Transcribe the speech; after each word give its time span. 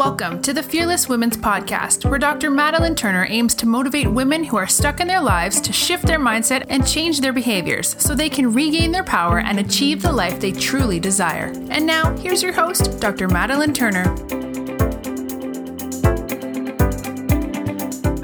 Welcome 0.00 0.40
to 0.44 0.54
the 0.54 0.62
Fearless 0.62 1.10
Women's 1.10 1.36
Podcast, 1.36 2.08
where 2.08 2.18
Dr. 2.18 2.50
Madeline 2.50 2.94
Turner 2.94 3.26
aims 3.28 3.54
to 3.56 3.66
motivate 3.66 4.10
women 4.10 4.42
who 4.42 4.56
are 4.56 4.66
stuck 4.66 4.98
in 4.98 5.06
their 5.06 5.20
lives 5.20 5.60
to 5.60 5.74
shift 5.74 6.06
their 6.06 6.18
mindset 6.18 6.64
and 6.70 6.88
change 6.88 7.20
their 7.20 7.34
behaviors 7.34 8.02
so 8.02 8.14
they 8.14 8.30
can 8.30 8.50
regain 8.50 8.92
their 8.92 9.04
power 9.04 9.40
and 9.40 9.60
achieve 9.60 10.00
the 10.00 10.10
life 10.10 10.40
they 10.40 10.52
truly 10.52 11.00
desire. 11.00 11.52
And 11.68 11.84
now, 11.84 12.16
here's 12.16 12.42
your 12.42 12.54
host, 12.54 12.98
Dr. 12.98 13.28
Madeline 13.28 13.74
Turner. 13.74 14.08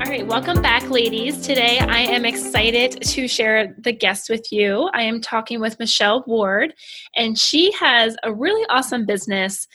All 0.01 0.11
right, 0.11 0.27
welcome 0.27 0.63
back, 0.63 0.89
ladies. 0.89 1.43
Today 1.43 1.79
I 1.81 1.99
am 1.99 2.25
excited 2.25 3.03
to 3.03 3.29
share 3.29 3.75
the 3.77 3.93
guest 3.93 4.31
with 4.31 4.51
you. 4.51 4.89
I 4.95 5.03
am 5.03 5.21
talking 5.21 5.61
with 5.61 5.79
Michelle 5.79 6.25
Ward, 6.27 6.73
and 7.15 7.39
she 7.39 7.71
has 7.73 8.17
a 8.23 8.33
really 8.33 8.65
awesome 8.71 9.05
business 9.05 9.69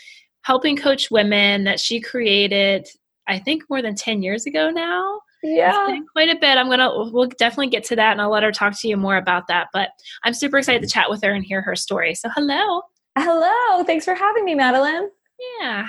helping 0.44 0.76
coach 0.76 1.12
women 1.12 1.64
that 1.66 1.80
she 1.80 2.00
created, 2.00 2.88
I 3.28 3.40
think 3.40 3.64
more 3.70 3.82
than 3.82 3.96
10 3.96 4.22
years 4.22 4.46
ago 4.46 4.70
now. 4.70 5.22
Yeah. 5.44 5.98
quite 6.14 6.30
a 6.30 6.40
bit. 6.40 6.58
I'm 6.58 6.68
going 6.68 6.80
to, 6.80 7.10
we'll 7.12 7.28
definitely 7.28 7.70
get 7.70 7.84
to 7.86 7.96
that 7.96 8.12
and 8.12 8.22
I'll 8.22 8.30
let 8.30 8.44
her 8.44 8.52
talk 8.52 8.80
to 8.80 8.88
you 8.88 8.96
more 8.96 9.18
about 9.18 9.48
that. 9.48 9.68
But 9.74 9.90
I'm 10.24 10.34
super 10.34 10.60
excited 10.60 10.82
to 10.82 10.88
chat 10.88 11.10
with 11.10 11.24
her 11.24 11.32
and 11.32 11.44
hear 11.44 11.62
her 11.62 11.76
story. 11.76 12.14
So, 12.14 12.30
hello. 12.36 12.82
Hello. 13.18 13.84
Thanks 13.84 14.06
for 14.06 14.14
having 14.14 14.46
me, 14.46 14.56
Madeline. 14.56 15.10
Yeah. 15.60 15.88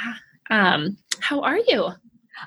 Um, 0.50 0.96
how 1.20 1.40
are 1.40 1.58
you? 1.58 1.90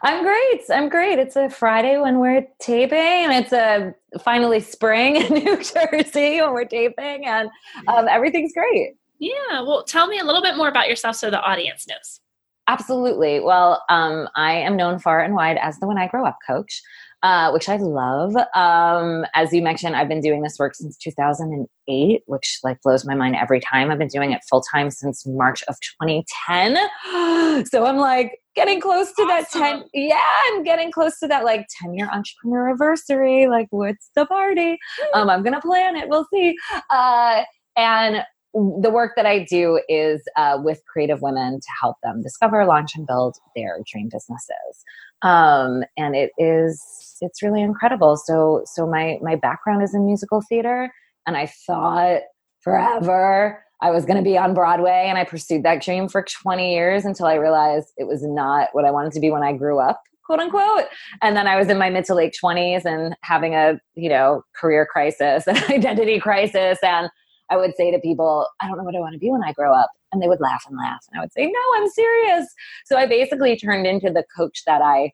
I'm 0.01 0.23
great. 0.23 0.61
I'm 0.69 0.89
great. 0.89 1.19
It's 1.19 1.35
a 1.35 1.49
Friday 1.49 1.97
when 1.97 2.19
we're 2.19 2.45
taping, 2.59 2.97
and 2.97 3.31
it's 3.31 3.53
a 3.53 3.93
finally 4.21 4.59
spring 4.59 5.15
in 5.15 5.33
New 5.43 5.57
Jersey 5.57 6.41
when 6.41 6.53
we're 6.53 6.65
taping, 6.65 7.25
and 7.25 7.49
um, 7.87 8.07
everything's 8.09 8.51
great. 8.53 8.95
Yeah. 9.19 9.61
Well, 9.61 9.83
tell 9.83 10.07
me 10.07 10.19
a 10.19 10.23
little 10.23 10.41
bit 10.41 10.57
more 10.57 10.67
about 10.67 10.89
yourself 10.89 11.15
so 11.15 11.29
the 11.29 11.41
audience 11.41 11.87
knows. 11.87 12.19
Absolutely. 12.67 13.39
Well, 13.39 13.83
um, 13.89 14.27
I 14.35 14.53
am 14.53 14.75
known 14.75 14.99
far 14.99 15.21
and 15.21 15.35
wide 15.35 15.57
as 15.57 15.77
the 15.79 15.87
When 15.87 15.99
I 15.99 16.07
Grow 16.07 16.25
Up 16.25 16.37
coach, 16.47 16.81
uh, 17.21 17.51
which 17.51 17.69
I 17.69 17.77
love. 17.77 18.35
Um, 18.55 19.23
as 19.35 19.53
you 19.53 19.61
mentioned, 19.61 19.95
I've 19.95 20.07
been 20.07 20.19
doing 20.19 20.41
this 20.41 20.57
work 20.57 20.73
since 20.73 20.97
2008, 20.97 22.23
which 22.25 22.59
like 22.63 22.81
blows 22.81 23.05
my 23.05 23.13
mind 23.13 23.35
every 23.35 23.59
time. 23.59 23.91
I've 23.91 23.99
been 23.99 24.07
doing 24.07 24.31
it 24.31 24.41
full 24.49 24.63
time 24.73 24.89
since 24.89 25.27
March 25.27 25.63
of 25.67 25.75
2010. 26.01 27.65
so 27.67 27.85
I'm 27.85 27.97
like 27.97 28.39
getting 28.55 28.81
close 28.81 29.11
to 29.13 29.21
awesome. 29.23 29.61
that 29.61 29.81
10. 29.81 29.83
Yeah, 29.93 30.19
I'm 30.47 30.63
getting 30.63 30.91
close 30.91 31.19
to 31.19 31.27
that 31.27 31.45
like 31.45 31.67
10 31.83 31.93
year 31.93 32.09
entrepreneur 32.11 32.69
anniversary. 32.69 33.45
Like, 33.47 33.67
what's 33.69 34.09
the 34.15 34.25
party? 34.25 34.79
Um, 35.13 35.29
I'm 35.29 35.43
gonna 35.43 35.61
plan 35.61 35.95
it. 35.97 36.09
We'll 36.09 36.25
see. 36.33 36.55
Uh, 36.89 37.43
and 37.77 38.23
the 38.55 38.89
work 38.89 39.13
that 39.17 39.25
I 39.25 39.43
do 39.43 39.81
is 39.89 40.21
uh, 40.37 40.57
with 40.63 40.81
creative 40.85 41.21
women 41.21 41.59
to 41.59 41.67
help 41.81 41.97
them 42.01 42.21
discover, 42.21 42.65
launch, 42.65 42.95
and 42.95 43.05
build 43.05 43.35
their 43.55 43.79
dream 43.91 44.09
businesses. 44.09 44.83
Um, 45.21 45.83
and 45.97 46.15
it 46.15 46.31
is 46.37 46.81
it's 47.21 47.43
really 47.43 47.61
incredible. 47.61 48.17
So 48.17 48.63
so 48.65 48.87
my 48.87 49.17
my 49.21 49.35
background 49.35 49.83
is 49.83 49.93
in 49.93 50.05
musical 50.05 50.41
theater, 50.47 50.91
and 51.27 51.35
I 51.35 51.51
thought 51.67 52.21
forever 52.61 53.61
I 53.81 53.91
was 53.91 54.05
going 54.05 54.17
to 54.17 54.23
be 54.23 54.37
on 54.37 54.53
Broadway, 54.53 55.05
and 55.09 55.17
I 55.17 55.25
pursued 55.25 55.63
that 55.63 55.81
dream 55.81 56.07
for 56.07 56.23
20 56.23 56.73
years 56.73 57.03
until 57.03 57.25
I 57.25 57.35
realized 57.35 57.89
it 57.97 58.07
was 58.07 58.23
not 58.23 58.69
what 58.71 58.85
I 58.85 58.91
wanted 58.91 59.11
to 59.13 59.19
be 59.19 59.31
when 59.31 59.43
I 59.43 59.53
grew 59.53 59.79
up 59.79 60.01
quote 60.25 60.39
unquote. 60.39 60.85
And 61.21 61.37
then 61.37 61.45
I 61.45 61.55
was 61.55 61.69
in 61.69 61.77
my 61.77 61.89
mid 61.91 62.05
to 62.05 62.15
late 62.15 62.35
20s 62.41 62.83
and 62.83 63.15
having 63.21 63.53
a, 63.53 63.79
you 63.93 64.09
know, 64.09 64.43
career 64.55 64.87
crisis, 64.91 65.45
an 65.47 65.57
identity 65.69 66.19
crisis. 66.19 66.79
And 66.81 67.09
I 67.49 67.57
would 67.57 67.75
say 67.75 67.91
to 67.91 67.99
people, 67.99 68.47
I 68.61 68.67
don't 68.67 68.77
know 68.77 68.83
what 68.83 68.95
I 68.95 68.99
want 68.99 69.13
to 69.13 69.19
be 69.19 69.29
when 69.29 69.43
I 69.43 69.53
grow 69.53 69.73
up. 69.73 69.89
And 70.11 70.21
they 70.21 70.27
would 70.27 70.39
laugh 70.39 70.63
and 70.67 70.77
laugh. 70.77 71.03
And 71.11 71.19
I 71.19 71.23
would 71.23 71.33
say, 71.33 71.45
No, 71.45 71.59
I'm 71.75 71.89
serious. 71.89 72.47
So 72.85 72.97
I 72.97 73.05
basically 73.05 73.57
turned 73.57 73.85
into 73.85 74.09
the 74.09 74.23
coach 74.35 74.63
that 74.65 74.81
I 74.81 75.11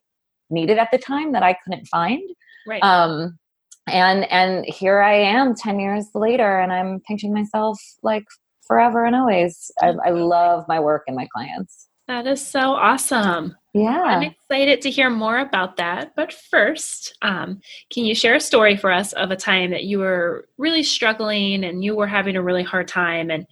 needed 0.50 0.78
at 0.78 0.90
the 0.92 0.98
time 0.98 1.32
that 1.32 1.44
I 1.44 1.58
couldn't 1.64 1.88
find. 1.88 2.22
Right. 2.68 2.84
Um, 2.84 3.40
and 3.88 4.32
and 4.32 4.66
here 4.66 5.02
I 5.02 5.16
am 5.16 5.56
10 5.56 5.80
years 5.80 6.06
later, 6.14 6.60
and 6.60 6.72
I'm 6.72 7.00
pinching 7.02 7.34
myself 7.34 7.80
like 8.04 8.26
forever 8.68 9.06
and 9.06 9.16
always. 9.16 9.72
I, 9.82 9.94
I 10.06 10.10
love 10.12 10.66
my 10.68 10.80
work 10.80 11.04
and 11.08 11.16
my 11.16 11.28
clients. 11.34 11.88
That 12.08 12.28
is 12.28 12.46
so 12.46 12.74
awesome. 12.74 13.56
Yeah. 13.74 14.02
I'm 14.02 14.24
excited 14.24 14.82
to 14.82 14.90
hear 14.90 15.10
more 15.10 15.40
about 15.40 15.78
that. 15.78 16.14
But 16.16 16.34
first, 16.34 17.16
um, 17.22 17.62
can 17.92 18.04
you 18.04 18.14
share 18.14 18.36
a 18.36 18.42
story 18.42 18.76
for 18.76 18.92
us 18.92 19.14
of 19.14 19.32
a 19.32 19.38
time 19.38 19.72
that 19.72 19.86
you 19.86 20.00
were 20.00 20.48
really 20.58 20.84
struggling 20.84 21.64
and 21.64 21.84
you 21.84 21.96
were 21.96 22.08
having 22.08 22.36
a 22.36 22.44
really 22.44 22.64
hard 22.64 22.88
time? 22.88 23.30
And 23.30 23.44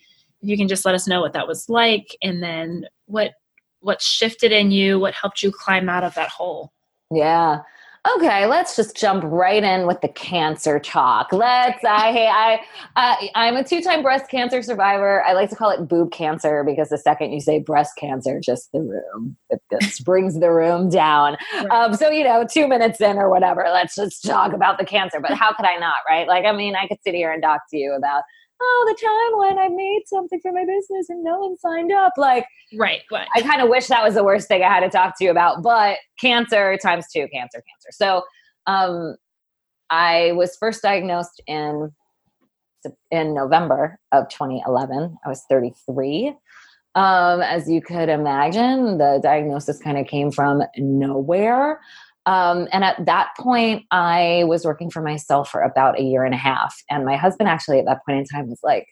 if 0.42 0.50
you 0.50 0.58
can 0.58 0.68
just 0.68 0.86
let 0.86 0.96
us 0.96 1.08
know 1.08 1.22
what 1.22 1.34
that 1.34 1.48
was 1.48 1.70
like 1.70 2.16
and 2.22 2.44
then 2.44 2.86
what 3.06 3.32
what 3.82 4.02
shifted 4.02 4.52
in 4.52 4.72
you, 4.72 5.00
what 5.00 5.14
helped 5.14 5.42
you 5.42 5.54
climb 5.54 5.88
out 5.88 6.04
of 6.04 6.14
that 6.16 6.30
hole. 6.30 6.74
Yeah 7.12 7.60
okay, 8.16 8.46
let's 8.46 8.76
just 8.76 8.96
jump 8.96 9.24
right 9.26 9.64
in 9.64 9.86
with 9.86 10.02
the 10.02 10.08
cancer 10.08 10.80
talk. 10.80 11.32
Let's. 11.34 11.84
I, 11.84 12.12
hey 12.12 12.28
I, 12.28 12.60
I 12.96 13.48
am 13.48 13.56
a 13.56 13.64
two-time 13.64 14.02
breast 14.02 14.30
cancer 14.30 14.62
survivor. 14.62 15.24
I 15.24 15.34
like 15.34 15.50
to 15.50 15.56
call 15.56 15.70
it 15.70 15.88
boob 15.88 16.12
cancer 16.12 16.64
because 16.64 16.90
the 16.90 16.98
second 16.98 17.32
you 17.32 17.42
say 17.42 17.60
breast 17.60 17.96
cancer, 17.98 18.40
just 18.40 18.72
the 18.72 18.80
room 18.80 19.38
it 19.50 19.62
just 19.82 20.04
brings 20.06 20.40
the 20.40 20.52
room 20.52 20.90
down. 20.90 21.38
Right. 21.54 21.72
Um, 21.72 21.94
so 21.96 22.10
you 22.10 22.24
know, 22.24 22.46
two 22.50 22.68
minutes 22.68 23.02
in 23.02 23.18
or 23.18 23.30
whatever, 23.30 23.66
let's 23.72 23.96
just 23.96 24.24
talk 24.24 24.54
about 24.54 24.78
the 24.78 24.86
cancer. 24.86 25.20
But 25.20 25.32
how 25.32 25.54
could 25.54 25.66
I 25.66 25.78
not, 25.78 25.98
right? 26.08 26.28
Like, 26.28 26.46
I 26.46 26.52
mean, 26.52 26.76
I 26.76 26.88
could 26.88 27.00
sit 27.04 27.16
here 27.16 27.32
and 27.32 27.42
talk 27.42 27.62
to 27.72 27.78
you 27.78 27.94
about 27.94 28.24
oh, 28.62 28.86
the 28.88 29.06
time 29.06 29.40
when 29.40 29.60
I 29.60 29.70
made 29.70 30.04
something 30.06 30.40
for 30.42 30.52
my 30.52 30.66
business 30.66 31.10
and 31.10 31.24
no 31.24 31.40
one 31.40 31.58
signed 31.58 31.92
up. 31.92 32.14
Like, 32.18 32.46
right. 32.78 33.02
right. 33.12 33.28
I 33.36 33.42
kind 33.42 33.62
of 33.62 33.70
wish 33.70 33.88
that 33.88 34.04
was 34.04 34.16
the 34.16 34.24
worst 34.24 34.48
thing 34.48 34.64
I 34.64 34.68
had 34.68 34.82
to 34.82 34.90
talk 34.90 35.18
to 35.18 35.24
you 35.24 35.32
about, 35.32 35.64
but 35.64 35.98
cancer 36.20 36.78
times 36.78 37.06
two, 37.14 37.28
cancer, 37.34 37.64
cancer. 37.68 37.90
So, 37.92 38.24
um, 38.68 39.16
I 39.90 40.34
was 40.34 40.56
first 40.60 40.84
diagnosed 40.84 41.42
in 41.48 41.92
in 43.12 43.34
November 43.34 44.00
of 44.12 44.30
2011. 44.30 45.18
I 45.26 45.30
was 45.30 45.44
33. 45.50 46.34
Um, 46.96 47.42
as 47.42 47.70
you 47.70 47.82
could 47.82 48.10
imagine, 48.10 48.98
the 48.98 49.20
diagnosis 49.22 49.80
kind 49.80 49.98
of 49.98 50.08
came 50.08 50.32
from 50.32 50.64
nowhere. 50.78 51.80
Um, 52.30 52.68
and 52.72 52.84
at 52.84 53.04
that 53.08 53.30
point, 53.40 53.86
I 53.90 54.44
was 54.46 54.64
working 54.64 54.92
for 54.92 55.02
myself 55.02 55.50
for 55.50 55.62
about 55.62 56.00
a 56.00 56.04
year 56.04 56.24
and 56.24 56.36
a 56.36 56.38
half. 56.38 56.76
And 56.88 57.04
my 57.04 57.16
husband 57.16 57.50
actually 57.50 57.80
at 57.80 57.86
that 57.86 58.06
point 58.06 58.20
in 58.20 58.26
time 58.26 58.48
was 58.48 58.60
like, 58.62 58.86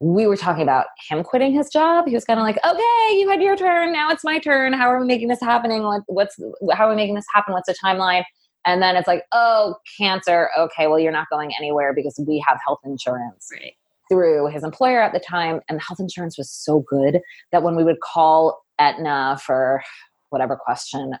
we 0.00 0.26
were 0.26 0.38
talking 0.38 0.62
about 0.62 0.86
him 1.06 1.22
quitting 1.22 1.52
his 1.52 1.68
job. 1.68 2.08
He 2.08 2.14
was 2.14 2.24
kind 2.24 2.40
of 2.40 2.44
like, 2.44 2.56
okay, 2.64 3.18
you 3.18 3.28
had 3.28 3.42
your 3.42 3.56
turn. 3.56 3.92
Now 3.92 4.08
it's 4.08 4.24
my 4.24 4.38
turn. 4.38 4.72
How 4.72 4.88
are 4.88 4.98
we 4.98 5.06
making 5.06 5.28
this 5.28 5.40
happening? 5.42 5.82
What, 5.82 6.00
what's, 6.06 6.40
how 6.72 6.86
are 6.86 6.90
we 6.90 6.96
making 6.96 7.14
this 7.14 7.26
happen? 7.34 7.52
What's 7.52 7.68
the 7.68 7.76
timeline? 7.84 8.24
And 8.64 8.80
then 8.80 8.96
it's 8.96 9.06
like, 9.06 9.24
oh, 9.32 9.74
cancer. 9.98 10.48
Okay, 10.58 10.86
well, 10.86 10.98
you're 10.98 11.12
not 11.12 11.28
going 11.30 11.52
anywhere 11.58 11.92
because 11.92 12.18
we 12.26 12.42
have 12.48 12.58
health 12.64 12.80
insurance. 12.86 13.50
Right. 13.52 13.74
Through 14.10 14.46
his 14.46 14.64
employer 14.64 15.02
at 15.02 15.12
the 15.12 15.20
time, 15.20 15.60
and 15.68 15.78
the 15.78 15.84
health 15.86 16.00
insurance 16.00 16.38
was 16.38 16.50
so 16.50 16.84
good 16.88 17.20
that 17.50 17.62
when 17.62 17.76
we 17.76 17.84
would 17.84 18.00
call 18.00 18.62
Aetna 18.78 19.38
for 19.44 19.82
whatever 20.30 20.56
question, 20.56 21.12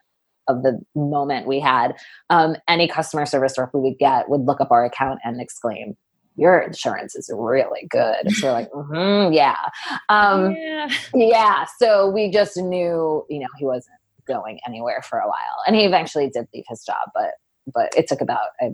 of 0.48 0.62
the 0.62 0.80
moment 0.94 1.46
we 1.46 1.60
had, 1.60 1.94
um, 2.30 2.56
any 2.68 2.88
customer 2.88 3.26
service 3.26 3.54
rep 3.58 3.70
we 3.74 3.80
would 3.80 3.98
get 3.98 4.28
would 4.28 4.42
look 4.42 4.60
up 4.60 4.70
our 4.70 4.84
account 4.84 5.20
and 5.24 5.40
exclaim, 5.40 5.96
your 6.36 6.60
insurance 6.60 7.14
is 7.14 7.30
really 7.34 7.86
good. 7.90 8.30
So 8.32 8.46
we're 8.46 8.52
like, 8.52 8.70
mm-hmm, 8.72 9.32
yeah. 9.32 9.68
Um, 10.08 10.54
yeah. 10.56 10.88
Yeah. 11.14 11.66
So 11.78 12.08
we 12.10 12.30
just 12.30 12.56
knew, 12.56 13.24
you 13.28 13.40
know, 13.40 13.48
he 13.58 13.64
wasn't 13.64 13.96
going 14.26 14.58
anywhere 14.66 15.02
for 15.02 15.18
a 15.18 15.26
while. 15.26 15.62
And 15.66 15.76
he 15.76 15.84
eventually 15.84 16.30
did 16.32 16.46
leave 16.54 16.64
his 16.68 16.84
job, 16.84 17.10
but 17.14 17.32
but 17.72 17.96
it 17.96 18.08
took 18.08 18.20
about 18.20 18.48
a 18.60 18.70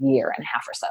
year 0.00 0.32
and 0.36 0.44
a 0.44 0.48
half 0.52 0.66
or 0.68 0.74
so. 0.74 0.86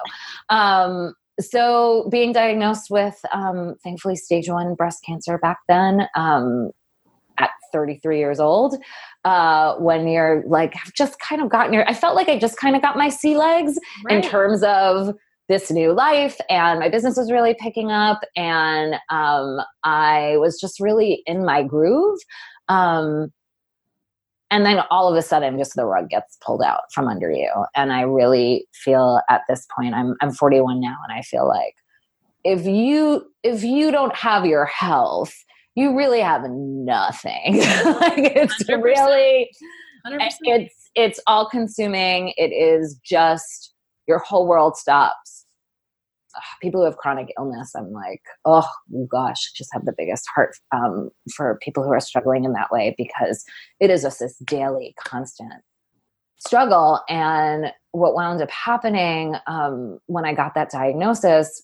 Um, 0.50 1.14
so 1.40 2.08
being 2.12 2.32
diagnosed 2.32 2.90
with 2.90 3.20
um, 3.34 3.76
thankfully 3.84 4.16
stage 4.16 4.48
one 4.50 4.76
breast 4.76 5.04
cancer 5.06 5.38
back 5.40 5.60
then 5.68 6.08
um, 6.16 6.72
at 7.40 7.50
33 7.72 8.20
years 8.20 8.40
old 8.40 8.76
uh, 9.26 9.76
when 9.76 10.08
you're 10.08 10.44
like 10.48 10.76
i've 10.76 10.94
just 10.94 11.20
kind 11.20 11.42
of 11.42 11.50
gotten 11.50 11.74
your 11.74 11.88
i 11.90 11.94
felt 11.94 12.16
like 12.16 12.30
i 12.30 12.38
just 12.38 12.58
kind 12.58 12.76
of 12.76 12.82
got 12.82 12.98
my 12.98 13.10
sea 13.10 13.38
legs 13.38 13.80
right. 14.06 14.24
in 14.24 14.30
terms 14.30 14.64
of 14.64 15.16
this 15.50 15.70
new 15.70 15.92
life 15.92 16.38
and 16.50 16.80
my 16.80 16.90
business 16.90 17.18
was 17.18 17.32
really 17.32 17.56
picking 17.60 17.92
up 17.92 18.22
and 18.36 18.96
um, 19.10 19.60
i 19.84 20.36
was 20.38 20.60
just 20.60 20.80
really 20.80 21.22
in 21.26 21.46
my 21.46 21.64
groove 21.64 22.20
um, 22.70 23.32
and 24.52 24.66
then 24.66 24.82
all 24.92 25.10
of 25.10 25.18
a 25.18 25.22
sudden 25.22 25.58
just 25.58 25.76
the 25.76 25.86
rug 25.86 26.10
gets 26.10 26.38
pulled 26.46 26.62
out 26.62 26.82
from 26.94 27.08
under 27.08 27.32
you 27.32 27.52
and 27.76 27.92
i 27.92 28.02
really 28.02 28.68
feel 28.74 29.20
at 29.30 29.42
this 29.50 29.68
point 29.76 29.94
i'm 29.94 30.16
i'm 30.22 30.32
41 30.32 30.80
now 30.80 30.96
and 31.08 31.18
i 31.18 31.22
feel 31.22 31.48
like 31.48 31.76
if 32.44 32.66
you 32.66 33.26
if 33.44 33.64
you 33.64 33.92
don't 33.92 34.16
have 34.16 34.46
your 34.46 34.66
health 34.66 35.34
you 35.76 35.96
really 35.98 36.20
have 36.20 36.44
nothing. 36.50 37.58
like 37.86 38.36
it's 38.36 38.64
100%. 38.64 38.84
really 38.84 39.50
100%. 40.08 40.38
it's 40.44 40.90
it's 40.96 41.20
all 41.26 41.50
consuming. 41.50 42.34
It 42.38 42.52
is 42.52 43.00
just 43.04 43.74
your 44.08 44.20
whole 44.20 44.48
world 44.48 44.78
stops 44.78 45.44
people 46.62 46.82
who 46.82 46.86
have 46.86 46.98
chronic 46.98 47.34
illness, 47.38 47.74
I'm 47.76 47.92
like, 47.92 48.22
oh 48.46 48.68
gosh, 49.10 49.52
just 49.54 49.70
have 49.74 49.86
the 49.86 49.94
biggest 49.96 50.26
heart 50.34 50.56
um, 50.76 51.10
for 51.36 51.60
people 51.62 51.84
who 51.84 51.92
are 51.92 52.00
struggling 52.00 52.44
in 52.44 52.54
that 52.54 52.72
way 52.72 52.96
because 52.98 53.44
it 53.80 53.90
is 53.90 54.02
just 54.04 54.20
this 54.20 54.38
daily, 54.40 54.96
constant 54.98 55.62
struggle. 56.40 57.02
And 57.10 57.72
what 57.92 58.16
wound 58.16 58.42
up 58.42 58.52
happening 58.52 59.36
um, 59.48 60.00
when 60.08 60.26
I 60.26 60.34
got 60.34 60.56
that 60.56 60.72
diagnosis, 60.72 61.64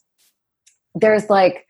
there's 0.95 1.29
like, 1.29 1.65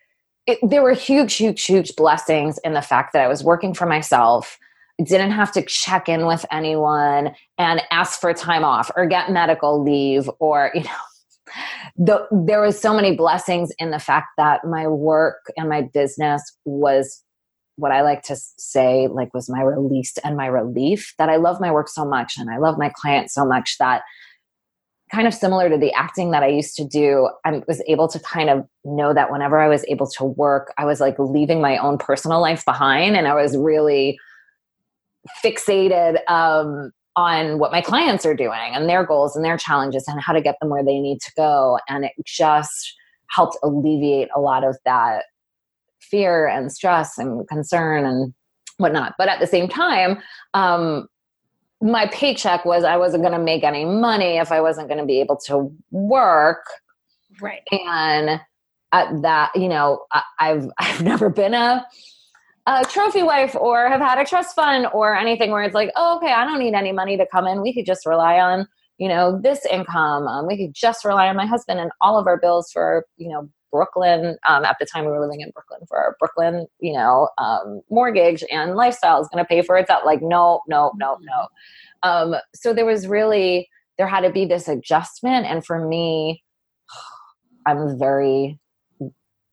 it, 0.48 0.60
there 0.64 0.82
were 0.82 0.94
huge, 0.94 1.36
huge, 1.36 1.64
huge 1.66 1.96
blessings 1.96 2.58
in 2.64 2.74
the 2.74 2.82
fact 2.82 3.14
that 3.14 3.22
I 3.22 3.28
was 3.28 3.44
working 3.44 3.74
for 3.74 3.86
myself 3.86 4.58
didn't 5.04 5.32
have 5.32 5.52
to 5.54 5.62
check 5.62 6.10
in 6.10 6.26
with 6.26 6.46
anyone 6.52 7.34
and 7.58 7.82
ask 7.92 8.20
for 8.20 8.34
time 8.34 8.64
off 8.64 8.92
or 8.96 9.06
get 9.06 9.32
medical 9.32 9.82
leave 9.82 10.30
or 10.40 10.72
you 10.74 10.84
know 10.84 10.90
the, 11.98 12.28
there 12.32 12.62
was 12.62 12.80
so 12.80 12.94
many 12.94 13.16
blessings 13.16 13.72
in 13.80 13.92
the 13.92 14.00
fact 14.00 14.28
that 14.38 14.66
my 14.66 14.88
work 14.88 15.52
and 15.58 15.70
my 15.70 15.82
business 15.82 16.44
was 16.66 17.24
what 17.78 17.92
I 17.94 18.02
like 18.02 18.24
to 18.24 18.36
say 18.36 19.08
like 19.08 19.34
was 19.34 19.50
my 19.50 19.62
release 19.62 20.18
and 20.24 20.36
my 20.36 20.48
relief 20.48 21.14
that 21.18 21.30
I 21.30 21.38
love 21.38 21.62
my 21.62 21.72
work 21.72 21.88
so 21.88 22.04
much 22.04 22.34
and 22.38 22.50
I 22.50 22.58
love 22.58 22.78
my 22.78 22.92
clients 22.94 23.34
so 23.34 23.46
much 23.46 23.78
that 23.80 24.02
kind 25.12 25.28
of 25.28 25.34
similar 25.34 25.70
to 25.70 25.78
the 25.78 25.92
acting 25.94 26.32
that 26.32 26.44
I 26.44 26.48
used 26.48 26.76
to 26.76 26.86
do 26.86 27.30
I 27.46 27.62
was 27.68 27.82
able 27.88 28.08
to 28.10 28.20
kind 28.20 28.50
of 28.50 28.66
know 28.86 29.14
that 29.14 29.32
whenever 29.32 29.60
I 29.60 29.68
was 29.68 29.84
able 29.88 30.08
to 30.18 30.24
work 30.24 30.74
I 30.78 30.86
was 30.86 31.00
like 31.00 31.16
leaving 31.18 31.62
my 31.62 31.78
own 31.78 31.98
personal 31.98 32.42
life 32.42 32.64
behind 32.66 33.16
and 33.16 33.28
I 33.28 33.34
was 33.34 33.58
really 33.58 34.20
fixated 35.44 36.20
um, 36.30 36.92
on 37.16 37.60
what 37.60 37.72
my 37.72 37.82
clients 37.82 38.26
are 38.26 38.34
doing 38.34 38.72
and 38.74 38.88
their 38.88 39.06
goals 39.06 39.36
and 39.36 39.44
their 39.44 39.58
challenges 39.58 40.06
and 40.08 40.22
how 40.22 40.34
to 40.34 40.42
get 40.42 40.56
them 40.62 40.70
where 40.70 40.84
they 40.84 41.00
need 41.00 41.20
to 41.22 41.32
go. 41.36 41.80
And 41.88 42.06
it 42.06 42.14
just 42.26 42.96
helped 43.30 43.58
alleviate 43.64 44.30
a 44.36 44.40
lot 44.40 44.64
of 44.64 44.78
that 44.86 45.26
fear 46.02 46.48
and 46.48 46.72
stress 46.72 47.18
and 47.18 47.48
concern 47.48 48.06
and 48.06 48.34
whatnot. 48.78 49.16
But 49.18 49.28
at 49.28 49.40
the 49.40 49.48
same 49.48 49.68
time, 49.68 50.20
um, 50.54 51.08
my 51.82 52.08
paycheck 52.08 52.66
was 52.66 52.84
I 52.84 52.98
wasn't 52.98 53.24
going 53.24 53.38
to 53.38 53.44
make 53.44 53.64
any 53.64 53.86
money 53.86 54.38
if 54.38 54.52
I 54.52 54.62
wasn't 54.62 54.88
going 54.88 55.00
to 55.00 55.06
be 55.06 55.22
able 55.22 55.38
to 55.48 55.74
work. 55.92 56.66
Right. 57.42 57.62
And 57.72 58.42
at 58.92 59.22
that, 59.22 59.52
you 59.56 59.70
know, 59.70 60.06
I, 60.12 60.24
I've 60.40 60.68
I've 60.80 61.02
never 61.02 61.30
been 61.30 61.54
a 61.54 61.86
a 62.68 62.86
trophy 62.86 63.24
wife 63.24 63.56
or 63.56 63.88
have 63.88 64.02
had 64.02 64.20
a 64.20 64.26
trust 64.26 64.56
fund 64.56 64.88
or 64.94 65.16
anything 65.16 65.52
where 65.52 65.64
it's 65.64 65.74
like, 65.74 65.92
oh, 65.96 66.18
okay, 66.18 66.32
I 66.32 66.46
don't 66.46 66.60
need 66.60 66.76
any 66.76 66.92
money 66.92 67.18
to 67.18 67.26
come 67.32 67.48
in. 67.48 67.62
We 67.62 67.74
could 67.74 67.86
just 67.86 68.06
rely 68.06 68.40
on, 68.40 68.68
you 68.98 69.08
know, 69.08 69.40
this 69.42 69.66
income. 69.66 70.28
Um, 70.28 70.46
we 70.46 70.58
could 70.58 70.76
just 70.76 71.04
rely 71.04 71.28
on 71.30 71.36
my 71.36 71.48
husband 71.48 71.80
and 71.80 71.92
all 72.00 72.20
of 72.20 72.28
our 72.28 72.40
bills 72.40 72.70
for, 72.72 73.06
you 73.18 73.30
know, 73.30 73.50
Brooklyn. 73.72 74.38
Um, 74.48 74.66
at 74.66 74.78
the 74.80 74.86
time 74.86 75.06
we 75.06 75.12
were 75.12 75.22
living 75.22 75.42
in 75.42 75.52
Brooklyn 75.52 75.82
for 75.88 75.98
our 75.98 76.16
Brooklyn, 76.20 76.68
you 76.80 76.94
know, 76.94 77.30
um, 77.38 77.82
mortgage 77.90 78.44
and 78.52 78.76
lifestyle 78.76 79.22
is 79.22 79.28
going 79.28 79.44
to 79.44 79.48
pay 79.48 79.62
for 79.62 79.78
itself. 79.78 80.04
Like, 80.06 80.22
no, 80.22 80.62
no, 80.68 80.92
no, 80.98 81.18
no. 81.22 81.48
Um, 82.04 82.36
so 82.54 82.74
there 82.74 82.86
was 82.86 83.08
really, 83.08 83.70
there 83.98 84.08
had 84.08 84.22
to 84.22 84.32
be 84.32 84.46
this 84.46 84.68
adjustment. 84.68 85.46
And 85.46 85.66
for 85.66 85.88
me, 85.88 86.44
I'm 87.66 87.78
a 87.78 87.96
very 87.96 88.60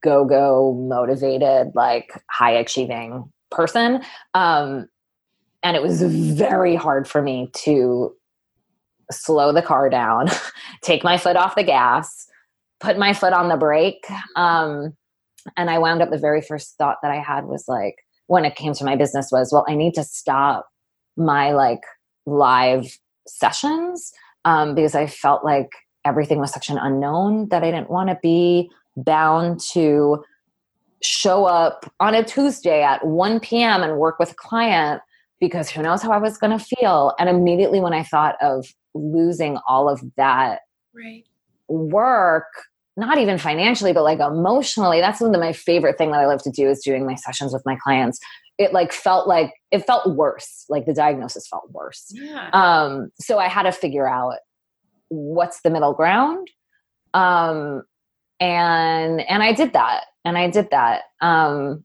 go 0.03 0.25
go 0.25 0.73
motivated 0.89 1.73
like 1.75 2.23
high 2.31 2.53
achieving 2.53 3.31
person 3.51 4.03
um 4.35 4.87
and 5.63 5.77
it 5.77 5.83
was 5.83 6.01
very 6.01 6.77
hard 6.77 7.09
for 7.09 7.23
me 7.23 7.51
to 7.55 8.15
slow 9.11 9.53
the 9.53 9.63
car 9.63 9.89
down 9.89 10.29
take 10.83 11.03
my 11.03 11.17
foot 11.17 11.35
off 11.35 11.57
the 11.57 11.65
gas 11.65 12.26
put 12.81 12.99
my 12.99 13.13
foot 13.13 13.33
on 13.33 13.49
the 13.49 13.57
brake 13.57 14.05
um 14.37 14.95
and 15.57 15.71
i 15.71 15.79
wound 15.79 16.03
up 16.03 16.11
the 16.11 16.19
very 16.19 16.41
first 16.41 16.77
thought 16.77 16.99
that 17.03 17.11
i 17.11 17.21
had 17.21 17.45
was 17.45 17.65
like 17.69 17.97
when 18.27 18.45
it 18.45 18.57
came 18.57 18.73
to 18.73 18.85
my 18.85 18.97
business 18.97 19.31
was 19.31 19.53
well 19.53 19.65
i 19.69 19.75
need 19.75 19.95
to 19.95 20.05
stop 20.05 20.69
my 21.17 21.53
like 21.53 21.81
live 22.27 22.99
sessions 23.27 24.13
um, 24.45 24.75
because 24.75 24.95
i 24.95 25.07
felt 25.07 25.45
like 25.45 25.71
everything 26.05 26.39
was 26.39 26.53
such 26.53 26.69
an 26.69 26.79
unknown 26.79 27.49
that 27.49 27.63
i 27.63 27.71
didn't 27.71 27.91
want 27.91 28.09
to 28.09 28.19
be 28.23 28.71
bound 28.97 29.61
to 29.61 30.23
show 31.03 31.45
up 31.45 31.91
on 32.01 32.15
a 32.15 32.25
Tuesday 32.25 32.83
at 32.83 33.07
1 33.07 33.41
p.m. 33.41 33.83
and 33.83 33.99
work 33.99 34.19
with 34.19 34.33
a 34.33 34.35
client 34.35 35.03
because 35.41 35.71
who 35.71 35.83
knows 35.83 36.03
how 36.03 36.11
I 36.11 36.19
was 36.19 36.39
going 36.39 36.57
to 36.57 36.65
feel. 36.65 37.15
And 37.19 37.29
immediately 37.29 37.81
when 37.81 37.93
I 37.93 38.03
thought 38.03 38.37
of 38.41 38.67
losing 38.95 39.59
all 39.69 39.89
of 39.89 40.03
that 40.17 40.61
right. 40.95 41.25
Work, 41.69 42.47
not 42.97 43.19
even 43.19 43.39
financially, 43.39 43.93
but 43.93 44.05
like 44.05 44.21
emotionally, 44.21 45.01
that's 45.01 45.21
one 45.21 45.35
of 45.35 45.41
my 45.41 45.53
favorite 45.53 45.99
thing 45.99 46.13
that 46.13 46.21
I 46.21 46.27
love 46.27 46.43
to 46.43 46.51
do 46.51 46.69
is 46.69 46.83
doing 46.83 47.07
my 47.07 47.15
sessions 47.15 47.53
with 47.53 47.63
my 47.67 47.77
clients. 47.77 48.19
It 48.59 48.73
like 48.73 48.93
felt 48.93 49.29
like 49.29 49.53
it 49.71 49.87
felt 49.87 50.17
worse. 50.17 50.65
Like 50.69 50.87
the 50.87 50.95
diagnosis 50.95 51.47
felt 51.47 51.71
worse. 51.73 52.07
Yeah. 52.11 52.49
Um, 52.53 53.11
so 53.21 53.39
I 53.39 53.49
had 53.49 53.65
to 53.65 53.73
figure 53.73 54.09
out 54.09 54.37
what's 55.09 55.61
the 55.61 55.71
middle 55.71 55.93
ground. 55.93 56.51
Um, 57.13 57.83
and 58.41 59.21
and 59.29 59.43
i 59.43 59.53
did 59.53 59.73
that 59.73 60.05
and 60.25 60.37
i 60.37 60.51
did 60.51 60.69
that 60.71 61.03
um 61.21 61.85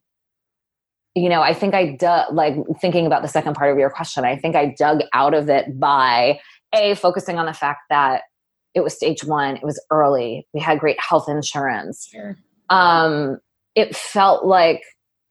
you 1.15 1.29
know 1.29 1.41
i 1.41 1.53
think 1.53 1.73
i 1.73 1.95
dug 1.95 2.33
like 2.33 2.55
thinking 2.81 3.05
about 3.05 3.21
the 3.21 3.27
second 3.27 3.53
part 3.53 3.71
of 3.71 3.77
your 3.77 3.89
question 3.89 4.25
i 4.25 4.35
think 4.35 4.55
i 4.55 4.73
dug 4.77 5.01
out 5.13 5.33
of 5.33 5.49
it 5.49 5.79
by 5.79 6.39
a 6.73 6.95
focusing 6.95 7.37
on 7.37 7.45
the 7.45 7.53
fact 7.53 7.81
that 7.89 8.23
it 8.73 8.81
was 8.81 8.95
stage 8.95 9.23
one 9.23 9.57
it 9.57 9.63
was 9.63 9.83
early 9.91 10.47
we 10.53 10.59
had 10.59 10.79
great 10.79 10.99
health 10.99 11.27
insurance 11.27 12.07
Sure. 12.11 12.37
um 12.69 13.37
it 13.75 13.95
felt 13.95 14.45
like 14.45 14.81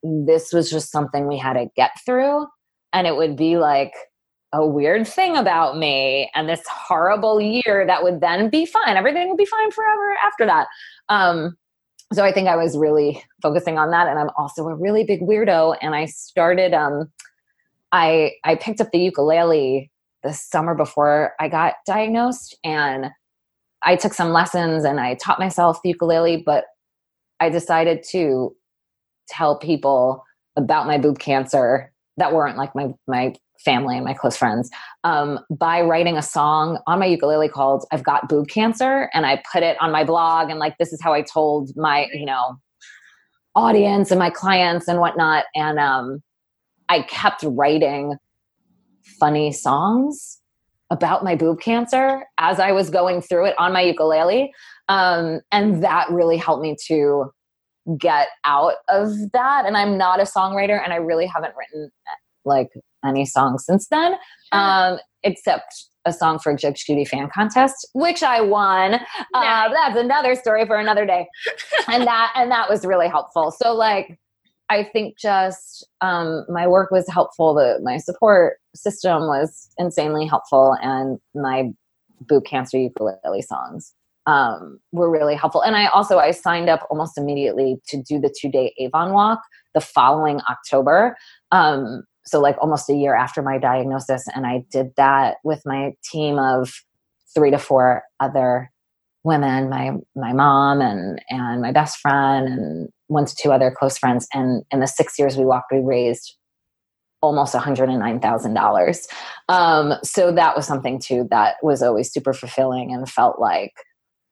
this 0.03 0.53
was 0.53 0.71
just 0.71 0.91
something 0.91 1.27
we 1.27 1.39
had 1.39 1.55
to 1.55 1.67
get 1.77 1.91
through 2.05 2.47
and 2.93 3.07
it 3.07 3.17
would 3.17 3.37
be 3.37 3.57
like 3.57 3.93
a 4.53 4.67
weird 4.67 5.07
thing 5.07 5.37
about 5.37 5.77
me 5.77 6.31
and 6.35 6.49
this 6.49 6.63
horrible 6.69 7.41
year 7.41 7.85
that 7.87 8.03
would 8.03 8.21
then 8.21 8.51
be 8.51 8.67
fine 8.67 8.97
everything 8.97 9.29
would 9.29 9.37
be 9.37 9.45
fine 9.45 9.71
forever 9.71 10.17
after 10.25 10.45
that 10.47 10.67
um, 11.09 11.57
so 12.13 12.25
I 12.25 12.33
think 12.33 12.49
I 12.49 12.57
was 12.57 12.77
really 12.77 13.23
focusing 13.41 13.79
on 13.79 13.91
that. 13.93 14.09
And 14.09 14.19
I'm 14.19 14.31
also 14.37 14.67
a 14.67 14.75
really 14.75 15.05
big 15.05 15.21
weirdo. 15.21 15.77
And 15.81 15.95
I 15.95 16.07
started, 16.07 16.75
um, 16.75 17.11
I, 17.93 18.33
I 18.45 18.57
picked 18.57 18.81
up 18.81 18.91
the 18.93 18.99
ukulele 18.99 19.91
the 20.25 20.33
summer 20.33 20.75
before 20.75 21.35
I 21.39 21.49
got 21.49 21.75
diagnosed 21.87 22.57
and 22.65 23.07
I 23.83 23.97
took 23.97 24.13
some 24.15 24.31
lessons 24.31 24.85
and 24.85 25.01
I 25.01 25.15
taught 25.15 25.39
myself 25.39 25.79
ukulele, 25.85 26.43
but 26.45 26.65
I 27.41 27.49
decided 27.49 28.03
to 28.11 28.55
tell 29.29 29.59
people 29.59 30.25
about 30.57 30.87
my 30.87 30.99
boob 30.99 31.19
cancer 31.19 31.93
that 32.17 32.33
weren't 32.33 32.59
like 32.59 32.75
my, 32.75 32.93
my 33.07 33.35
family 33.65 33.97
and 33.97 34.05
my 34.05 34.15
close 34.15 34.37
friends 34.37 34.71
um, 35.05 35.39
by 35.51 35.81
writing 35.81 36.17
a 36.17 36.23
song 36.23 36.79
on 36.87 36.99
my 36.99 37.07
ukulele 37.07 37.49
called 37.49 37.87
I've 37.93 38.05
Got 38.05 38.29
Boob 38.29 38.49
Cancer. 38.49 39.11
And 39.15 39.25
I 39.27 39.43
put 39.51 39.63
it 39.63 39.77
on 39.81 39.93
my 39.93 40.05
blog. 40.05 40.51
And 40.51 40.59
like, 40.59 40.77
this 40.79 40.93
is 40.93 41.01
how 41.03 41.13
I 41.13 41.23
told 41.23 41.71
my, 41.77 42.07
you 42.13 42.27
know, 42.27 42.57
audience 43.55 44.11
and 44.11 44.19
my 44.19 44.31
clients 44.31 44.89
and 44.89 44.99
whatnot. 44.99 45.45
And 45.55 45.79
um, 45.79 46.23
I 46.89 47.03
kept 47.03 47.43
writing 47.45 48.17
funny 49.19 49.53
songs 49.53 50.40
about 50.91 51.23
my 51.23 51.37
boob 51.37 51.61
cancer 51.61 52.25
as 52.39 52.59
I 52.59 52.73
was 52.73 52.91
going 52.91 53.23
through 53.23 53.47
it 53.47 53.55
on 53.59 53.73
my 53.73 53.83
ukulele. 53.83 54.53
Um, 54.89 55.41
and 55.53 55.83
that 55.85 56.11
really 56.11 56.37
helped 56.37 56.63
me 56.63 56.77
to 56.89 57.31
get 57.99 58.29
out 58.45 58.75
of 58.89 59.13
that. 59.33 59.67
And 59.67 59.77
I'm 59.77 59.97
not 59.97 60.21
a 60.21 60.25
songwriter 60.25 60.83
and 60.83 60.93
I 60.93 60.97
really 60.97 61.27
haven't 61.27 61.55
written 61.57 61.91
like 62.45 62.69
any 63.05 63.25
songs 63.25 63.65
since 63.65 63.87
then, 63.89 64.15
um, 64.53 64.99
except 65.23 65.87
a 66.07 66.13
song 66.13 66.39
for 66.39 66.55
Judge 66.55 66.87
Judy 66.87 67.05
fan 67.05 67.29
contest, 67.33 67.89
which 67.93 68.23
I 68.23 68.41
won. 68.41 68.95
Uh, 69.35 69.69
that's 69.69 69.99
another 69.99 70.35
story 70.35 70.67
for 70.67 70.77
another 70.77 71.05
day, 71.05 71.27
and 71.89 72.07
that 72.07 72.33
and 72.37 72.51
that 72.51 72.69
was 72.71 72.85
really 72.87 73.09
helpful. 73.09 73.51
So 73.51 73.75
like, 73.75 74.19
I 74.71 74.85
think 74.85 75.19
just 75.19 75.87
um, 76.01 76.47
my 76.49 76.67
work 76.67 76.91
was 76.91 77.07
helpful. 77.09 77.55
The 77.55 77.81
my 77.83 77.99
support 77.99 78.60
system 78.75 79.23
was 79.23 79.69
insanely 79.79 80.27
helpful, 80.27 80.77
and 80.83 81.19
my 81.35 81.71
boob 82.21 82.45
cancer 82.45 82.79
ukulele 82.79 83.43
songs 83.43 83.95
um, 84.27 84.79
were 84.93 85.11
really 85.11 85.35
helpful. 85.35 85.63
And 85.63 85.77
I 85.77 85.87
also 85.87 86.19
I 86.19 86.31
signed 86.31 86.69
up 86.69 86.87
almost 86.91 87.17
immediately 87.17 87.79
to 87.89 88.03
do 88.03 88.21
the 88.21 88.35
two 88.39 88.51
day 88.51 88.75
Avon 88.79 89.13
walk 89.13 89.41
the 89.75 89.81
following 89.81 90.41
October. 90.49 91.17
Um, 91.53 92.05
so 92.25 92.41
like 92.41 92.57
almost 92.61 92.89
a 92.91 92.95
year 92.95 93.15
after 93.15 93.43
my 93.43 93.59
diagnosis 93.59 94.25
and 94.35 94.47
i 94.47 94.65
did 94.71 94.95
that 94.97 95.37
with 95.45 95.63
my 95.65 95.93
team 96.05 96.39
of 96.39 96.73
three 97.35 97.51
to 97.51 97.59
four 97.59 98.03
other 98.21 98.71
women 99.25 99.69
my 99.69 99.93
my 100.15 100.33
mom 100.33 100.81
and 100.81 101.21
and 101.29 101.61
my 101.61 101.73
best 101.73 101.99
friend 101.99 102.49
and 102.49 102.89
one 103.09 103.25
to 103.25 103.35
two 103.35 103.53
other 103.53 103.71
close 103.71 103.99
friends 103.99 104.27
and 104.33 104.63
in 104.71 104.81
the 104.81 104.87
six 104.87 105.19
years 105.19 105.37
we 105.37 105.45
walked 105.45 105.73
we 105.73 105.79
raised 105.79 106.37
almost 107.23 107.55
$109000 107.55 109.07
um, 109.49 109.95
so 110.03 110.33
that 110.33 110.57
was 110.57 110.67
something 110.67 110.99
too 110.99 111.27
that 111.31 111.57
was 111.63 111.83
always 111.83 112.11
super 112.13 112.33
fulfilling 112.33 112.93
and 112.93 113.09
felt 113.09 113.39
like 113.39 113.73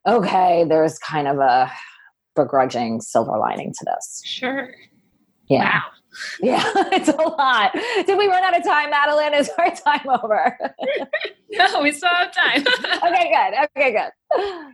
okay 0.07 0.65
there's 0.69 0.99
kind 0.99 1.29
of 1.29 1.39
a 1.39 1.71
begrudging 2.39 3.01
silver 3.01 3.37
lining 3.37 3.73
to 3.73 3.85
this. 3.85 4.23
Sure. 4.25 4.73
Yeah. 5.49 5.75
Wow. 5.75 5.83
Yeah, 6.41 6.63
it's 6.93 7.09
a 7.09 7.13
lot. 7.13 7.73
Did 7.75 8.17
we 8.19 8.27
run 8.27 8.43
out 8.43 8.57
of 8.57 8.65
time, 8.65 8.91
Madeline? 8.91 9.35
Is 9.35 9.51
our 9.59 9.71
time 9.71 10.09
over? 10.09 10.59
no, 11.51 11.83
we 11.83 11.93
still 11.93 12.09
have 12.09 12.33
time. 12.33 12.61
okay, 13.05 13.31
good. 13.31 13.69
Okay, 13.77 13.93
good. 13.93 14.73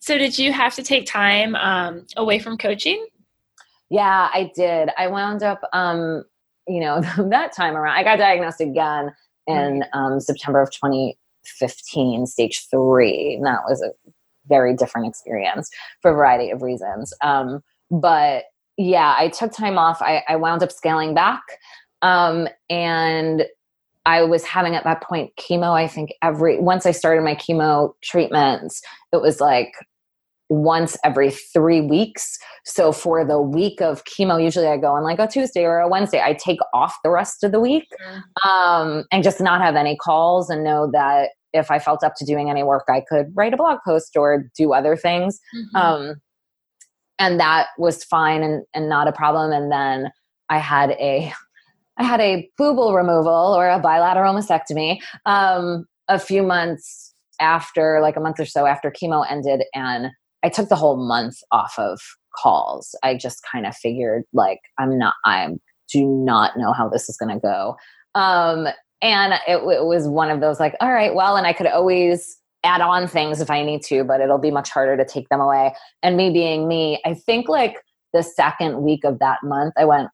So, 0.00 0.16
did 0.16 0.38
you 0.38 0.52
have 0.52 0.74
to 0.76 0.82
take 0.82 1.06
time 1.06 1.54
um, 1.56 2.06
away 2.16 2.38
from 2.38 2.56
coaching? 2.56 3.04
Yeah, 3.90 4.30
I 4.32 4.50
did. 4.54 4.90
I 4.96 5.08
wound 5.08 5.42
up, 5.42 5.60
um, 5.72 6.24
you 6.66 6.80
know, 6.80 7.00
that 7.30 7.52
time 7.52 7.76
around, 7.76 7.96
I 7.96 8.04
got 8.04 8.18
diagnosed 8.18 8.60
again 8.60 9.12
in 9.46 9.84
um, 9.92 10.20
September 10.20 10.60
of 10.60 10.70
2015, 10.70 12.26
stage 12.26 12.66
three. 12.70 13.34
And 13.36 13.46
that 13.46 13.60
was 13.68 13.82
a 13.82 13.90
very 14.48 14.74
different 14.74 15.06
experience 15.06 15.70
for 16.00 16.10
a 16.10 16.14
variety 16.14 16.50
of 16.50 16.62
reasons. 16.62 17.12
Um, 17.22 17.62
but 17.90 18.44
yeah, 18.76 19.14
I 19.16 19.28
took 19.28 19.52
time 19.52 19.78
off. 19.78 20.02
I, 20.02 20.22
I 20.28 20.36
wound 20.36 20.62
up 20.62 20.72
scaling 20.72 21.14
back. 21.14 21.42
Um, 22.02 22.48
and 22.68 23.46
I 24.04 24.22
was 24.22 24.44
having 24.44 24.76
at 24.76 24.84
that 24.84 25.02
point 25.02 25.32
chemo, 25.36 25.72
I 25.72 25.88
think 25.88 26.12
every, 26.22 26.58
once 26.60 26.86
I 26.86 26.92
started 26.92 27.22
my 27.22 27.34
chemo 27.34 27.94
treatments, 28.02 28.82
it 29.12 29.20
was 29.20 29.40
like 29.40 29.72
once 30.48 30.96
every 31.04 31.30
three 31.30 31.80
weeks. 31.80 32.38
So 32.64 32.92
for 32.92 33.24
the 33.24 33.40
week 33.40 33.80
of 33.80 34.04
chemo, 34.04 34.42
usually 34.42 34.68
I 34.68 34.76
go 34.76 34.92
on 34.92 35.02
like 35.02 35.18
a 35.18 35.26
Tuesday 35.26 35.64
or 35.64 35.80
a 35.80 35.88
Wednesday. 35.88 36.20
I 36.20 36.34
take 36.34 36.58
off 36.72 36.96
the 37.02 37.10
rest 37.10 37.42
of 37.42 37.52
the 37.52 37.60
week 37.60 37.88
um, 38.44 39.04
and 39.10 39.24
just 39.24 39.40
not 39.40 39.60
have 39.60 39.76
any 39.76 39.96
calls 39.96 40.50
and 40.50 40.62
know 40.62 40.90
that 40.92 41.30
if 41.52 41.70
I 41.70 41.78
felt 41.78 42.04
up 42.04 42.14
to 42.18 42.24
doing 42.24 42.50
any 42.50 42.62
work, 42.62 42.84
I 42.88 43.02
could 43.08 43.26
write 43.34 43.54
a 43.54 43.56
blog 43.56 43.78
post 43.84 44.16
or 44.16 44.50
do 44.56 44.72
other 44.72 44.96
things. 44.96 45.40
Mm-hmm. 45.56 45.76
Um, 45.76 46.14
and 47.18 47.40
that 47.40 47.68
was 47.78 48.04
fine 48.04 48.42
and, 48.42 48.64
and 48.74 48.88
not 48.88 49.08
a 49.08 49.12
problem. 49.12 49.52
And 49.52 49.72
then 49.72 50.10
I 50.48 50.58
had 50.58 50.90
a 50.92 51.32
I 51.98 52.04
had 52.04 52.20
a 52.20 52.48
boobal 52.60 52.94
removal 52.94 53.54
or 53.56 53.70
a 53.70 53.78
bilateral 53.78 54.34
mastectomy 54.34 54.98
um, 55.24 55.86
a 56.08 56.18
few 56.18 56.42
months 56.42 57.14
after, 57.40 58.00
like 58.02 58.16
a 58.16 58.20
month 58.20 58.38
or 58.38 58.44
so 58.44 58.66
after 58.66 58.90
chemo 58.90 59.24
ended, 59.28 59.62
and 59.74 60.10
I 60.46 60.48
took 60.48 60.68
the 60.68 60.76
whole 60.76 60.96
month 60.96 61.38
off 61.50 61.74
of 61.76 62.00
calls. 62.36 62.94
I 63.02 63.16
just 63.16 63.44
kind 63.50 63.66
of 63.66 63.74
figured 63.74 64.22
like 64.32 64.60
I'm 64.78 64.96
not 64.96 65.14
I 65.24 65.48
do 65.92 66.06
not 66.06 66.56
know 66.56 66.72
how 66.72 66.88
this 66.88 67.08
is 67.08 67.16
going 67.16 67.34
to 67.34 67.40
go. 67.40 67.76
Um, 68.14 68.68
and 69.02 69.34
it, 69.48 69.56
it 69.56 69.84
was 69.84 70.06
one 70.06 70.30
of 70.30 70.40
those 70.40 70.60
like, 70.60 70.76
all 70.80 70.92
right, 70.92 71.14
well, 71.14 71.36
and 71.36 71.48
I 71.48 71.52
could 71.52 71.66
always 71.66 72.38
add 72.62 72.80
on 72.80 73.08
things 73.08 73.40
if 73.40 73.50
I 73.50 73.64
need 73.64 73.82
to, 73.84 74.04
but 74.04 74.20
it'll 74.20 74.38
be 74.38 74.52
much 74.52 74.70
harder 74.70 74.96
to 74.96 75.04
take 75.04 75.28
them 75.28 75.40
away. 75.40 75.74
And 76.02 76.16
me 76.16 76.30
being 76.30 76.68
me, 76.68 77.00
I 77.04 77.14
think 77.14 77.48
like 77.48 77.76
the 78.12 78.22
second 78.22 78.82
week 78.82 79.04
of 79.04 79.18
that 79.18 79.38
month, 79.42 79.74
I 79.76 79.84
went, 79.84 80.08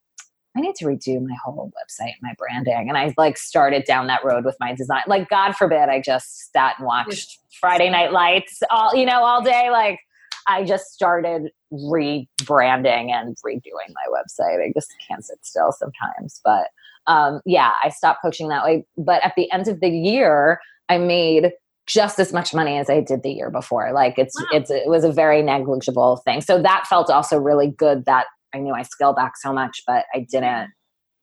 I 0.56 0.60
need 0.60 0.74
to 0.76 0.86
redo 0.86 1.20
my 1.22 1.36
whole 1.44 1.70
website, 1.70 2.14
my 2.22 2.34
branding. 2.38 2.88
And 2.88 2.96
I 2.96 3.14
like 3.18 3.36
started 3.36 3.84
down 3.84 4.06
that 4.06 4.24
road 4.24 4.44
with 4.46 4.56
my 4.60 4.74
design. 4.74 5.02
Like, 5.06 5.28
God 5.28 5.56
forbid, 5.56 5.88
I 5.88 6.00
just 6.00 6.52
sat 6.52 6.76
and 6.78 6.86
watched 6.86 7.38
Friday 7.60 7.88
Night 7.90 8.12
Lights 8.12 8.62
all, 8.70 8.94
you 8.94 9.06
know, 9.06 9.22
all 9.22 9.42
day. 9.42 9.70
Like, 9.70 10.00
I 10.46 10.64
just 10.64 10.92
started 10.92 11.50
rebranding 11.72 13.10
and 13.10 13.36
redoing 13.44 13.92
my 13.94 14.06
website. 14.10 14.62
I 14.64 14.72
just 14.74 14.92
can't 15.06 15.24
sit 15.24 15.38
still 15.42 15.72
sometimes. 15.72 16.40
But 16.44 16.68
um, 17.06 17.40
yeah, 17.44 17.72
I 17.82 17.88
stopped 17.88 18.22
coaching 18.22 18.48
that 18.48 18.64
way. 18.64 18.84
But 18.96 19.24
at 19.24 19.34
the 19.36 19.50
end 19.52 19.68
of 19.68 19.80
the 19.80 19.88
year, 19.90 20.60
I 20.88 20.98
made 20.98 21.52
just 21.86 22.18
as 22.20 22.32
much 22.32 22.54
money 22.54 22.78
as 22.78 22.88
I 22.88 23.00
did 23.00 23.22
the 23.22 23.32
year 23.32 23.50
before. 23.50 23.92
Like 23.92 24.18
it's 24.18 24.38
Wow. 24.38 24.46
it's 24.52 24.70
it 24.70 24.88
was 24.88 25.04
a 25.04 25.12
very 25.12 25.42
negligible 25.42 26.18
thing. 26.18 26.40
So 26.40 26.62
that 26.62 26.86
felt 26.88 27.10
also 27.10 27.38
really 27.38 27.68
good 27.68 28.04
that 28.06 28.26
I 28.54 28.58
knew 28.58 28.72
I 28.72 28.82
scaled 28.82 29.16
back 29.16 29.36
so 29.36 29.52
much, 29.52 29.82
but 29.86 30.04
I 30.14 30.20
didn't 30.30 30.70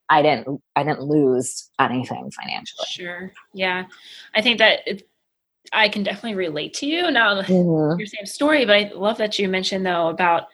I 0.09 0.21
didn't 0.21 0.61
I 0.75 0.83
didn't 0.83 1.03
lose 1.03 1.69
anything 1.79 2.31
financially. 2.31 2.85
Sure. 2.89 3.31
Yeah. 3.53 3.85
I 4.35 4.41
think 4.41 4.57
that 4.57 4.79
it, 4.85 5.07
I 5.73 5.89
can 5.89 6.03
definitely 6.03 6.35
relate 6.35 6.73
to 6.75 6.85
you. 6.87 7.11
Now, 7.11 7.41
Mhm. 7.41 7.97
your 7.99 8.07
same 8.07 8.25
story, 8.25 8.65
but 8.65 8.75
I 8.75 8.91
love 8.95 9.17
that 9.17 9.37
you 9.39 9.47
mentioned 9.47 9.85
though 9.85 10.07
about 10.07 10.47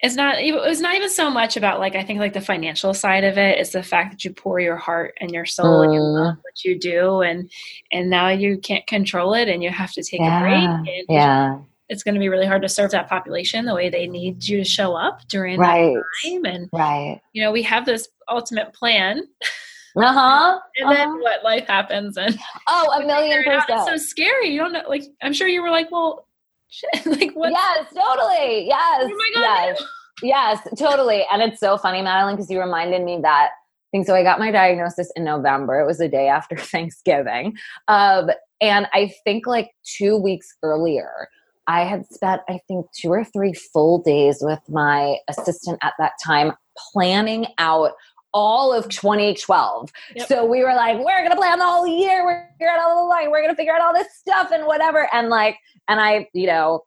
it's 0.00 0.14
not 0.14 0.38
it 0.38 0.52
was 0.52 0.80
not 0.82 0.94
even 0.94 1.08
so 1.08 1.30
much 1.30 1.56
about 1.56 1.80
like 1.80 1.94
I 1.96 2.02
think 2.04 2.20
like 2.20 2.34
the 2.34 2.40
financial 2.40 2.92
side 2.92 3.24
of 3.24 3.38
it. 3.38 3.58
It's 3.58 3.70
the 3.72 3.82
fact 3.82 4.10
that 4.12 4.24
you 4.24 4.32
pour 4.32 4.60
your 4.60 4.76
heart 4.76 5.14
and 5.20 5.30
your 5.30 5.46
soul 5.46 5.80
and 5.82 5.92
you 5.94 6.00
Mm. 6.00 6.24
love 6.26 6.36
what 6.42 6.64
you 6.64 6.78
do 6.78 7.22
and 7.22 7.50
and 7.92 8.10
now 8.10 8.28
you 8.28 8.58
can't 8.58 8.86
control 8.86 9.32
it 9.32 9.48
and 9.48 9.62
you 9.62 9.70
have 9.70 9.92
to 9.92 10.02
take 10.02 10.20
a 10.20 10.38
break. 10.40 10.64
And 10.64 11.06
Yeah. 11.08 11.58
it's 11.88 12.02
going 12.02 12.14
to 12.14 12.18
be 12.20 12.28
really 12.28 12.46
hard 12.46 12.60
to 12.62 12.68
serve 12.68 12.90
that 12.90 13.08
population 13.08 13.64
the 13.64 13.74
way 13.74 13.88
they 13.88 14.06
need 14.06 14.44
you 14.46 14.58
to 14.58 14.64
show 14.64 14.94
up 14.94 15.26
during 15.28 15.58
Right. 15.58 15.94
that 15.94 16.02
time. 16.30 16.44
And 16.44 16.68
Right. 16.72 17.20
you 17.32 17.42
know, 17.42 17.50
we 17.52 17.62
have 17.62 17.86
this 17.86 18.06
ultimate 18.28 18.74
plan, 18.74 19.22
Uh-huh. 19.96 20.58
and 20.76 20.90
then 20.90 21.08
uh-huh. 21.08 21.18
what 21.20 21.42
life 21.44 21.66
happens 21.66 22.16
and 22.16 22.38
Oh, 22.68 23.00
a 23.00 23.06
million 23.06 23.38
figure 23.38 23.52
it 23.52 23.56
out. 23.56 23.66
percent. 23.66 23.88
It's 23.94 24.02
so 24.02 24.08
scary. 24.08 24.50
You 24.50 24.60
don't 24.60 24.72
know. 24.72 24.82
Like, 24.88 25.04
I'm 25.22 25.32
sure 25.32 25.48
you 25.48 25.62
were 25.62 25.70
like, 25.70 25.90
well, 25.90 26.26
shit. 26.68 27.06
Like, 27.06 27.32
what? 27.32 27.50
Yes, 27.52 27.86
totally. 27.94 28.66
Yes. 28.66 29.04
Am 29.04 29.10
I 29.10 29.30
gonna 29.34 29.46
yes. 29.46 29.82
Yes, 30.22 30.68
totally. 30.78 31.24
And 31.30 31.42
it's 31.42 31.60
so 31.60 31.76
funny, 31.76 32.02
Madeline, 32.02 32.36
because 32.36 32.50
you 32.50 32.60
reminded 32.60 33.02
me 33.02 33.20
that 33.22 33.50
thing. 33.92 34.04
So 34.04 34.14
I 34.14 34.22
got 34.22 34.38
my 34.38 34.50
diagnosis 34.50 35.10
in 35.16 35.24
November. 35.24 35.80
It 35.80 35.86
was 35.86 35.98
the 35.98 36.08
day 36.08 36.28
after 36.28 36.56
Thanksgiving. 36.58 37.56
Um, 37.88 38.30
and 38.60 38.86
I 38.92 39.12
think 39.24 39.46
like 39.46 39.70
two 39.84 40.16
weeks 40.16 40.48
earlier, 40.62 41.28
I 41.66 41.82
had 41.82 42.06
spent, 42.06 42.42
I 42.48 42.60
think, 42.68 42.86
two 42.98 43.08
or 43.10 43.24
three 43.24 43.52
full 43.52 43.98
days 44.02 44.38
with 44.40 44.60
my 44.68 45.16
assistant 45.28 45.78
at 45.82 45.94
that 45.98 46.12
time 46.24 46.52
planning 46.92 47.46
out 47.58 47.92
all 48.32 48.72
of 48.72 48.88
2012. 48.88 49.90
Yep. 50.14 50.28
So 50.28 50.44
we 50.44 50.62
were 50.62 50.74
like, 50.74 50.98
we're 50.98 51.18
going 51.18 51.30
to 51.30 51.36
plan 51.36 51.58
the 51.58 51.64
whole 51.64 51.86
year. 51.86 52.24
We're 52.24 52.34
going 52.34 52.46
to 52.48 52.52
figure 52.58 52.70
out 52.70 52.80
all 52.80 53.02
the 53.04 53.08
line. 53.08 53.30
We're 53.30 53.46
to 53.48 53.54
figure 53.54 53.74
out 53.74 53.80
all 53.80 53.94
this 53.94 54.08
stuff 54.18 54.50
and 54.52 54.66
whatever. 54.66 55.08
And 55.12 55.28
like, 55.28 55.56
and 55.88 56.00
I, 56.00 56.28
you 56.34 56.46
know, 56.46 56.82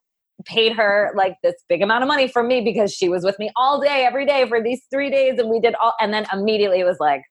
paid 0.46 0.74
her 0.74 1.12
like 1.16 1.36
this 1.44 1.56
big 1.68 1.82
amount 1.82 2.04
of 2.04 2.08
money 2.08 2.28
for 2.28 2.44
me 2.44 2.62
because 2.62 2.94
she 2.94 3.10
was 3.10 3.24
with 3.24 3.38
me 3.40 3.50
all 3.56 3.82
day, 3.82 4.06
every 4.06 4.26
day 4.26 4.48
for 4.48 4.62
these 4.62 4.82
three 4.92 5.10
days. 5.10 5.40
And 5.40 5.50
we 5.50 5.60
did 5.60 5.76
all, 5.82 5.94
and 6.00 6.14
then 6.14 6.26
immediately 6.32 6.80
it 6.80 6.86
was 6.86 6.98
like 7.00 7.24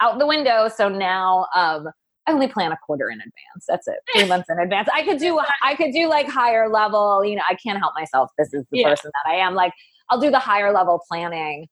out 0.00 0.18
the 0.18 0.26
window. 0.26 0.68
So 0.74 0.88
now, 0.88 1.46
um, 1.54 1.88
I 2.26 2.32
only 2.32 2.48
plan 2.48 2.72
a 2.72 2.78
quarter 2.86 3.10
in 3.10 3.18
advance. 3.18 3.64
That's 3.68 3.86
it. 3.86 3.96
Three 4.14 4.26
months 4.28 4.48
in 4.48 4.58
advance. 4.58 4.88
I 4.94 5.02
could 5.02 5.18
do, 5.18 5.40
I 5.62 5.74
could 5.74 5.92
do 5.92 6.08
like 6.08 6.26
higher 6.26 6.70
level, 6.70 7.22
you 7.24 7.36
know, 7.36 7.42
I 7.48 7.54
can't 7.54 7.78
help 7.78 7.92
myself. 7.94 8.30
This 8.38 8.54
is 8.54 8.64
the 8.72 8.78
Yeah. 8.78 8.90
person 8.90 9.10
that 9.24 9.30
I 9.30 9.36
am. 9.36 9.54
Like 9.54 9.72
I'll 10.10 10.20
do 10.20 10.30
the 10.30 10.38
higher 10.38 10.72
level 10.72 11.02
planning 11.08 11.66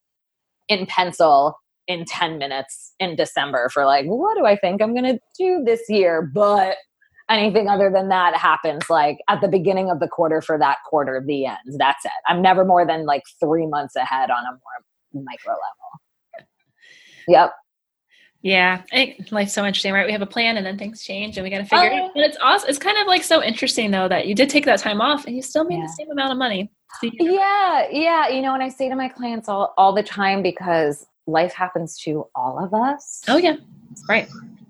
in 0.68 0.84
pencil 0.86 1.58
in 1.88 2.04
10 2.04 2.38
minutes 2.38 2.94
in 3.00 3.16
December 3.16 3.68
for 3.68 3.84
like, 3.84 4.06
what 4.06 4.36
do 4.36 4.44
I 4.46 4.56
think 4.56 4.80
I'm 4.82 4.92
going 4.94 5.16
to 5.16 5.18
do 5.38 5.62
this 5.64 5.82
year? 5.88 6.22
But 6.22 6.76
anything 7.28 7.68
other 7.68 7.90
than 7.90 8.08
that 8.08 8.36
happens 8.36 8.90
like 8.90 9.18
at 9.28 9.40
the 9.40 9.48
beginning 9.48 9.90
of 9.90 10.00
the 10.00 10.08
quarter 10.08 10.42
for 10.42 10.58
that 10.58 10.78
quarter, 10.88 11.22
the 11.26 11.46
end. 11.46 11.58
That's 11.78 12.04
it. 12.04 12.10
I'm 12.26 12.42
never 12.42 12.64
more 12.64 12.86
than 12.86 13.06
like 13.06 13.22
three 13.40 13.66
months 13.66 13.96
ahead 13.96 14.30
on 14.30 14.44
a 14.44 14.50
more 14.52 15.24
micro 15.24 15.52
level. 15.52 16.46
Yep. 17.28 17.52
Yeah, 18.44 18.82
life's 19.30 19.52
so 19.52 19.64
interesting, 19.64 19.92
right? 19.92 20.04
We 20.04 20.10
have 20.10 20.20
a 20.20 20.26
plan, 20.26 20.56
and 20.56 20.66
then 20.66 20.76
things 20.76 21.04
change, 21.04 21.36
and 21.38 21.44
we 21.44 21.50
got 21.50 21.58
to 21.58 21.64
figure 21.64 21.86
it 21.86 21.92
Oh. 21.92 22.06
out. 22.06 22.10
But 22.12 22.24
it's 22.24 22.36
awesome. 22.42 22.68
It's 22.70 22.78
kind 22.78 22.98
of 22.98 23.06
like 23.06 23.22
so 23.22 23.40
interesting, 23.40 23.92
though, 23.92 24.08
that 24.08 24.26
you 24.26 24.34
did 24.34 24.50
take 24.50 24.64
that 24.64 24.80
time 24.80 25.00
off, 25.00 25.26
and 25.26 25.36
you 25.36 25.42
still 25.42 25.62
made 25.62 25.76
Yeah. 25.76 25.82
the 25.82 25.92
same 25.96 26.10
amount 26.10 26.32
of 26.32 26.38
money. 26.38 26.68
So 27.00 27.08
Yeah, 27.20 27.86
yeah. 27.92 28.26
You 28.28 28.42
know, 28.42 28.52
and 28.52 28.62
I 28.62 28.68
say 28.68 28.88
to 28.88 28.96
my 28.96 29.08
clients 29.08 29.48
all, 29.48 29.72
all 29.78 29.92
the 29.92 30.02
time 30.02 30.42
because 30.42 31.06
life 31.26 31.52
happens 31.52 31.96
to 31.98 32.26
all 32.34 32.62
of 32.62 32.74
us. 32.74 33.22
Oh 33.28 33.36
yeah, 33.36 33.56
right. 34.08 34.28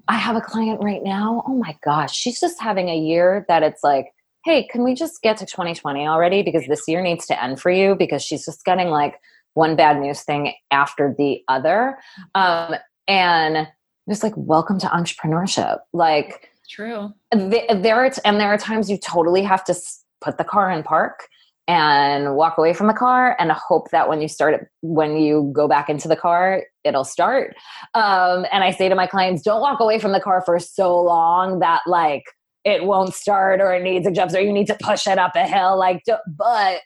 I 0.09 0.17
have 0.17 0.37
a 0.37 0.41
client 0.41 0.83
right 0.83 1.03
now. 1.03 1.43
Oh 1.47 1.55
my 1.55 1.77
gosh, 1.85 2.15
she's 2.15 2.41
just 2.41 2.61
having 2.61 2.89
a 2.89 2.97
year 2.97 3.45
that 3.49 3.63
it's 3.63 3.83
like, 3.83 4.13
hey, 4.45 4.67
can 4.67 4.83
we 4.83 4.95
just 4.95 5.23
get 5.23 5.37
to 5.39 5.47
2020 5.47 6.07
already? 6.07 6.43
Because 6.43 6.67
this 6.67 6.87
year 6.89 7.01
needs 7.01 7.27
to 7.27 7.43
end 7.43 7.61
for 7.61 7.71
you 7.71 7.95
because 7.95 8.23
she's 8.23 8.45
just 8.45 8.65
getting 8.65 8.89
like 8.89 9.21
one 9.55 9.77
bad 9.77 10.01
news 10.01 10.23
thing 10.23 10.53
after 10.71 11.15
the 11.17 11.43
other. 11.49 11.99
Um, 12.35 12.75
and 13.07 13.69
just 14.09 14.23
like, 14.23 14.35
welcome 14.37 14.79
to 14.81 14.87
entrepreneurship. 14.87 15.79
Like, 15.93 16.51
True. 16.69 17.13
th- 17.33 17.71
there 17.83 17.97
are 17.97 18.11
t- 18.11 18.21
and 18.25 18.41
there 18.41 18.49
are 18.49 18.59
times 18.59 18.91
you 18.91 18.99
totally 18.99 19.43
have 19.43 19.63
to 19.65 19.73
s- 19.73 20.05
put 20.21 20.39
the 20.39 20.45
car 20.45 20.71
in 20.71 20.83
park 20.83 21.29
and 21.69 22.35
walk 22.35 22.59
away 22.59 22.75
from 22.75 22.88
the 22.88 22.92
car 22.95 23.37
and 23.38 23.52
hope 23.52 23.90
that 23.90 24.09
when 24.09 24.21
you 24.21 24.28
start 24.28 24.54
it 24.54 24.69
when 24.81 25.16
you 25.16 25.50
go 25.54 25.69
back 25.69 25.88
into 25.88 26.09
the 26.09 26.16
car 26.16 26.64
it'll 26.85 27.04
start. 27.04 27.54
Um, 27.95 28.47
and 28.50 28.64
i 28.64 28.71
say 28.73 28.88
to 28.88 28.95
my 28.95 29.07
clients 29.07 29.42
don't 29.42 29.61
walk 29.61 29.78
away 29.81 29.99
from 29.99 30.12
the 30.12 30.21
car 30.21 30.42
for 30.45 30.59
so 30.59 31.00
long 31.00 31.61
that 31.61 31.81
like 31.87 32.25
it 32.64 32.85
won't 32.85 33.14
start 33.14 33.61
or 33.61 33.73
it 33.75 33.83
needs 33.83 34.07
a 34.07 34.11
jump 34.11 34.33
or 34.35 34.40
you 34.40 34.52
need 34.52 34.66
to 34.69 34.76
push 34.81 35.07
it 35.07 35.19
up 35.19 35.33
a 35.37 35.47
hill. 35.47 35.78
Like 35.78 36.02
but 36.26 36.81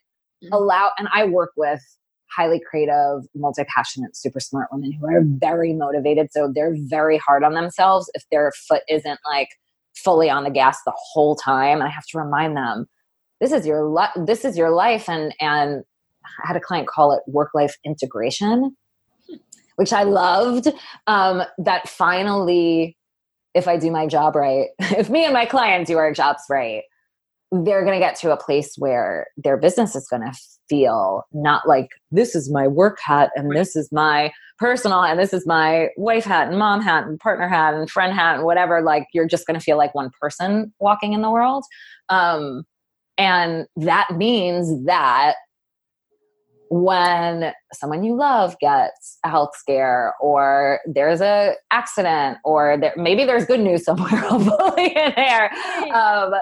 Mhm. 0.44 0.48
allow 0.52 0.90
and 0.98 1.08
i 1.14 1.24
work 1.24 1.52
with 1.56 1.80
highly 2.30 2.60
creative 2.68 3.22
multi-passionate 3.34 4.14
super 4.14 4.40
smart 4.40 4.68
women 4.70 4.92
who 4.92 5.06
are 5.06 5.22
very 5.24 5.72
motivated. 5.72 6.28
So 6.30 6.52
they're 6.54 6.74
very 6.76 7.16
hard 7.16 7.42
on 7.42 7.54
themselves 7.54 8.10
if 8.12 8.24
their 8.30 8.52
foot 8.68 8.82
isn't 8.90 9.18
like 9.24 9.48
fully 9.94 10.28
on 10.28 10.44
the 10.44 10.50
gas 10.50 10.78
the 10.84 10.92
whole 10.94 11.34
time. 11.36 11.78
And 11.78 11.84
i 11.84 11.88
have 11.88 12.04
to 12.08 12.18
remind 12.18 12.54
them 12.56 12.86
this 13.40 13.52
is 13.52 13.66
your 13.66 13.88
li- 13.88 14.24
this 14.24 14.44
is 14.44 14.56
your 14.56 14.70
life 14.70 15.08
and 15.08 15.34
and 15.40 15.84
I 16.44 16.48
had 16.48 16.56
a 16.56 16.60
client 16.60 16.88
call 16.88 17.12
it 17.12 17.22
work 17.26 17.50
life 17.54 17.76
integration, 17.84 18.76
which 19.76 19.92
I 19.92 20.02
loved. 20.02 20.68
Um, 21.06 21.42
that 21.58 21.88
finally, 21.88 22.96
if 23.54 23.68
I 23.68 23.76
do 23.76 23.90
my 23.90 24.06
job 24.06 24.36
right, 24.36 24.68
if 24.80 25.08
me 25.08 25.24
and 25.24 25.32
my 25.32 25.46
client 25.46 25.86
do 25.86 25.98
our 25.98 26.12
jobs 26.12 26.42
right, 26.50 26.82
they're 27.52 27.84
going 27.84 27.98
to 27.98 28.04
get 28.04 28.16
to 28.16 28.32
a 28.32 28.36
place 28.36 28.74
where 28.76 29.28
their 29.36 29.56
business 29.56 29.94
is 29.94 30.08
going 30.08 30.22
to 30.22 30.36
feel 30.68 31.22
not 31.32 31.66
like 31.68 31.88
this 32.10 32.34
is 32.34 32.50
my 32.50 32.66
work 32.66 32.98
hat 33.00 33.30
and 33.36 33.54
this 33.54 33.76
is 33.76 33.88
my 33.92 34.32
personal 34.58 35.04
and 35.04 35.20
this 35.20 35.32
is 35.32 35.46
my 35.46 35.88
wife 35.96 36.24
hat 36.24 36.48
and 36.48 36.58
mom 36.58 36.80
hat 36.80 37.06
and 37.06 37.20
partner 37.20 37.46
hat 37.46 37.72
and 37.72 37.88
friend 37.88 38.12
hat 38.12 38.34
and 38.34 38.44
whatever 38.44 38.82
like 38.82 39.06
you're 39.14 39.28
just 39.28 39.46
going 39.46 39.54
to 39.54 39.62
feel 39.62 39.76
like 39.76 39.94
one 39.94 40.10
person 40.20 40.72
walking 40.80 41.12
in 41.12 41.22
the 41.22 41.30
world 41.30 41.64
um, 42.08 42.64
and 43.18 43.66
that 43.76 44.08
means 44.16 44.84
that 44.86 45.34
when 46.68 47.52
someone 47.72 48.02
you 48.02 48.16
love 48.16 48.56
gets 48.60 49.18
a 49.24 49.30
health 49.30 49.50
scare 49.54 50.14
or 50.20 50.80
there's 50.84 51.20
a 51.20 51.54
accident 51.70 52.38
or 52.44 52.76
there, 52.80 52.92
maybe 52.96 53.24
there's 53.24 53.44
good 53.44 53.60
news 53.60 53.84
somewhere 53.84 54.08
hopefully 54.16 54.88
in 54.96 55.12
there 55.14 55.50
um, 55.94 56.34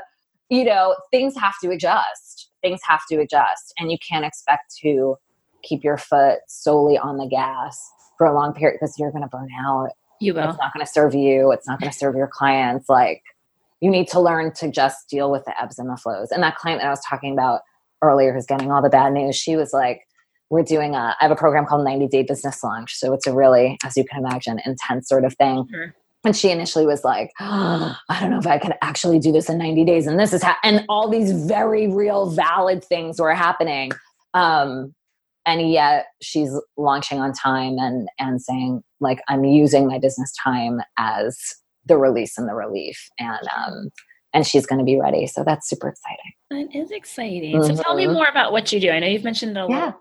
you 0.48 0.64
know 0.64 0.94
things 1.10 1.34
have 1.36 1.54
to 1.62 1.70
adjust. 1.70 2.50
Things 2.62 2.80
have 2.88 3.00
to 3.10 3.16
adjust. 3.16 3.74
And 3.78 3.90
you 3.90 3.98
can't 4.06 4.24
expect 4.24 4.74
to 4.82 5.16
keep 5.62 5.82
your 5.82 5.96
foot 5.96 6.38
solely 6.48 6.98
on 6.98 7.18
the 7.18 7.26
gas 7.26 7.78
for 8.16 8.26
a 8.26 8.34
long 8.34 8.52
period 8.54 8.78
because 8.80 8.96
you're 8.98 9.10
going 9.10 9.22
to 9.22 9.28
burn 9.28 9.48
out. 9.66 9.90
You 10.20 10.34
will. 10.34 10.48
It's 10.48 10.58
not 10.58 10.72
going 10.72 10.84
to 10.84 10.90
serve 10.90 11.14
you. 11.14 11.50
It's 11.52 11.66
not 11.66 11.80
going 11.80 11.90
to 11.90 11.96
serve 11.96 12.14
your 12.14 12.28
clients. 12.28 12.88
Like 12.88 13.22
you 13.84 13.90
need 13.90 14.08
to 14.08 14.18
learn 14.18 14.50
to 14.54 14.70
just 14.70 15.10
deal 15.10 15.30
with 15.30 15.44
the 15.44 15.52
ebbs 15.62 15.78
and 15.78 15.90
the 15.90 15.96
flows. 15.98 16.30
And 16.30 16.42
that 16.42 16.56
client 16.56 16.80
that 16.80 16.86
i 16.86 16.90
was 16.90 17.04
talking 17.06 17.34
about 17.34 17.60
earlier 18.02 18.32
who's 18.32 18.46
getting 18.46 18.72
all 18.72 18.82
the 18.82 18.88
bad 18.88 19.12
news 19.12 19.36
she 19.36 19.56
was 19.56 19.74
like 19.74 20.00
we're 20.48 20.62
doing 20.62 20.94
a 20.94 21.14
i 21.20 21.24
have 21.24 21.30
a 21.30 21.36
program 21.36 21.66
called 21.66 21.84
90 21.84 22.08
day 22.08 22.22
business 22.22 22.64
launch. 22.64 22.94
So 22.94 23.12
it's 23.12 23.26
a 23.26 23.34
really 23.34 23.76
as 23.84 23.94
you 23.96 24.04
can 24.04 24.24
imagine 24.24 24.58
intense 24.64 25.06
sort 25.06 25.26
of 25.26 25.34
thing. 25.34 25.66
Sure. 25.70 25.94
and 26.24 26.34
she 26.34 26.50
initially 26.50 26.86
was 26.86 27.04
like 27.04 27.30
oh, 27.40 27.94
i 28.08 28.20
don't 28.20 28.30
know 28.30 28.38
if 28.38 28.46
i 28.46 28.56
can 28.58 28.72
actually 28.80 29.18
do 29.18 29.32
this 29.32 29.50
in 29.50 29.58
90 29.58 29.84
days 29.84 30.06
and 30.06 30.18
this 30.18 30.32
is 30.32 30.42
ha-, 30.42 30.58
and 30.64 30.86
all 30.88 31.10
these 31.10 31.32
very 31.32 31.86
real 31.86 32.30
valid 32.30 32.82
things 32.82 33.20
were 33.20 33.34
happening. 33.34 33.92
Um, 34.32 34.94
and 35.46 35.70
yet 35.70 36.06
she's 36.22 36.50
launching 36.78 37.20
on 37.20 37.34
time 37.34 37.76
and 37.78 38.08
and 38.18 38.40
saying 38.40 38.82
like 39.00 39.20
i'm 39.28 39.44
using 39.44 39.86
my 39.86 39.98
business 39.98 40.32
time 40.42 40.80
as 40.96 41.36
the 41.86 41.96
release 41.96 42.38
and 42.38 42.48
the 42.48 42.54
relief 42.54 43.08
and 43.18 43.48
um 43.56 43.90
and 44.32 44.46
she's 44.46 44.66
going 44.66 44.78
to 44.78 44.84
be 44.84 44.98
ready 44.98 45.26
so 45.26 45.44
that's 45.44 45.68
super 45.68 45.88
exciting 45.88 46.32
that 46.50 46.76
is 46.76 46.90
exciting 46.90 47.56
mm-hmm. 47.56 47.74
so 47.74 47.82
tell 47.82 47.94
me 47.94 48.04
mm-hmm. 48.04 48.14
more 48.14 48.26
about 48.26 48.52
what 48.52 48.72
you 48.72 48.80
do 48.80 48.90
i 48.90 48.98
know 48.98 49.06
you've 49.06 49.24
mentioned 49.24 49.56
it 49.56 49.60
a 49.60 49.66
yeah. 49.68 49.92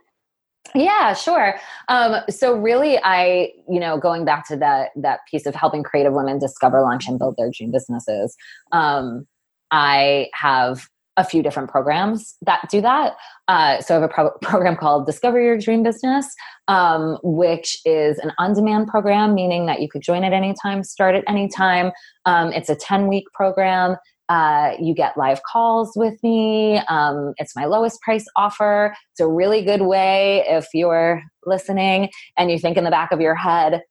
Yeah, 0.76 1.14
sure. 1.14 1.56
Um, 1.90 2.22
so 2.30 2.56
really, 2.56 2.98
I, 3.04 3.52
you 3.70 3.80
know, 3.80 3.98
going 3.98 4.26
back 4.26 4.48
to 4.48 4.56
that 4.58 4.92
that 4.96 5.20
piece 5.30 5.46
of 5.46 5.54
helping 5.54 5.84
creative 5.84 6.14
women 6.14 6.40
discover, 6.40 6.82
launch, 6.82 7.08
and 7.08 7.20
build 7.20 7.36
their 7.38 7.52
dream 7.52 7.70
businesses. 7.70 8.36
Um, 8.72 9.28
I 9.72 10.30
have 10.34 10.88
a 11.18 11.24
few 11.24 11.44
different 11.44 11.70
programs 11.70 12.36
that 12.42 12.62
do 12.70 12.82
that. 12.82 13.14
Uh, 13.48 13.82
so 13.82 13.96
I 13.96 14.02
have 14.02 14.10
a 14.10 14.14
pro- 14.14 14.38
program 14.42 14.76
called 14.76 15.06
Discover 15.06 15.42
Your 15.42 15.58
Dream 15.58 15.84
Business, 15.84 16.34
um, 16.68 17.18
which 17.24 17.78
is 17.86 18.18
an 18.20 18.32
on-demand 18.38 18.88
program, 18.88 19.34
meaning 19.34 19.66
that 19.68 19.82
you 19.82 19.90
could 19.90 20.02
join 20.02 20.24
at 20.24 20.34
any 20.34 20.54
time, 20.62 20.84
start 20.84 21.16
at 21.16 21.24
any 21.28 21.48
time. 21.48 21.92
Um, 22.26 22.52
it's 22.52 22.70
a 22.70 22.76
10-week 22.76 23.26
program. 23.34 23.98
Uh, 24.30 24.72
you 24.80 24.96
get 24.96 25.18
live 25.18 25.42
calls 25.44 25.92
with 25.96 26.22
me. 26.24 26.78
Um, 26.88 27.34
it's 27.38 27.56
my 27.56 27.66
lowest 27.66 28.02
price 28.02 28.26
offer. 28.36 28.96
It's 29.12 29.20
a 29.20 29.28
really 29.28 29.64
good 29.64 29.82
way 29.82 30.44
if 30.48 30.68
you're 30.74 31.22
listening 31.46 32.10
and 32.38 32.50
you 32.50 32.58
think 32.58 32.78
in 32.78 32.86
the 32.86 32.90
back 32.90 33.12
of 33.12 33.20
your 33.20 33.36
head, 33.36 33.82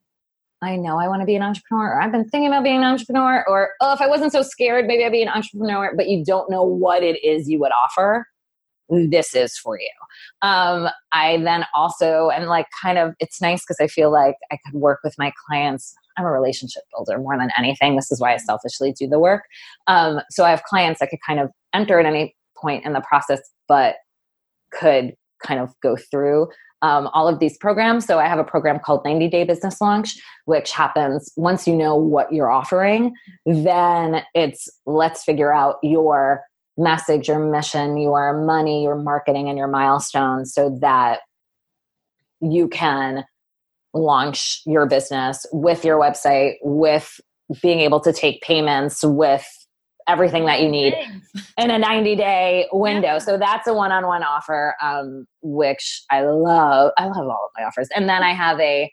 I 0.62 0.76
know 0.76 0.96
I 0.96 1.08
want 1.08 1.20
to 1.20 1.26
be 1.26 1.34
an 1.34 1.42
entrepreneur, 1.42 1.94
or 1.94 2.00
I've 2.00 2.12
been 2.12 2.28
thinking 2.28 2.46
about 2.46 2.62
being 2.62 2.78
an 2.78 2.84
entrepreneur, 2.84 3.44
or 3.48 3.70
oh, 3.80 3.92
if 3.92 4.00
I 4.00 4.06
wasn't 4.06 4.30
so 4.30 4.42
scared, 4.42 4.86
maybe 4.86 5.04
I'd 5.04 5.10
be 5.12 5.22
an 5.22 5.28
entrepreneur, 5.28 5.92
but 5.96 6.08
you 6.08 6.24
don't 6.24 6.48
know 6.48 6.62
what 6.62 7.02
it 7.02 7.22
is 7.24 7.48
you 7.48 7.58
would 7.58 7.72
offer. 7.72 8.26
This 8.88 9.34
is 9.34 9.56
for 9.58 9.78
you. 9.78 9.90
Um, 10.42 10.88
I 11.12 11.38
then 11.38 11.64
also, 11.74 12.28
and 12.28 12.46
like 12.46 12.66
kind 12.80 12.98
of, 12.98 13.14
it's 13.18 13.40
nice 13.40 13.62
because 13.62 13.78
I 13.80 13.88
feel 13.88 14.12
like 14.12 14.36
I 14.52 14.58
could 14.64 14.78
work 14.78 15.00
with 15.02 15.14
my 15.18 15.32
clients. 15.46 15.94
I'm 16.16 16.26
a 16.26 16.30
relationship 16.30 16.82
builder 16.94 17.18
more 17.18 17.36
than 17.38 17.50
anything. 17.58 17.96
This 17.96 18.12
is 18.12 18.20
why 18.20 18.34
I 18.34 18.36
selfishly 18.36 18.92
do 18.92 19.08
the 19.08 19.18
work. 19.18 19.44
Um, 19.88 20.20
so 20.30 20.44
I 20.44 20.50
have 20.50 20.62
clients 20.64 21.02
I 21.02 21.06
could 21.06 21.20
kind 21.26 21.40
of 21.40 21.50
enter 21.72 21.98
at 21.98 22.06
any 22.06 22.36
point 22.56 22.84
in 22.84 22.92
the 22.92 23.00
process, 23.00 23.40
but 23.66 23.96
could 24.72 25.14
kind 25.42 25.60
of 25.60 25.74
go 25.82 25.96
through 25.96 26.48
um, 26.82 27.08
all 27.12 27.28
of 27.28 27.38
these 27.38 27.56
programs. 27.56 28.04
So 28.04 28.18
I 28.18 28.26
have 28.26 28.38
a 28.38 28.44
program 28.44 28.80
called 28.80 29.04
90 29.04 29.28
Day 29.28 29.44
Business 29.44 29.80
Launch, 29.80 30.16
which 30.46 30.72
happens 30.72 31.32
once 31.36 31.66
you 31.66 31.76
know 31.76 31.94
what 31.94 32.32
you're 32.32 32.50
offering, 32.50 33.14
then 33.46 34.22
it's 34.34 34.68
let's 34.84 35.22
figure 35.22 35.54
out 35.54 35.76
your 35.82 36.42
message, 36.76 37.28
your 37.28 37.38
mission, 37.38 37.96
your 37.98 38.44
money, 38.44 38.82
your 38.82 38.96
marketing, 38.96 39.48
and 39.48 39.56
your 39.56 39.68
milestones 39.68 40.52
so 40.52 40.76
that 40.80 41.20
you 42.40 42.66
can 42.68 43.24
launch 43.94 44.62
your 44.66 44.86
business 44.86 45.46
with 45.52 45.84
your 45.84 46.00
website, 46.00 46.54
with 46.62 47.20
being 47.62 47.80
able 47.80 48.00
to 48.00 48.12
take 48.12 48.40
payments, 48.42 49.04
with 49.04 49.46
everything 50.08 50.46
that 50.46 50.60
you 50.60 50.68
need 50.68 50.94
in 51.58 51.70
a 51.70 51.78
90 51.78 52.16
day 52.16 52.68
window. 52.72 53.14
Yeah. 53.14 53.18
So 53.18 53.38
that's 53.38 53.66
a 53.66 53.74
one 53.74 53.92
on 53.92 54.06
one 54.06 54.22
offer, 54.22 54.74
um, 54.82 55.26
which 55.42 56.02
I 56.10 56.22
love. 56.22 56.92
I 56.98 57.06
love 57.06 57.16
all 57.16 57.46
of 57.46 57.50
my 57.56 57.64
offers. 57.64 57.88
And 57.94 58.08
then 58.08 58.22
I 58.22 58.32
have 58.32 58.60
a 58.60 58.90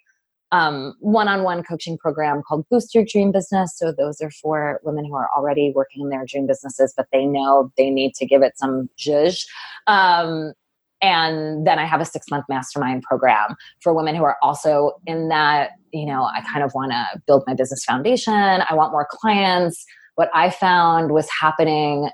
one 0.52 1.28
on 1.28 1.43
one 1.43 1.63
coaching 1.63 1.98
program 1.98 2.41
called 2.48 2.65
Boost 2.69 2.95
Your 2.95 3.06
Dream 3.06 3.32
Business. 3.32 3.78
So 3.78 3.91
those 3.91 4.19
are 4.22 4.32
for 4.32 4.80
women 4.84 5.06
who 5.06 5.15
are 5.15 5.30
already 5.36 5.72
working 5.76 6.04
in 6.04 6.10
their 6.10 6.26
dream 6.26 6.48
businesses, 6.48 6.93
but 6.95 7.08
they 7.12 7.26
know 7.26 7.72
they 7.78 7.89
need 7.89 8.15
to 8.15 8.26
give 8.26 8.41
it 8.41 8.58
some 8.58 8.89
zhuzh. 8.98 9.45
Um, 9.88 10.54
and 11.02 11.65
then 11.65 11.80
I 11.80 11.86
have 11.86 12.02
a 12.02 12.06
six 12.06 12.30
month 12.30 12.45
mastermind 12.50 13.04
program 13.04 13.56
for 13.82 13.93
women 13.93 14.15
who 14.15 14.24
are 14.24 14.38
also 14.41 14.93
in 15.06 15.30
that, 15.30 15.72
you 15.93 16.06
know, 16.06 16.24
I 16.24 16.41
kind 16.41 16.63
of 16.63 16.74
want 16.74 16.91
to 16.91 17.22
build 17.26 17.43
my 17.48 17.54
business 17.54 17.86
foundation. 17.86 18.34
I 18.34 18.74
want 18.74 18.91
more 18.91 19.08
clients 19.10 19.86
what 20.19 20.29
I 20.34 20.49
found 20.49 21.13
was 21.13 21.29
happening 21.29 22.10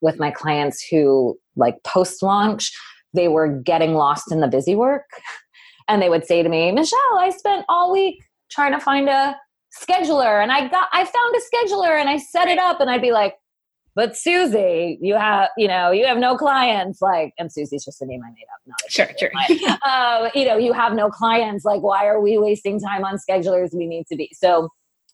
with 0.00 0.18
my 0.18 0.30
clients 0.30 0.82
who, 0.90 1.38
like 1.54 1.76
post 1.84 2.22
launch, 2.22 2.72
they 3.12 3.28
were 3.28 3.46
getting 3.46 3.92
lost 3.92 4.32
in 4.32 4.40
the 4.40 4.48
busy 4.48 4.74
work. 4.74 5.04
And 5.86 6.00
they 6.00 6.08
would 6.08 6.24
say 6.24 6.42
to 6.42 6.48
me, 6.48 6.72
Michelle, 6.72 7.18
I 7.18 7.28
spent 7.28 7.66
all 7.68 7.92
week 7.92 8.24
trying 8.50 8.72
to 8.72 8.80
find 8.80 9.06
a 9.06 9.36
scheduler 9.78 10.42
and 10.42 10.50
I 10.50 10.66
got, 10.66 10.88
I 10.94 11.04
found 11.04 11.34
a 11.36 11.40
scheduler 11.40 12.00
and 12.00 12.08
I 12.08 12.16
set 12.16 12.48
it 12.48 12.58
up. 12.58 12.80
And 12.80 12.88
I'd 12.88 13.02
be 13.02 13.12
like, 13.12 13.34
but 13.94 14.16
Susie, 14.16 14.98
you 15.02 15.14
have, 15.16 15.50
you 15.58 15.68
know, 15.68 15.90
you 15.90 16.06
have 16.06 16.16
no 16.16 16.38
clients. 16.38 17.02
Like, 17.02 17.34
and 17.38 17.52
Susie's 17.52 17.84
just 17.84 18.00
a 18.00 18.06
name 18.06 18.22
I 18.24 18.30
made 18.30 18.46
up, 18.54 18.62
not 18.66 18.80
sure, 18.88 19.10
sure. 19.18 19.30
um, 19.86 20.30
you 20.34 20.46
know, 20.46 20.56
you 20.56 20.72
have 20.72 20.94
no 20.94 21.10
clients. 21.10 21.66
Like, 21.66 21.82
why 21.82 22.06
are 22.06 22.18
we 22.18 22.38
wasting 22.38 22.80
time 22.80 23.04
on 23.04 23.18
schedulers? 23.18 23.74
We 23.74 23.86
need 23.86 24.06
to 24.06 24.16
be. 24.16 24.30
So 24.32 24.70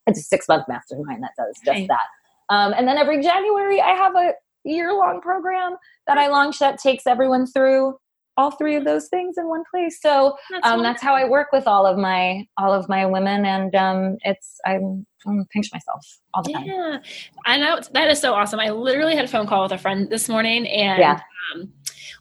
it's 0.07 0.21
a 0.21 0.23
six 0.23 0.47
month 0.47 0.67
mastermind 0.69 1.23
that 1.25 1.33
does 1.37 1.57
just 1.65 1.69
right. 1.69 1.89
that. 1.89 2.07
Um, 2.51 2.75
and 2.77 2.87
then 2.87 2.99
every 2.99 3.23
January, 3.23 3.81
I 3.81 3.91
have 3.91 4.15
a 4.17 4.33
year 4.65 4.93
long 4.93 5.21
program 5.21 5.77
that 6.07 6.19
I 6.19 6.29
launch 6.29 6.59
that 6.59 6.79
takes 6.79 7.07
everyone 7.07 7.47
through 7.47 7.97
all 8.39 8.53
three 8.53 8.77
of 8.77 8.85
those 8.85 9.09
things 9.09 9.35
in 9.37 9.49
one 9.49 9.65
place. 9.69 10.01
So 10.01 10.37
that's, 10.51 10.67
um, 10.67 10.83
that's 10.83 11.03
how 11.03 11.15
I 11.15 11.29
work 11.29 11.49
with 11.53 11.67
all 11.67 11.85
of 11.85 11.99
my 11.99 12.47
all 12.57 12.73
of 12.73 12.89
my 12.89 13.05
women, 13.05 13.45
and 13.45 13.75
um, 13.75 14.17
it's 14.23 14.61
I'm, 14.65 15.05
I'm 15.27 15.45
pinch 15.51 15.71
myself 15.73 16.07
all 16.33 16.45
the 16.45 16.53
time. 16.53 16.65
Yeah, 16.65 16.99
I 17.45 17.59
know 17.59 17.81
that 17.93 18.09
is 18.09 18.21
so 18.21 18.35
awesome. 18.35 18.61
I 18.61 18.71
literally 18.71 19.17
had 19.17 19.25
a 19.25 19.29
phone 19.29 19.49
call 19.49 19.65
with 19.65 19.73
a 19.73 19.79
friend 19.79 20.09
this 20.09 20.29
morning, 20.29 20.69
and 20.69 21.01
yeah. 21.01 21.21
um, 21.53 21.73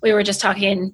we 0.01 0.11
were 0.11 0.23
just 0.23 0.41
talking 0.41 0.91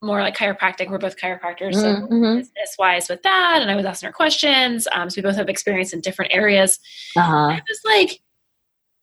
more 0.00 0.20
like 0.20 0.36
chiropractic. 0.36 0.88
We're 0.88 0.98
both 0.98 1.16
chiropractors, 1.16 1.74
so 1.74 1.96
mm-hmm. 1.96 2.14
mm-hmm. 2.14 2.38
business 2.38 2.76
wise 2.78 3.08
with 3.08 3.24
that. 3.24 3.58
And 3.60 3.68
I 3.72 3.74
was 3.74 3.84
asking 3.84 4.06
her 4.06 4.12
questions. 4.12 4.86
Um, 4.94 5.10
so 5.10 5.18
we 5.18 5.22
both 5.22 5.34
have 5.34 5.48
experience 5.48 5.92
in 5.92 6.00
different 6.00 6.32
areas. 6.32 6.78
Uh-huh. 7.16 7.34
I 7.34 7.62
was 7.68 7.80
like, 7.84 8.20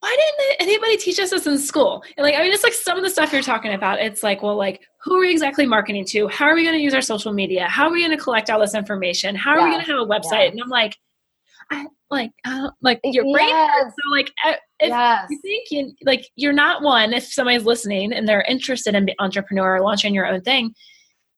why 0.06 0.15
didn't 0.15 0.70
anybody 0.70 0.98
teach 0.98 1.20
us 1.20 1.32
this 1.32 1.48
in 1.48 1.58
school? 1.58 2.04
And 2.15 2.24
like, 2.24 2.36
I 2.36 2.44
mean, 2.44 2.52
it's 2.52 2.63
like 2.63 2.74
some 2.74 2.96
of 2.96 3.04
the 3.04 3.10
stuff 3.10 3.34
you're 3.34 3.41
talking 3.41 3.74
about. 3.74 4.00
It's 4.00 4.22
like, 4.22 4.44
well, 4.44 4.56
like, 4.56 4.82
who 5.04 5.15
are 5.15 5.22
we 5.22 5.32
exactly 5.32 5.65
marketing 5.65 6.06
to? 6.10 6.28
How 6.28 6.46
are 6.46 6.54
we 6.54 6.62
going 6.62 6.76
to 6.76 6.82
use 6.82 6.94
our 6.94 7.02
social 7.02 7.34
media? 7.34 7.65
How 7.65 7.88
are 7.88 7.91
we 7.91 8.06
going 8.06 8.15
to 8.15 8.24
collect 8.24 8.52
all 8.52 8.60
this 8.60 8.76
information? 8.76 9.36
How 9.36 9.52
are 9.52 9.58
yeah. 9.58 9.65
we 9.65 9.72
going 9.72 9.84
to 9.84 9.91
have 9.91 10.00
a 10.00 10.06
website? 10.06 10.46
Yeah. 10.46 10.52
And 10.52 10.62
I'm 10.62 10.70
like, 10.70 10.96
I 11.72 11.88
like, 12.12 12.30
uh, 12.46 12.70
like 12.84 13.00
your 13.04 13.24
brain. 13.24 13.50
Yes. 13.50 13.86
So 13.88 14.12
like, 14.12 14.32
if 14.80 14.89
yes. 14.89 15.26
you 15.32 15.39
think 15.41 15.72
you 15.72 15.91
like, 16.04 16.30
you're 16.36 16.54
not 16.54 16.84
one. 16.84 17.12
If 17.12 17.26
somebody's 17.26 17.65
listening 17.65 18.13
and 18.13 18.28
they're 18.28 18.44
interested 18.44 18.94
in 18.94 19.06
being 19.06 19.15
entrepreneur 19.18 19.78
or 19.78 19.82
launching 19.82 20.13
your 20.13 20.28
own 20.28 20.41
thing, 20.41 20.76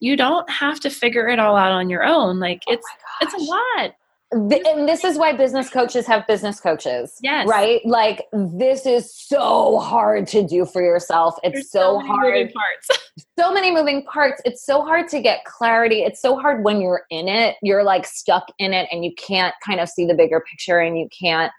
you 0.02 0.18
don't 0.18 0.50
have 0.50 0.82
to 0.82 0.90
figure 0.90 1.30
it 1.30 1.40
all 1.40 1.56
out 1.56 1.72
on 1.72 1.90
your 1.90 2.04
own. 2.04 2.42
Like, 2.42 2.64
oh 2.68 2.74
it's 2.74 2.88
it's 3.22 3.34
a 3.34 3.38
lot 3.38 3.94
and 4.32 4.90
this 4.90 5.04
is 5.04 5.18
why 5.18 5.32
business 5.34 5.70
coaches 5.70 6.06
have 6.06 6.28
business 6.28 6.60
coaches. 6.60 7.18
Yes. 7.22 7.48
Right? 7.48 7.82
Like 7.86 8.26
this 8.34 8.86
is 8.86 9.14
so 9.14 9.80
hard 9.80 10.28
to 10.28 10.46
do 10.46 10.66
for 10.66 10.82
yourself. 10.82 11.36
It's 11.44 11.54
There's 11.54 11.72
so, 11.72 11.80
so 11.80 11.98
many 12.00 12.10
hard. 12.10 12.34
moving 12.34 12.54
parts. 12.54 13.26
so 13.40 13.54
many 13.54 13.72
moving 13.72 14.04
parts. 14.06 14.42
It's 14.44 14.66
so 14.66 14.82
hard 14.82 15.08
to 15.10 15.22
get 15.22 15.46
clarity. 15.46 16.02
It's 16.02 16.22
so 16.22 16.38
hard 16.38 16.64
when 16.64 16.82
you're 16.82 17.04
in 17.10 17.30
it. 17.30 17.56
You're 17.62 17.84
like 17.84 18.06
stuck 18.06 18.52
in 18.60 18.74
it 18.74 18.90
and 18.92 19.06
you 19.06 19.14
can't 19.16 19.56
kind 19.66 19.80
of 19.80 19.88
see 19.88 20.06
the 20.06 20.14
bigger 20.14 20.44
picture 20.50 20.80
and 20.80 20.98
you 20.98 21.08
can't 21.18 21.52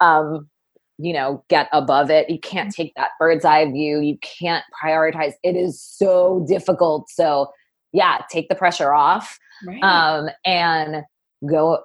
um 0.00 0.48
you 0.98 1.12
know 1.12 1.44
get 1.48 1.68
above 1.72 2.10
it. 2.10 2.28
You 2.28 2.40
can't 2.40 2.72
take 2.72 2.92
that 2.96 3.10
bird's 3.20 3.44
eye 3.44 3.70
view. 3.70 4.00
You 4.00 4.18
can't 4.18 4.64
prioritize. 4.82 5.34
It 5.44 5.54
is 5.54 5.80
so 5.80 6.44
difficult. 6.48 7.08
So 7.08 7.52
yeah, 7.92 8.18
take 8.30 8.48
the 8.48 8.56
pressure 8.56 8.92
off 8.92 9.38
right. 9.64 9.82
um 9.82 10.28
and 10.44 11.04
go 11.48 11.78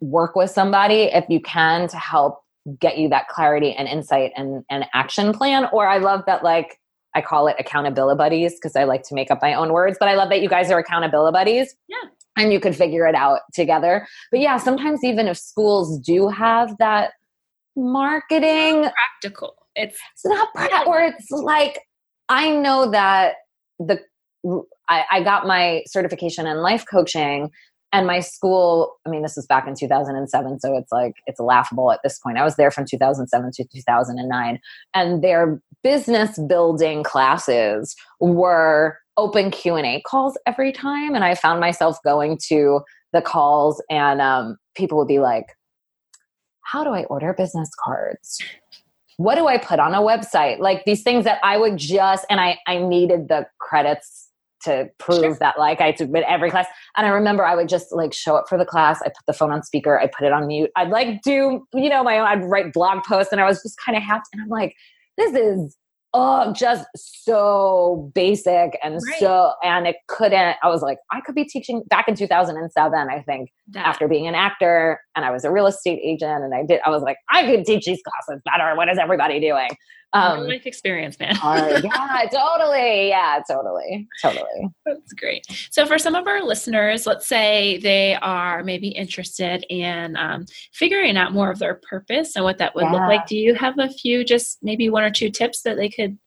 work 0.00 0.36
with 0.36 0.50
somebody 0.50 1.04
if 1.04 1.24
you 1.28 1.40
can 1.40 1.88
to 1.88 1.96
help 1.96 2.40
get 2.80 2.98
you 2.98 3.08
that 3.08 3.28
clarity 3.28 3.72
and 3.72 3.88
insight 3.88 4.32
and 4.36 4.64
an 4.70 4.84
action 4.94 5.32
plan 5.32 5.68
or 5.72 5.86
i 5.88 5.98
love 5.98 6.22
that 6.26 6.42
like 6.42 6.78
i 7.14 7.20
call 7.20 7.46
it 7.46 7.56
accountability 7.58 8.16
buddies 8.18 8.54
because 8.54 8.74
i 8.76 8.84
like 8.84 9.02
to 9.02 9.14
make 9.14 9.30
up 9.30 9.38
my 9.40 9.54
own 9.54 9.72
words 9.72 9.96
but 10.00 10.08
i 10.08 10.14
love 10.14 10.28
that 10.28 10.42
you 10.42 10.48
guys 10.48 10.70
are 10.70 10.78
accountability 10.78 11.32
buddies 11.32 11.74
Yeah. 11.88 11.96
and 12.36 12.52
you 12.52 12.58
could 12.60 12.74
figure 12.74 13.06
it 13.06 13.14
out 13.14 13.40
together 13.54 14.06
but 14.30 14.40
yeah 14.40 14.56
sometimes 14.56 15.04
even 15.04 15.28
if 15.28 15.38
schools 15.38 15.98
do 16.00 16.28
have 16.28 16.76
that 16.78 17.12
marketing 17.76 18.82
practical. 18.90 19.54
It's 19.74 19.98
it's 20.14 20.24
not 20.24 20.48
pra- 20.54 20.84
or 20.86 21.00
it's 21.00 21.30
like 21.30 21.80
i 22.30 22.50
know 22.50 22.90
that 22.90 23.34
the 23.78 24.00
I, 24.88 25.04
I 25.10 25.22
got 25.22 25.46
my 25.46 25.82
certification 25.86 26.46
in 26.46 26.58
life 26.58 26.84
coaching 26.90 27.50
and 27.92 28.06
my 28.06 28.20
school 28.20 28.96
i 29.06 29.10
mean 29.10 29.22
this 29.22 29.36
was 29.36 29.46
back 29.46 29.66
in 29.66 29.74
2007 29.74 30.58
so 30.60 30.76
it's 30.76 30.92
like 30.92 31.14
it's 31.26 31.40
laughable 31.40 31.92
at 31.92 32.00
this 32.02 32.18
point. 32.18 32.38
I 32.38 32.44
was 32.44 32.56
there 32.56 32.70
from 32.70 32.84
2007 32.84 33.50
to 33.52 33.64
2009 33.64 34.60
and 34.94 35.22
their 35.22 35.60
business 35.82 36.38
building 36.48 37.02
classes 37.02 37.94
were 38.20 38.98
open 39.16 39.50
q&a 39.50 40.02
calls 40.06 40.36
every 40.46 40.72
time 40.72 41.14
and 41.14 41.24
i 41.24 41.34
found 41.34 41.60
myself 41.60 41.98
going 42.04 42.38
to 42.48 42.80
the 43.12 43.22
calls 43.22 43.82
and 43.88 44.20
um, 44.20 44.56
people 44.74 44.98
would 44.98 45.08
be 45.08 45.20
like 45.20 45.46
how 46.66 46.82
do 46.84 46.90
i 46.90 47.04
order 47.04 47.32
business 47.32 47.70
cards? 47.82 48.42
What 49.18 49.36
do 49.36 49.46
i 49.46 49.56
put 49.56 49.78
on 49.78 49.94
a 49.94 50.00
website? 50.00 50.58
Like 50.58 50.84
these 50.84 51.02
things 51.02 51.24
that 51.24 51.38
i 51.42 51.56
would 51.56 51.76
just 51.76 52.26
and 52.28 52.40
i 52.40 52.58
i 52.66 52.78
needed 52.78 53.28
the 53.28 53.46
credits 53.58 54.25
to 54.66 54.88
prove 54.98 55.20
Sure. 55.22 55.34
that 55.40 55.58
like 55.58 55.80
I 55.80 55.92
took 55.92 56.10
every 56.14 56.50
class. 56.50 56.66
And 56.96 57.06
I 57.06 57.10
remember 57.10 57.44
I 57.44 57.54
would 57.56 57.68
just 57.68 57.92
like 57.92 58.12
show 58.12 58.36
up 58.36 58.44
for 58.48 58.56
the 58.58 58.64
class. 58.66 59.00
I 59.02 59.06
put 59.08 59.26
the 59.26 59.32
phone 59.32 59.50
on 59.50 59.62
speaker. 59.62 59.98
I 59.98 60.06
put 60.06 60.26
it 60.26 60.32
on 60.32 60.46
mute. 60.46 60.70
I'd 60.76 60.90
like 60.90 61.22
do, 61.22 61.66
you 61.74 61.88
know, 61.88 62.04
my 62.04 62.18
own, 62.18 62.26
I'd 62.26 62.44
write 62.44 62.72
blog 62.72 63.02
posts 63.04 63.32
and 63.32 63.40
I 63.40 63.44
was 63.46 63.62
just 63.62 63.76
kind 63.84 63.96
of 63.96 64.02
happy. 64.02 64.24
And 64.34 64.42
I'm 64.42 64.48
like, 64.48 64.74
this 65.18 65.34
is 65.34 65.76
oh, 66.18 66.50
just 66.54 66.86
so 66.94 68.10
basic 68.14 68.78
and 68.82 68.94
Right. 68.94 69.18
so, 69.18 69.52
and 69.62 69.86
it 69.86 69.96
couldn't, 70.08 70.56
I 70.62 70.68
was 70.68 70.80
like, 70.80 70.96
I 71.12 71.20
could 71.20 71.34
be 71.34 71.44
teaching 71.44 71.82
back 71.90 72.08
in 72.08 72.14
2007, 72.14 73.08
I 73.10 73.20
think, 73.22 73.50
that. 73.72 73.86
after 73.86 74.08
being 74.08 74.26
an 74.26 74.34
actor 74.34 74.98
and 75.14 75.26
I 75.26 75.30
was 75.30 75.44
a 75.44 75.50
real 75.50 75.66
estate 75.66 76.00
agent 76.02 76.42
and 76.42 76.54
I 76.54 76.62
did, 76.64 76.80
I 76.86 76.90
was 76.90 77.02
like, 77.02 77.18
I 77.30 77.44
could 77.44 77.66
teach 77.66 77.84
these 77.84 78.00
classes 78.02 78.40
better. 78.46 78.74
What 78.76 78.88
is 78.88 78.96
everybody 78.98 79.40
doing? 79.40 79.68
Real 80.16 80.42
Um, 80.42 80.48
life 80.48 80.66
experience, 80.66 81.18
man. 81.18 81.36
yeah, 81.44 82.22
totally. 82.32 83.08
Yeah, 83.08 83.40
totally. 83.48 84.08
Totally. 84.22 84.68
That's 84.84 85.12
great. 85.12 85.46
So, 85.70 85.86
for 85.86 85.98
some 85.98 86.14
of 86.14 86.26
our 86.26 86.42
listeners, 86.42 87.06
let's 87.06 87.26
say 87.26 87.78
they 87.78 88.14
are 88.16 88.62
maybe 88.64 88.88
interested 88.88 89.64
in 89.68 90.16
um, 90.16 90.46
figuring 90.72 91.16
out 91.16 91.32
more 91.32 91.50
of 91.50 91.58
their 91.58 91.80
purpose 91.88 92.36
and 92.36 92.44
what 92.44 92.58
that 92.58 92.74
would 92.74 92.84
look 92.90 93.00
like. 93.02 93.26
Do 93.26 93.36
you 93.36 93.54
have 93.54 93.78
a 93.78 93.88
few, 93.88 94.24
just 94.24 94.58
maybe 94.62 94.88
one 94.90 95.02
or 95.04 95.10
two 95.10 95.30
tips 95.30 95.62
that 95.62 95.76
they 95.76 95.88
could 95.88 96.18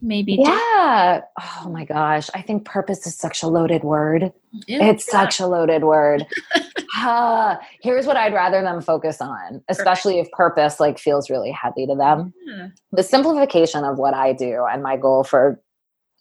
maybe 0.00 0.36
do? 0.36 0.42
Yeah. 0.42 1.22
Oh 1.40 1.70
my 1.70 1.84
gosh. 1.84 2.28
I 2.34 2.42
think 2.42 2.64
purpose 2.64 3.06
is 3.06 3.16
such 3.16 3.42
a 3.42 3.46
loaded 3.46 3.82
word. 3.82 4.32
Yeah. 4.66 4.84
It's 4.90 5.06
such 5.10 5.40
a 5.40 5.46
loaded 5.46 5.82
word. 5.84 6.26
Ah, 6.96 7.58
here's 7.82 8.06
what 8.06 8.16
I'd 8.16 8.32
rather 8.32 8.62
them 8.62 8.80
focus 8.80 9.20
on, 9.20 9.62
especially 9.68 10.20
if 10.20 10.30
purpose 10.30 10.78
like 10.78 10.98
feels 10.98 11.28
really 11.28 11.50
heavy 11.50 11.86
to 11.86 11.94
them. 11.94 12.32
Yeah. 12.46 12.68
The 12.92 13.02
simplification 13.02 13.84
of 13.84 13.98
what 13.98 14.14
I 14.14 14.32
do 14.32 14.64
and 14.70 14.82
my 14.82 14.96
goal 14.96 15.24
for 15.24 15.60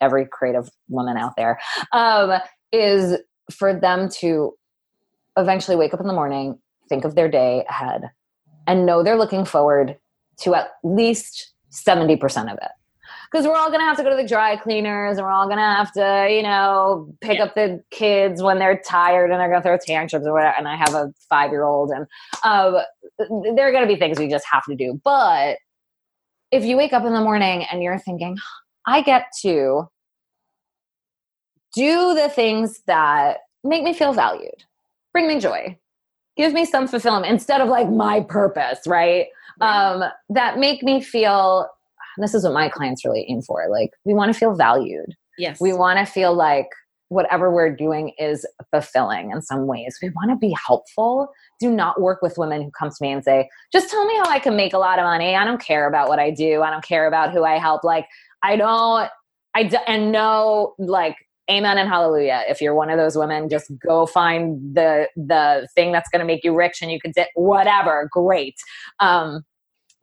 every 0.02 0.26
creative 0.26 0.70
woman 0.90 1.18
out 1.18 1.36
there 1.38 1.60
um, 1.92 2.40
is 2.72 3.18
for 3.52 3.74
them 3.74 4.10
to 4.20 4.54
eventually 5.38 5.78
wake 5.78 5.94
up 5.94 6.00
in 6.00 6.08
the 6.08 6.14
morning, 6.14 6.60
think 6.90 7.06
of 7.06 7.16
their 7.16 7.30
day 7.30 7.66
ahead, 7.70 8.10
and 8.68 8.86
know 8.86 9.04
they're 9.04 9.18
looking 9.18 9.46
forward 9.46 9.98
to 10.42 10.56
at 10.56 10.72
least 10.84 11.54
70% 11.72 12.52
of 12.52 12.58
it. 12.62 12.72
Because 13.34 13.48
we're 13.48 13.56
all 13.56 13.70
going 13.70 13.80
to 13.80 13.86
have 13.86 13.98
to 13.98 14.04
go 14.04 14.12
to 14.12 14.16
the 14.16 14.28
dry 14.28 14.56
cleaners 14.58 15.18
and 15.18 15.26
we're 15.26 15.34
all 15.34 15.48
going 15.48 15.58
to 15.58 15.64
have 15.64 15.92
to, 15.94 16.28
you 16.30 16.44
know, 16.44 17.12
pick 17.20 17.40
Yeah. 17.40 17.46
up 17.46 17.56
the 17.56 17.84
kids 17.90 18.44
when 18.44 18.60
they're 18.60 18.80
tired 18.86 19.32
and 19.32 19.40
they're 19.40 19.50
going 19.50 19.60
to 19.60 19.68
throw 19.68 19.78
tantrums 19.84 20.28
or 20.28 20.34
whatever. 20.34 20.54
And 20.56 20.68
I 20.68 20.76
have 20.76 20.94
a 20.94 21.12
five 21.32 21.50
year 21.50 21.64
old 21.64 21.90
and 21.90 22.06
um, 22.44 22.76
there 23.56 23.68
are 23.68 23.72
going 23.72 23.88
to 23.88 23.92
be 23.92 23.96
things 24.00 24.20
we 24.20 24.28
just 24.28 24.46
have 24.52 24.64
to 24.66 24.76
do. 24.76 25.02
But 25.04 25.58
if 26.52 26.64
you 26.64 26.78
wake 26.78 26.94
up 26.94 27.06
in 27.06 27.14
the 27.14 27.22
morning 27.22 27.64
and 27.72 27.82
you're 27.82 27.98
thinking, 27.98 28.38
I 28.86 29.02
get 29.02 29.26
to 29.42 29.90
do 31.74 32.14
the 32.14 32.30
things 32.30 32.82
that 32.86 33.38
make 33.64 33.82
me 33.82 33.96
feel 33.96 34.14
valued, 34.14 34.64
bring 35.12 35.28
me 35.28 35.40
joy, 35.40 35.76
give 36.38 36.54
me 36.54 36.66
some 36.66 36.88
fulfillment 36.88 37.32
instead 37.32 37.62
of 37.62 37.68
like 37.70 37.90
my 37.90 38.22
purpose, 38.22 38.82
right? 38.86 39.26
Um, 39.60 40.04
that 40.30 40.60
make 40.60 40.84
me 40.84 41.02
feel. 41.02 41.68
This 42.18 42.34
is 42.34 42.44
what 42.44 42.54
my 42.54 42.70
clients 42.70 43.04
really 43.06 43.26
aim 43.30 43.42
for. 43.42 43.68
Like, 43.70 43.92
we 44.06 44.14
want 44.14 44.34
to 44.34 44.38
feel 44.38 44.56
valued. 44.56 45.16
Yes. 45.38 45.60
We 45.60 45.74
want 45.74 46.00
to 46.00 46.06
feel 46.06 46.34
like 46.34 46.68
whatever 47.10 47.52
we're 47.54 47.76
doing 47.76 48.12
is 48.18 48.46
fulfilling 48.72 49.32
in 49.32 49.42
some 49.42 49.68
ways. 49.68 49.98
We 50.02 50.10
want 50.10 50.32
to 50.32 50.36
be 50.36 50.56
helpful. 50.66 51.28
Do 51.60 51.72
not 51.72 52.02
work 52.02 52.22
with 52.22 52.38
women 52.38 52.64
who 52.64 52.72
come 52.72 52.90
to 52.90 52.96
me 53.02 53.12
and 53.12 53.24
say, 53.24 53.50
just 53.72 53.90
tell 53.90 54.06
me 54.06 54.16
how 54.18 54.26
I 54.30 54.40
can 54.40 54.56
make 54.56 54.74
a 54.74 54.80
lot 54.80 54.98
of 55.00 55.04
money. 55.04 55.36
I 55.36 55.46
don't 55.46 55.62
care 55.62 55.88
about 55.88 56.08
what 56.08 56.20
I 56.20 56.32
do. 56.32 56.64
I 56.64 56.72
don't 56.72 56.84
care 56.84 57.08
about 57.08 57.32
who 57.32 57.44
I 57.44 57.60
help. 57.60 57.84
Like, 57.84 58.08
I 58.42 58.56
don't, 58.56 59.10
I, 59.54 59.64
d- 59.64 59.78
and 59.86 60.12
no, 60.12 60.74
like, 60.80 61.18
amen 61.52 61.78
and 61.78 61.88
hallelujah. 61.88 62.44
If 62.48 62.62
you're 62.62 62.74
one 62.74 62.90
of 62.90 62.98
those 62.98 63.16
women, 63.16 63.50
just 63.50 63.72
go 63.86 64.06
find 64.06 64.76
the, 64.76 65.08
the 65.16 65.68
thing 65.76 65.92
that's 65.92 66.10
going 66.10 66.22
to 66.22 66.26
make 66.26 66.44
you 66.44 66.56
rich 66.56 66.82
and 66.82 66.92
you 66.92 67.00
can 67.00 67.14
say 67.14 67.28
whatever. 67.36 68.10
Great. 68.12 68.56
Um, 69.00 69.44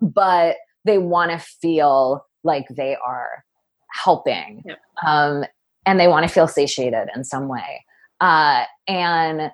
but 0.01 0.57
they 0.85 0.99
want 0.99 1.31
to 1.31 1.39
feel 1.39 2.27
like 2.45 2.67
they 2.69 2.97
are 2.97 3.45
helping. 3.93 4.63
Yep. 4.65 4.79
Um, 5.07 5.45
and 5.87 5.99
they 5.99 6.09
want 6.09 6.27
to 6.27 6.33
feel 6.33 6.49
satiated 6.49 7.09
in 7.15 7.25
some 7.25 7.49
way. 7.49 7.85
Uh, 8.21 8.65
and 8.87 9.51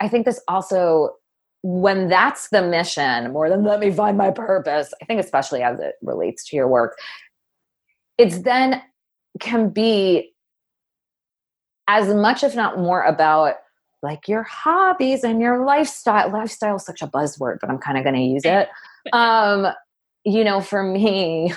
I 0.00 0.08
think 0.08 0.24
this 0.24 0.40
also, 0.48 1.16
when 1.62 2.08
that's 2.08 2.48
the 2.50 2.62
mission, 2.62 3.32
more 3.32 3.48
than 3.48 3.64
let 3.64 3.80
me 3.80 3.90
find 3.90 4.16
my 4.16 4.30
purpose, 4.30 4.92
I 5.02 5.04
think, 5.04 5.20
especially 5.20 5.62
as 5.62 5.80
it 5.80 5.94
relates 6.02 6.44
to 6.48 6.56
your 6.56 6.68
work, 6.68 6.96
it's 8.18 8.38
then 8.38 8.82
can 9.40 9.70
be 9.70 10.32
as 11.88 12.08
much, 12.08 12.42
if 12.42 12.54
not 12.54 12.78
more, 12.78 13.02
about 13.02 13.56
like 14.02 14.28
your 14.28 14.44
hobbies 14.44 15.24
and 15.24 15.40
your 15.40 15.64
lifestyle. 15.64 16.30
Lifestyle 16.30 16.76
is 16.76 16.84
such 16.84 17.02
a 17.02 17.08
buzzword, 17.08 17.58
but 17.60 17.70
I'm 17.70 17.78
kind 17.78 17.98
of 17.98 18.04
going 18.04 18.14
to 18.14 18.22
use 18.22 18.44
it. 18.44 18.68
Um, 19.12 19.68
you 20.26 20.42
know, 20.42 20.60
for 20.60 20.82
me, 20.82 21.54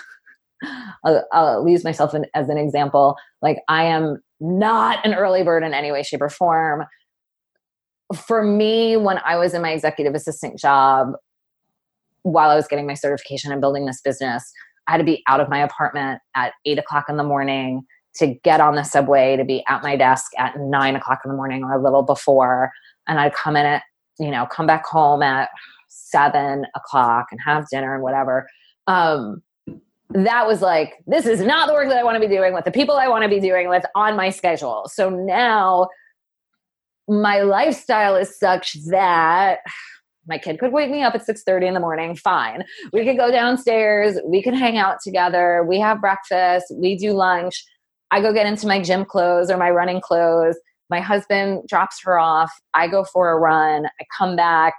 I'll, 1.04 1.28
I'll 1.34 1.68
use 1.68 1.84
myself 1.84 2.14
in, 2.14 2.26
as 2.36 2.50
an 2.50 2.58
example. 2.58 3.18
Like, 3.42 3.58
I 3.68 3.84
am 3.86 4.22
not 4.40 5.06
an 5.06 5.16
early 5.16 5.44
bird 5.44 5.64
in 5.64 5.74
any 5.74 5.92
way, 5.92 6.04
shape, 6.04 6.22
or 6.22 6.30
form. 6.30 6.86
For 8.16 8.44
me, 8.44 8.96
when 8.96 9.18
I 9.26 9.36
was 9.38 9.54
in 9.54 9.62
my 9.62 9.72
executive 9.72 10.14
assistant 10.14 10.60
job, 10.60 11.14
while 12.24 12.50
I 12.50 12.56
was 12.56 12.68
getting 12.68 12.86
my 12.86 12.94
certification 12.94 13.52
and 13.52 13.60
building 13.60 13.86
this 13.86 14.02
business, 14.02 14.52
I 14.88 14.92
had 14.92 14.98
to 15.00 15.04
be 15.04 15.24
out 15.28 15.40
of 15.40 15.50
my 15.50 15.60
apartment 15.60 16.22
at 16.36 16.54
eight 16.66 16.78
o'clock 16.78 17.06
in 17.10 17.18
the 17.18 17.24
morning 17.24 17.84
to 18.16 18.36
get 18.44 18.60
on 18.60 18.76
the 18.76 18.84
subway 18.84 19.36
to 19.36 19.46
be 19.46 19.64
at 19.68 19.82
my 19.82 19.96
desk 19.96 20.32
at 20.38 20.60
nine 20.60 20.96
o'clock 20.96 21.20
in 21.24 21.30
the 21.30 21.38
morning 21.38 21.64
or 21.64 21.74
a 21.74 21.82
little 21.82 22.04
before. 22.04 22.72
And 23.08 23.20
I'd 23.20 23.34
come 23.34 23.56
in 23.56 23.66
at, 23.66 23.84
you 24.20 24.32
know, 24.32 24.46
come 24.46 24.68
back 24.68 24.86
home 24.86 25.22
at 25.22 25.50
seven 25.88 26.66
o'clock 26.76 27.28
and 27.32 27.40
have 27.46 27.68
dinner 27.70 27.94
and 27.94 28.04
whatever. 28.04 28.48
Um, 28.90 29.42
that 30.10 30.48
was 30.48 30.62
like, 30.62 30.96
this 31.06 31.28
is 31.28 31.42
not 31.42 31.68
the 31.68 31.74
work 31.74 31.88
that 31.90 31.98
I 31.98 32.04
want 32.04 32.16
to 32.16 32.28
be 32.28 32.34
doing 32.34 32.54
with 32.54 32.66
the 32.66 32.72
people 32.72 32.96
I 32.96 33.08
want 33.08 33.24
to 33.24 33.30
be 33.30 33.40
doing 33.40 33.70
with 33.70 33.84
on 33.96 34.16
my 34.16 34.32
schedule. 34.32 34.90
So 34.92 35.10
now 35.10 35.88
my 37.08 37.42
lifestyle 37.42 38.16
is 38.16 38.38
such 38.38 38.76
that 38.90 39.60
my 40.28 40.38
kid 40.38 40.60
could 40.60 40.72
wake 40.72 40.92
me 40.92 41.04
up 41.04 41.16
at 41.16 41.26
6.30 41.26 41.70
in 41.70 41.74
the 41.74 41.80
morning 41.80 42.16
fine 42.16 42.64
we 42.94 43.04
could 43.04 43.18
go 43.18 43.32
downstairs 43.32 44.20
we 44.24 44.44
can 44.44 44.54
hang 44.54 44.78
out 44.78 44.98
together 45.04 45.66
we 45.68 45.80
have 45.80 46.00
breakfast 46.00 46.72
we 46.76 46.96
do 46.96 47.14
lunch 47.14 47.66
i 48.12 48.22
go 48.22 48.32
get 48.32 48.46
into 48.46 48.68
my 48.68 48.80
gym 48.80 49.04
clothes 49.04 49.50
or 49.50 49.58
my 49.58 49.72
running 49.72 50.00
clothes 50.00 50.56
my 50.90 51.00
husband 51.00 51.68
drops 51.68 52.02
her 52.04 52.18
off. 52.18 52.52
I 52.74 52.88
go 52.88 53.04
for 53.04 53.32
a 53.32 53.38
run. 53.38 53.86
I 53.86 54.06
come 54.18 54.36
back. 54.36 54.74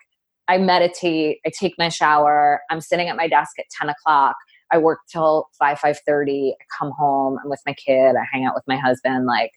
I 0.51 0.59
meditate. 0.59 1.39
I 1.47 1.53
take 1.57 1.75
my 1.79 1.89
shower. 1.89 2.61
I'm 2.71 2.81
sitting 2.81 3.09
at 3.09 3.17
my 3.17 3.29
desk 3.29 3.53
at 3.61 3.67
10 3.81 3.89
o'clock. 3.89 4.35
I 4.73 4.79
work 4.79 4.99
till 5.11 5.47
5, 5.61 5.79
5.30. 5.79 6.51
I 6.51 6.55
come 6.77 6.91
home. 6.99 7.39
I'm 7.43 7.49
with 7.49 7.61
my 7.65 7.75
kid. 7.75 8.17
I 8.17 8.25
hang 8.33 8.45
out 8.45 8.55
with 8.57 8.65
my 8.67 8.77
husband. 8.77 9.27
Like 9.27 9.53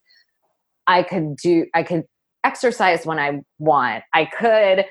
I 0.85 1.01
could 1.01 1.35
do, 1.37 1.65
I 1.73 1.81
could 1.81 2.03
exercise 2.43 3.07
when 3.07 3.17
I 3.17 3.39
want. 3.57 4.03
I 4.13 4.25
could 4.25 4.85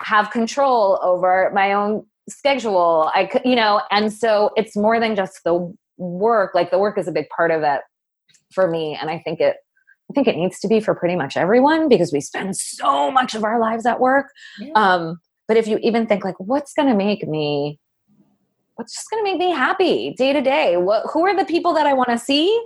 have 0.00 0.32
control 0.32 0.98
over 1.02 1.52
my 1.54 1.72
own 1.72 2.04
schedule. 2.28 3.08
I 3.14 3.26
could, 3.26 3.42
you 3.44 3.54
know, 3.54 3.82
and 3.92 4.12
so 4.12 4.50
it's 4.56 4.76
more 4.76 4.98
than 4.98 5.14
just 5.14 5.38
the 5.44 5.72
work. 5.98 6.52
Like 6.52 6.72
the 6.72 6.80
work 6.80 6.98
is 6.98 7.06
a 7.06 7.12
big 7.12 7.28
part 7.28 7.52
of 7.52 7.62
it 7.62 7.80
for 8.52 8.68
me. 8.68 8.98
And 9.00 9.08
I 9.08 9.20
think 9.20 9.38
it, 9.38 9.58
I 10.10 10.12
think 10.14 10.28
it 10.28 10.36
needs 10.36 10.60
to 10.60 10.68
be 10.68 10.80
for 10.80 10.94
pretty 10.94 11.16
much 11.16 11.36
everyone 11.36 11.88
because 11.88 12.12
we 12.12 12.20
spend 12.20 12.56
so 12.56 13.10
much 13.10 13.34
of 13.34 13.44
our 13.44 13.60
lives 13.60 13.86
at 13.86 14.00
work. 14.00 14.26
Yeah. 14.58 14.72
Um, 14.74 15.20
but 15.48 15.56
if 15.56 15.66
you 15.66 15.78
even 15.82 16.06
think 16.06 16.24
like, 16.24 16.38
what's 16.38 16.72
going 16.72 16.88
to 16.88 16.94
make 16.94 17.26
me, 17.26 17.78
what's 18.76 18.94
just 18.94 19.10
going 19.10 19.24
to 19.24 19.30
make 19.30 19.38
me 19.38 19.50
happy 19.50 20.14
day 20.16 20.32
to 20.32 20.40
day? 20.40 20.76
What, 20.76 21.04
who 21.12 21.26
are 21.26 21.36
the 21.36 21.44
people 21.44 21.74
that 21.74 21.86
I 21.86 21.92
want 21.92 22.10
to 22.10 22.18
see 22.18 22.56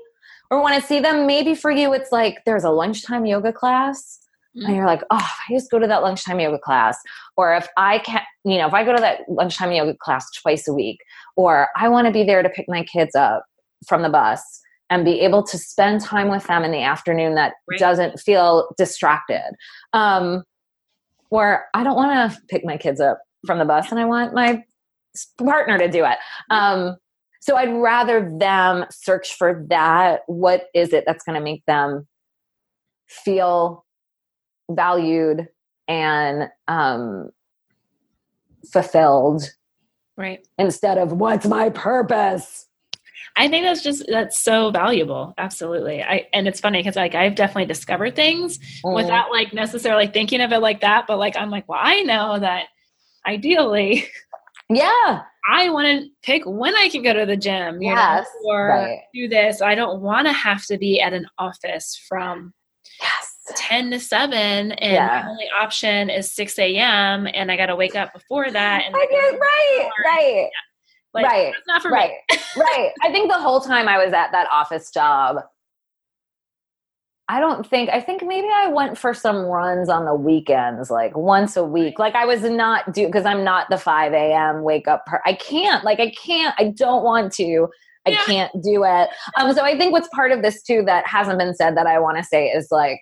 or 0.51 0.61
want 0.61 0.81
to 0.81 0.87
see 0.87 1.01
them? 1.01 1.27
Maybe 1.27 1.55
for 1.55 1.71
you, 1.71 1.93
it's 1.95 2.13
like 2.13 2.39
there's 2.45 2.65
a 2.65 2.71
lunchtime 2.71 3.25
yoga 3.25 3.53
class 3.53 4.19
mm-hmm. 4.57 4.67
and 4.67 4.77
you're 4.77 4.87
like, 4.87 5.03
oh, 5.11 5.29
I 5.49 5.53
just 5.53 5.71
go 5.71 5.79
to 5.79 5.87
that 5.87 6.03
lunchtime 6.03 6.41
yoga 6.41 6.59
class. 6.59 6.99
Or 7.37 7.55
if 7.55 7.69
I 7.77 8.01
can't, 8.01 8.25
you 8.45 8.59
know, 8.59 8.67
if 8.67 8.75
I 8.75 8.85
go 8.85 8.95
to 8.95 9.01
that 9.01 9.21
lunchtime 9.29 9.73
yoga 9.73 9.95
class 9.95 10.31
twice 10.33 10.69
a 10.69 10.75
week, 10.75 10.99
or 11.37 11.69
I 11.77 11.89
want 11.89 12.07
to 12.07 12.13
be 12.13 12.25
there 12.25 12.43
to 12.43 12.51
pick 12.51 12.67
my 12.69 12.85
kids 12.85 13.15
up 13.15 13.45
from 13.87 14.03
the 14.03 14.11
bus 14.11 14.61
and 14.91 15.05
be 15.05 15.21
able 15.21 15.43
to 15.45 15.57
spend 15.57 16.01
time 16.01 16.29
with 16.29 16.45
them 16.49 16.65
in 16.65 16.73
the 16.73 16.83
afternoon 16.83 17.37
that 17.37 17.55
right. 17.69 17.79
doesn't 17.79 18.19
feel 18.19 18.75
distracted. 18.77 19.55
Um, 19.93 20.43
or 21.31 21.67
I 21.75 21.85
don't 21.85 21.97
want 21.97 22.33
to 22.33 22.41
pick 22.49 22.65
my 22.65 22.77
kids 22.77 23.01
up 23.01 23.21
from 23.47 23.59
the 23.61 23.65
bus 23.65 23.91
and 23.91 24.01
I 24.01 24.05
want 24.05 24.35
my 24.35 24.65
partner 25.39 25.79
to 25.79 25.89
do 25.89 26.05
it. 26.05 26.19
Um, 26.51 26.97
so 27.41 27.57
I'd 27.57 27.73
rather 27.73 28.29
them 28.39 28.85
search 28.91 29.35
for 29.35 29.65
that. 29.71 30.23
What 30.27 30.65
is 30.75 30.93
it 30.93 31.05
that's 31.07 31.25
going 31.25 31.37
to 31.37 31.45
make 31.45 31.65
them 31.67 32.07
feel 33.09 33.87
valued 34.71 35.49
and 35.89 36.49
um, 36.69 37.31
fulfilled? 38.71 39.51
Right. 40.17 40.47
Instead 40.59 40.99
of 40.99 41.13
what's 41.13 41.47
my 41.47 41.71
purpose? 41.71 42.67
I 43.37 43.49
think 43.49 43.65
that's 43.65 43.83
just 43.83 44.05
that's 44.09 44.39
so 44.39 44.71
valuable. 44.71 45.35
Absolutely. 45.39 46.03
I 46.03 46.27
and 46.33 46.49
it's 46.49 46.61
funny 46.61 46.81
because 46.81 46.97
like 46.97 47.15
I've 47.15 47.35
definitely 47.35 47.67
discovered 47.67 48.17
things 48.17 48.59
mm. 48.85 48.95
without 48.95 49.31
like 49.31 49.53
necessarily 49.53 50.07
thinking 50.07 50.41
of 50.41 50.53
it 50.53 50.59
like 50.59 50.81
that, 50.81 51.07
but 51.07 51.19
like 51.19 51.37
I'm 51.37 51.51
like, 51.51 51.69
well, 51.69 51.81
I 51.81 52.03
know 52.03 52.39
that 52.39 52.67
ideally 53.27 54.09
Yeah. 54.71 55.23
I 55.49 55.69
want 55.71 55.87
to 55.89 56.09
pick 56.23 56.43
when 56.47 56.75
I 56.77 56.89
can 56.89 57.03
go 57.03 57.13
to 57.13 57.27
the 57.27 57.37
gym, 57.37 57.83
you 57.83 57.91
yes, 57.91 58.27
know, 58.43 58.51
or 58.51 58.69
right. 58.69 59.01
do 59.13 59.27
this. 59.27 59.61
I 59.61 59.75
don't 59.75 60.01
want 60.01 60.27
to 60.27 60.33
have 60.33 60.65
to 60.67 60.79
be 60.79 61.01
at 61.01 61.13
an 61.13 61.27
office 61.39 62.01
from 62.09 62.53
yes. 63.01 63.37
10 63.57 63.91
to 63.91 63.99
7 63.99 64.39
and 64.73 64.93
yeah. 64.93 65.23
my 65.25 65.31
only 65.31 65.49
option 65.61 66.09
is 66.09 66.33
6 66.33 66.59
a.m. 66.59 67.27
and 67.35 67.51
I 67.51 67.57
got 67.57 67.67
to 67.67 67.75
wake 67.75 67.97
up 67.97 68.13
before 68.13 68.51
that. 68.51 68.85
And 68.87 68.95
I 68.95 69.07
get, 69.07 69.41
right, 69.41 69.91
right. 70.05 70.35
Yeah. 70.45 70.49
Like, 71.13 71.27
right. 71.27 71.55
not 71.67 71.83
for 71.83 71.91
right. 71.91 72.13
me. 72.31 72.39
right. 72.57 72.91
I 73.03 73.11
think 73.11 73.31
the 73.31 73.39
whole 73.39 73.61
time 73.61 73.89
I 73.89 74.03
was 74.03 74.13
at 74.13 74.33
that 74.33 74.47
office 74.51 74.91
job, 74.91 75.39
I 77.29 77.41
don't 77.41 77.67
think, 77.67 77.91
I 77.91 78.01
think 78.01 78.23
maybe 78.23 78.49
I 78.53 78.69
went 78.69 78.99
for 78.99 79.15
some 79.15 79.47
runs 79.47 79.89
on 79.89 80.05
the 80.05 80.15
weekends, 80.15 80.91
like 80.91 81.17
once 81.17 81.57
a 81.57 81.65
week. 81.65 81.99
Like 81.99 82.15
I 82.15 82.27
was 82.27 82.43
not 82.43 82.93
do 82.93 83.07
because 83.07 83.25
I'm 83.25 83.45
not 83.45 83.69
the 83.71 83.79
5 83.79 84.13
a.m. 84.13 84.63
wake 84.63 84.89
up. 84.89 85.07
Per- 85.07 85.23
I 85.25 85.35
can't, 85.35 85.85
like, 85.85 86.01
I 86.01 86.11
can't, 86.11 86.55
I 86.59 86.73
don't 86.77 87.05
want 87.05 87.33
to. 87.35 87.69
I 88.07 88.11
yeah. 88.11 88.25
can't 88.25 88.53
do 88.63 88.85
it. 88.85 89.11
Um, 89.37 89.53
so 89.53 89.63
I 89.63 89.77
think 89.77 89.93
what's 89.93 90.09
part 90.09 90.33
of 90.33 90.43
this 90.43 90.63
too 90.63 90.83
that 90.87 91.07
hasn't 91.07 91.39
been 91.39 91.55
said 91.55 91.77
that 91.77 91.87
I 91.87 91.99
want 91.99 92.17
to 92.17 92.25
say 92.25 92.47
is 92.47 92.69
like, 92.71 92.99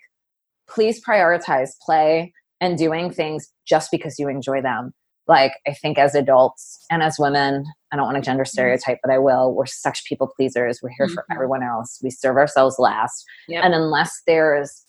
please 0.67 1.03
prioritize 1.03 1.71
play 1.83 2.33
and 2.61 2.77
doing 2.77 3.11
things 3.11 3.51
just 3.65 3.91
because 3.91 4.19
you 4.19 4.27
enjoy 4.27 4.61
them 4.61 4.93
like 5.27 5.53
i 5.67 5.73
think 5.73 5.97
as 5.97 6.15
adults 6.15 6.85
and 6.89 7.01
as 7.01 7.17
women 7.17 7.65
i 7.91 7.95
don't 7.95 8.05
want 8.05 8.15
to 8.15 8.21
gender 8.21 8.43
mm-hmm. 8.43 8.49
stereotype 8.49 8.99
but 9.03 9.11
i 9.11 9.17
will 9.17 9.53
we're 9.53 9.65
such 9.65 10.05
people 10.05 10.27
pleasers 10.27 10.79
we're 10.81 10.89
here 10.89 11.07
mm-hmm. 11.07 11.15
for 11.15 11.25
everyone 11.31 11.63
else 11.63 11.99
we 12.03 12.09
serve 12.09 12.37
ourselves 12.37 12.77
last 12.79 13.25
yep. 13.47 13.63
and 13.63 13.73
unless 13.73 14.21
there's 14.27 14.85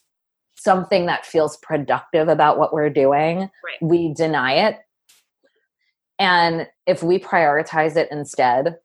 something 0.57 1.07
that 1.07 1.25
feels 1.25 1.57
productive 1.59 2.29
about 2.29 2.59
what 2.59 2.73
we're 2.73 2.91
doing 2.91 3.39
right. 3.39 3.81
we 3.81 4.13
deny 4.13 4.55
it 4.55 4.79
and 6.19 6.67
if 6.87 7.03
we 7.03 7.19
prioritize 7.19 7.97
it 7.97 8.09
instead 8.11 8.77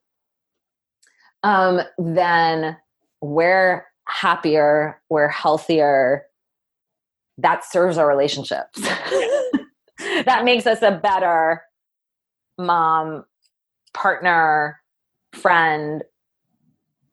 um, 1.43 1.81
then 1.97 2.77
we're 3.21 3.85
happier 4.07 5.01
we're 5.09 5.27
healthier 5.27 6.23
that 7.37 7.65
serves 7.65 7.97
our 7.97 8.07
relationships 8.07 8.79
that 10.25 10.43
makes 10.45 10.65
us 10.65 10.81
a 10.81 10.91
better 10.91 11.61
mom, 12.57 13.25
partner, 13.95 14.79
friend, 15.33 16.03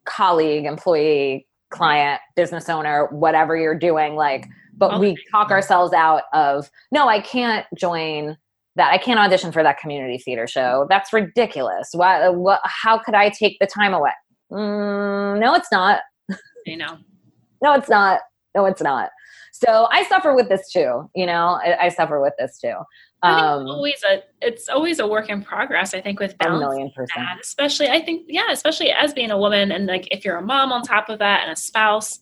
colleague, 0.05 0.67
employee, 0.67 1.47
client, 1.71 2.21
business 2.37 2.69
owner, 2.69 3.07
whatever 3.11 3.57
you're 3.57 3.79
doing. 3.79 4.15
Like, 4.15 4.47
but 4.77 5.01
we 5.01 5.17
talk 5.31 5.51
ourselves 5.51 5.93
out 5.93 6.25
of, 6.33 6.71
no, 6.91 7.09
I 7.09 7.21
can't 7.21 7.67
join 7.79 8.37
that. 8.77 8.93
I 8.93 8.99
can't 8.99 9.19
audition 9.19 9.53
for 9.53 9.63
that 9.63 9.79
community 9.79 10.19
theater 10.19 10.47
show. 10.47 10.87
That's 10.91 11.13
ridiculous. 11.13 11.91
Why, 11.93 12.29
what, 12.29 12.61
how 12.65 12.99
could 12.99 13.15
I 13.15 13.31
take 13.31 13.59
the 13.61 13.67
time 13.67 13.95
away? 13.95 14.13
Mm, 14.51 15.41
no, 15.41 15.55
it's 15.55 15.71
not. 15.73 16.01
You 16.67 16.77
know. 16.77 16.99
no, 17.61 17.75
it's 17.75 17.89
not. 17.89 18.21
No, 18.55 18.67
it's 18.67 18.83
not. 18.83 19.11
So 19.53 19.89
I 19.91 20.05
suffer 20.05 20.35
with 20.35 20.49
this 20.49 20.71
too. 20.71 21.11
You 21.15 21.27
know, 21.27 21.59
I, 21.65 21.87
I 21.87 21.89
suffer 21.89 22.21
with 22.21 22.35
this 22.39 22.59
too. 22.59 22.75
Um, 23.25 23.69
always 23.69 24.03
a 24.03 24.23
it's 24.41 24.69
always 24.69 24.99
a 24.99 25.07
work 25.07 25.29
in 25.29 25.43
progress. 25.43 25.95
I 25.95 26.01
think 26.01 26.19
with 26.19 26.37
balance, 26.39 26.65
a 26.65 26.69
million 26.69 26.91
percent. 26.91 27.11
That, 27.15 27.39
especially 27.41 27.89
I 27.89 28.01
think 28.01 28.27
yeah, 28.29 28.51
especially 28.51 28.91
as 28.91 29.13
being 29.13 29.31
a 29.31 29.39
woman 29.39 29.71
and 29.71 29.87
like 29.87 30.09
if 30.11 30.25
you're 30.25 30.37
a 30.37 30.43
mom 30.43 30.73
on 30.73 30.83
top 30.83 31.09
of 31.09 31.21
that 31.21 31.43
and 31.43 31.53
a 31.53 31.57
spouse, 31.57 32.19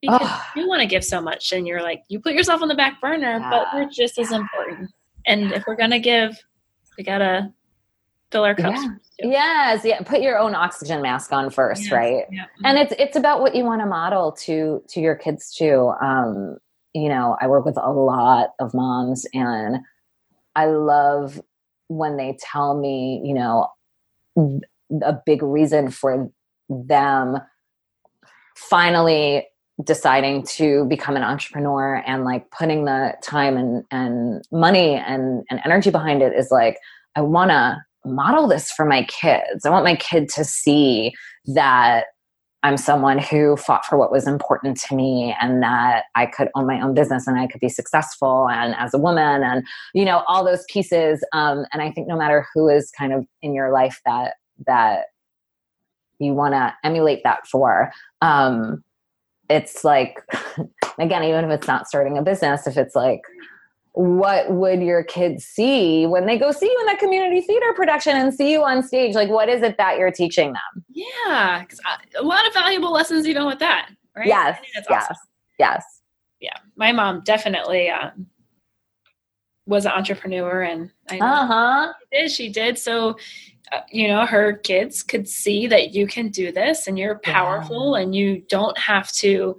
because 0.00 0.20
oh. 0.22 0.46
you 0.54 0.68
want 0.68 0.82
to 0.82 0.86
give 0.86 1.04
so 1.04 1.20
much 1.20 1.50
and 1.50 1.66
you're 1.66 1.82
like 1.82 2.04
you 2.08 2.20
put 2.20 2.34
yourself 2.34 2.62
on 2.62 2.68
the 2.68 2.76
back 2.76 3.00
burner, 3.00 3.38
yeah. 3.38 3.50
but 3.50 3.66
we're 3.74 3.90
just 3.90 4.18
as 4.18 4.30
important. 4.30 4.90
And 5.26 5.50
if 5.50 5.64
we're 5.66 5.76
gonna 5.76 5.98
give, 5.98 6.38
we 6.96 7.02
gotta 7.02 7.52
fill 8.30 8.44
our 8.44 8.54
cups. 8.54 8.80
Yeah. 8.82 8.90
Yes, 9.18 9.84
yeah. 9.84 10.00
Put 10.02 10.20
your 10.20 10.38
own 10.38 10.54
oxygen 10.54 11.00
mask 11.02 11.32
on 11.32 11.50
first, 11.50 11.84
yes. 11.84 11.92
right? 11.92 12.24
Yeah. 12.30 12.44
And 12.64 12.78
it's 12.78 12.92
it's 12.98 13.16
about 13.16 13.40
what 13.40 13.54
you 13.54 13.64
want 13.64 13.80
to 13.80 13.86
model 13.86 14.32
to 14.42 14.82
to 14.88 15.00
your 15.00 15.14
kids 15.14 15.52
too. 15.54 15.92
Um, 16.00 16.58
you 16.92 17.08
know, 17.08 17.36
I 17.40 17.48
work 17.48 17.64
with 17.64 17.76
a 17.76 17.90
lot 17.90 18.50
of 18.60 18.74
moms, 18.74 19.26
and 19.34 19.78
I 20.56 20.66
love 20.66 21.40
when 21.88 22.16
they 22.16 22.36
tell 22.40 22.78
me, 22.78 23.20
you 23.24 23.34
know, 23.34 23.68
a 25.02 25.14
big 25.26 25.42
reason 25.42 25.90
for 25.90 26.30
them 26.68 27.38
finally 28.56 29.46
deciding 29.82 30.44
to 30.44 30.84
become 30.84 31.16
an 31.16 31.22
entrepreneur 31.22 32.02
and 32.06 32.24
like 32.24 32.48
putting 32.50 32.84
the 32.84 33.12
time 33.22 33.56
and 33.56 33.84
and 33.90 34.44
money 34.52 34.94
and 34.94 35.44
and 35.50 35.60
energy 35.64 35.90
behind 35.90 36.22
it 36.22 36.32
is 36.32 36.50
like 36.50 36.78
I 37.16 37.22
want 37.22 37.50
to 37.50 37.76
model 38.04 38.46
this 38.46 38.70
for 38.70 38.84
my 38.84 39.04
kids. 39.04 39.64
I 39.64 39.70
want 39.70 39.84
my 39.84 39.96
kid 39.96 40.28
to 40.30 40.44
see 40.44 41.12
that 41.46 42.06
I'm 42.64 42.78
someone 42.78 43.18
who 43.18 43.56
fought 43.56 43.84
for 43.84 43.98
what 43.98 44.10
was 44.10 44.26
important 44.26 44.80
to 44.80 44.96
me 44.96 45.36
and 45.38 45.62
that 45.62 46.04
I 46.14 46.24
could 46.24 46.48
own 46.54 46.66
my 46.66 46.80
own 46.80 46.94
business 46.94 47.26
and 47.26 47.38
I 47.38 47.46
could 47.46 47.60
be 47.60 47.68
successful 47.68 48.48
and 48.48 48.74
as 48.76 48.94
a 48.94 48.98
woman 48.98 49.42
and 49.42 49.62
you 49.92 50.06
know 50.06 50.24
all 50.26 50.42
those 50.42 50.64
pieces 50.68 51.22
um, 51.34 51.66
and 51.72 51.82
I 51.82 51.90
think 51.90 52.08
no 52.08 52.16
matter 52.16 52.46
who 52.54 52.70
is 52.70 52.90
kind 52.90 53.12
of 53.12 53.26
in 53.42 53.54
your 53.54 53.70
life 53.70 54.00
that 54.06 54.36
that 54.66 55.04
you 56.18 56.32
want 56.32 56.54
to 56.54 56.74
emulate 56.82 57.22
that 57.24 57.46
for 57.46 57.92
um, 58.22 58.82
it's 59.50 59.84
like 59.84 60.20
again 60.98 61.22
even 61.22 61.44
if 61.44 61.50
it's 61.50 61.68
not 61.68 61.86
starting 61.86 62.16
a 62.16 62.22
business 62.22 62.66
if 62.66 62.78
it's 62.78 62.96
like 62.96 63.20
what 63.94 64.50
would 64.50 64.82
your 64.82 65.04
kids 65.04 65.44
see 65.44 66.04
when 66.04 66.26
they 66.26 66.36
go 66.36 66.50
see 66.50 66.66
you 66.66 66.76
in 66.80 66.86
that 66.86 66.98
community 66.98 67.40
theater 67.40 67.72
production 67.74 68.16
and 68.16 68.34
see 68.34 68.50
you 68.50 68.64
on 68.64 68.82
stage? 68.82 69.14
Like, 69.14 69.28
what 69.28 69.48
is 69.48 69.62
it 69.62 69.76
that 69.78 69.98
you're 69.98 70.10
teaching 70.10 70.52
them? 70.52 70.83
Yeah, 70.94 71.64
a 72.16 72.22
lot 72.22 72.46
of 72.46 72.54
valuable 72.54 72.92
lessons 72.92 73.26
even 73.26 73.46
with 73.46 73.58
that, 73.58 73.90
right? 74.16 74.26
Yes, 74.26 74.58
yes, 74.74 74.86
awesome. 74.88 75.16
yes. 75.58 75.84
Yeah, 76.40 76.56
my 76.76 76.92
mom 76.92 77.22
definitely 77.24 77.90
um, 77.90 78.26
was 79.66 79.86
an 79.86 79.92
entrepreneur, 79.92 80.62
and 80.62 80.90
I 81.10 81.18
uh-huh. 81.18 81.92
she 82.12 82.20
did. 82.20 82.30
She 82.30 82.48
did 82.48 82.78
so. 82.78 83.16
Uh, 83.72 83.80
you 83.90 84.06
know, 84.06 84.26
her 84.26 84.52
kids 84.52 85.02
could 85.02 85.26
see 85.26 85.66
that 85.66 85.94
you 85.94 86.06
can 86.06 86.28
do 86.28 86.52
this, 86.52 86.86
and 86.86 86.98
you're 86.98 87.18
powerful, 87.18 87.96
yeah. 87.96 88.02
and 88.02 88.14
you 88.14 88.44
don't 88.48 88.76
have 88.78 89.10
to 89.12 89.56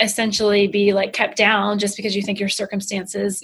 essentially 0.00 0.66
be 0.66 0.92
like 0.92 1.12
kept 1.12 1.36
down 1.36 1.78
just 1.78 1.96
because 1.96 2.14
you 2.14 2.20
think 2.20 2.38
your 2.38 2.50
circumstances 2.50 3.42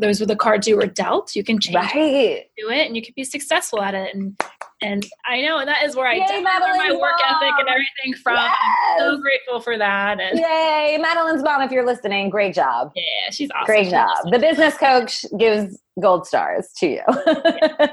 those 0.00 0.20
were 0.20 0.26
the 0.26 0.34
cards 0.34 0.66
you 0.66 0.74
were 0.74 0.86
dealt 0.86 1.36
you 1.36 1.44
can 1.44 1.60
change 1.60 1.74
right. 1.74 2.46
do 2.56 2.70
it 2.70 2.86
and 2.86 2.96
you 2.96 3.02
can 3.02 3.12
be 3.14 3.24
successful 3.24 3.82
at 3.82 3.94
it 3.94 4.14
and 4.14 4.40
and 4.82 5.06
i 5.24 5.40
know 5.40 5.64
that 5.64 5.82
is 5.84 5.94
where 5.96 6.06
i 6.06 6.14
Yay, 6.14 6.20
learned 6.28 6.44
my 6.44 6.58
Madeline's 6.58 7.00
work 7.00 7.14
ethic 7.24 7.52
and 7.58 7.68
everything 7.68 8.14
from 8.22 8.36
i'm 8.36 8.98
so 8.98 9.20
grateful 9.20 9.60
for 9.60 9.78
that 9.78 10.20
and 10.20 10.38
Yay, 10.38 10.98
Madeline's 11.00 11.42
mom, 11.42 11.62
if 11.62 11.70
you're 11.70 11.86
listening, 11.86 12.28
great 12.30 12.54
job. 12.54 12.92
yeah 12.96 13.30
she's 13.30 13.50
awesome 13.52 13.66
Great 13.66 13.90
job. 13.90 14.08
The 14.30 14.38
business 14.38 14.76
coach 14.76 15.24
gives 15.38 15.78
gold 16.00 16.26
stars 16.26 16.68
to 16.78 16.86
you. 16.88 17.02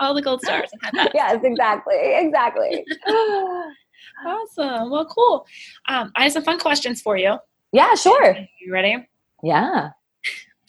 all 0.00 0.12
the 0.14 0.22
gold 0.22 0.42
stars 0.46 0.70
yes, 1.14 1.40
exactly. 1.42 1.94
Exactly. 1.98 2.84
awesome 4.26 4.90
well 4.90 5.06
cool 5.06 5.46
um, 5.88 6.12
i 6.16 6.24
have 6.24 6.32
some 6.32 6.42
fun 6.44 6.58
questions 6.58 7.00
for 7.00 7.16
you 7.16 7.36
yeah, 7.72 7.94
sure. 7.96 8.36
you 8.60 8.72
ready 8.72 8.96
Yeah. 9.42 9.90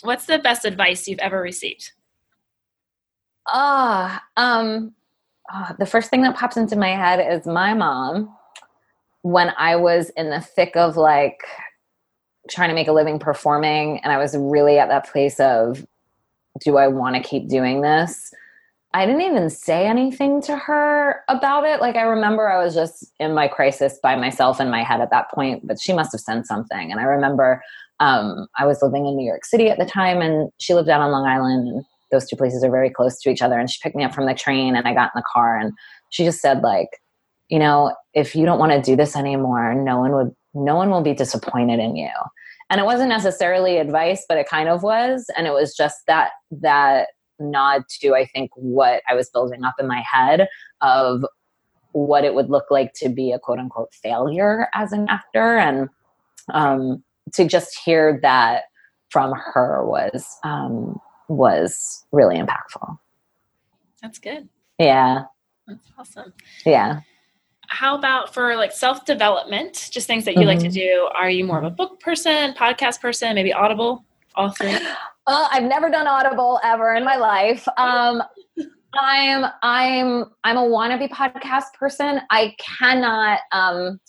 what's 0.04 0.26
the 0.26 0.40
best 0.40 0.66
advice 0.66 1.08
you've 1.08 1.20
ever 1.20 1.40
received 1.42 1.92
Ah, 3.48 4.24
um, 4.38 4.94
ah, 5.52 5.76
the 5.80 5.86
first 5.86 6.10
thing 6.10 6.22
that 6.24 6.36
pops 6.36 6.58
into 6.58 6.76
my 6.76 6.90
head 6.90 7.20
is 7.20 7.46
my 7.46 7.74
mom 7.74 8.36
when 9.22 9.52
I 9.58 9.76
was 9.76 10.12
in 10.12 10.30
the 10.30 10.40
thick 10.40 10.76
of 10.76 10.98
like 10.98 11.40
trying 12.50 12.70
to 12.70 12.76
make 12.76 12.88
a 12.88 12.94
living 12.94 13.18
performing, 13.18 14.00
and 14.00 14.14
I 14.14 14.18
was 14.18 14.38
really 14.38 14.78
at 14.78 14.90
that 14.90 15.12
place 15.12 15.40
of, 15.40 15.86
do 16.62 16.78
I 16.78 16.88
want 16.88 17.16
to 17.16 17.22
keep 17.22 17.50
doing 17.50 17.82
this? 17.82 18.32
I 18.94 19.06
didn't 19.06 19.24
even 19.24 19.50
say 19.50 19.88
anything 19.88 20.42
to 20.44 20.56
her 20.56 21.22
about 21.28 21.66
it. 21.66 21.82
Like, 21.82 21.98
I 21.98 22.04
remember 22.04 22.48
I 22.48 22.64
was 22.64 22.74
just 22.74 23.12
in 23.20 23.34
my 23.34 23.48
crisis 23.48 24.00
by 24.02 24.16
myself 24.16 24.62
in 24.62 24.70
my 24.70 24.84
head 24.84 25.02
at 25.02 25.10
that 25.10 25.30
point, 25.32 25.68
but 25.68 25.82
she 25.82 25.92
must 25.92 26.14
have 26.14 26.22
sent 26.22 26.48
something. 26.48 26.92
And 26.92 27.02
I 27.02 27.04
remember 27.04 27.62
um, 28.00 28.48
I 28.58 28.66
was 28.66 28.82
living 28.82 29.06
in 29.06 29.18
New 29.18 29.26
York 29.26 29.44
City 29.44 29.70
at 29.70 29.80
the 29.80 29.86
time, 29.86 30.22
and 30.22 30.50
she 30.60 30.74
lived 30.74 30.88
down 30.88 31.02
on 31.02 31.12
Long 31.12 31.26
Island. 31.26 31.84
Those 32.12 32.28
two 32.28 32.36
places 32.36 32.64
are 32.64 32.72
very 32.72 32.90
close 32.90 33.20
to 33.22 33.30
each 33.30 33.42
other. 33.42 33.60
And 33.60 33.70
she 33.70 33.80
picked 33.82 33.96
me 33.96 34.04
up 34.04 34.14
from 34.14 34.26
the 34.26 34.34
train, 34.34 34.76
and 34.76 34.88
I 34.88 34.94
got 34.94 35.12
in 35.16 35.20
the 35.20 35.24
car, 35.32 35.58
and 35.58 35.74
she 36.10 36.24
just 36.24 36.42
said, 36.42 36.62
like, 36.62 36.90
you 37.50 37.60
know, 37.60 37.96
if 38.14 38.36
you 38.36 38.46
don't 38.46 38.60
want 38.60 38.72
to 38.72 38.82
do 38.82 38.96
this 38.96 39.16
anymore, 39.16 39.76
no 39.76 40.00
one 40.00 40.14
would, 40.14 40.36
no 40.54 40.76
one 40.76 40.90
will 40.90 41.02
be 41.02 41.14
disappointed 41.14 41.80
in 41.80 41.96
you. 41.96 42.10
And 42.70 42.82
it 42.82 42.86
wasn't 42.86 43.10
necessarily 43.10 43.78
advice, 43.78 44.26
but 44.28 44.38
it 44.38 44.50
kind 44.50 44.70
of 44.70 44.82
was. 44.82 45.30
And 45.38 45.46
it 45.46 45.52
was 45.52 45.76
just 45.76 45.98
that, 46.08 46.32
that 46.50 47.10
nod 47.40 47.84
to, 48.00 48.16
I 48.16 48.26
think, 48.26 48.50
what 48.56 49.04
I 49.08 49.14
was 49.14 49.30
building 49.30 49.64
up 49.64 49.76
in 49.80 49.88
my 49.88 50.02
head 50.02 50.48
of 50.82 51.24
what 51.92 52.26
it 52.26 52.34
would 52.34 52.50
look 52.50 52.66
like 52.72 52.94
to 52.94 53.10
be 53.10 53.32
a 53.32 53.40
quote 53.40 53.60
unquote 53.60 53.94
failure 53.94 54.68
as 54.74 54.92
an 54.92 55.08
actor. 55.10 55.58
And 55.58 55.90
um, 56.54 57.04
to 57.34 57.48
just 57.48 57.78
hear 57.86 58.20
that 58.24 58.64
from 59.10 59.34
her 59.34 59.86
was, 59.86 60.26
um, 60.44 61.00
was 61.28 62.06
really 62.12 62.38
impactful. 62.38 62.98
that's 64.02 64.20
good 64.20 64.48
Yeah. 64.78 65.24
that's 65.68 65.88
awesome 65.98 66.34
Yeah. 66.66 67.00
how 67.68 67.96
about 67.98 68.34
for 68.34 68.56
like 68.56 68.72
self 68.72 69.06
development 69.06 69.90
just 69.92 70.06
things 70.08 70.26
that 70.26 70.36
you 70.36 70.44
like 70.46 70.60
to 70.60 70.68
Mhm. 70.68 70.74
do 70.74 71.10
are 71.18 71.30
you 71.30 71.44
more 71.44 71.58
of 71.58 71.64
a 71.64 71.70
book 71.72 72.00
person 72.00 72.54
podcast 72.54 73.02
person 73.02 73.34
maybe 73.36 73.52
audible 73.54 74.06
all 74.36 74.50
three 74.50 74.78
Uh, 75.28 75.48
I've 75.50 75.64
never 75.64 75.90
done 75.90 76.06
Audible 76.06 76.60
ever 76.64 76.94
in 76.94 77.04
my 77.04 77.16
life. 77.16 77.68
Um, 77.78 78.22
I'm 78.94 79.44
I'm 79.64 80.26
I'm 80.44 80.56
a 80.58 80.62
wannabe 80.62 81.10
podcast 81.10 81.74
person. 81.80 82.22
I 82.30 82.56
cannot. 82.60 83.40
Um, 83.52 84.00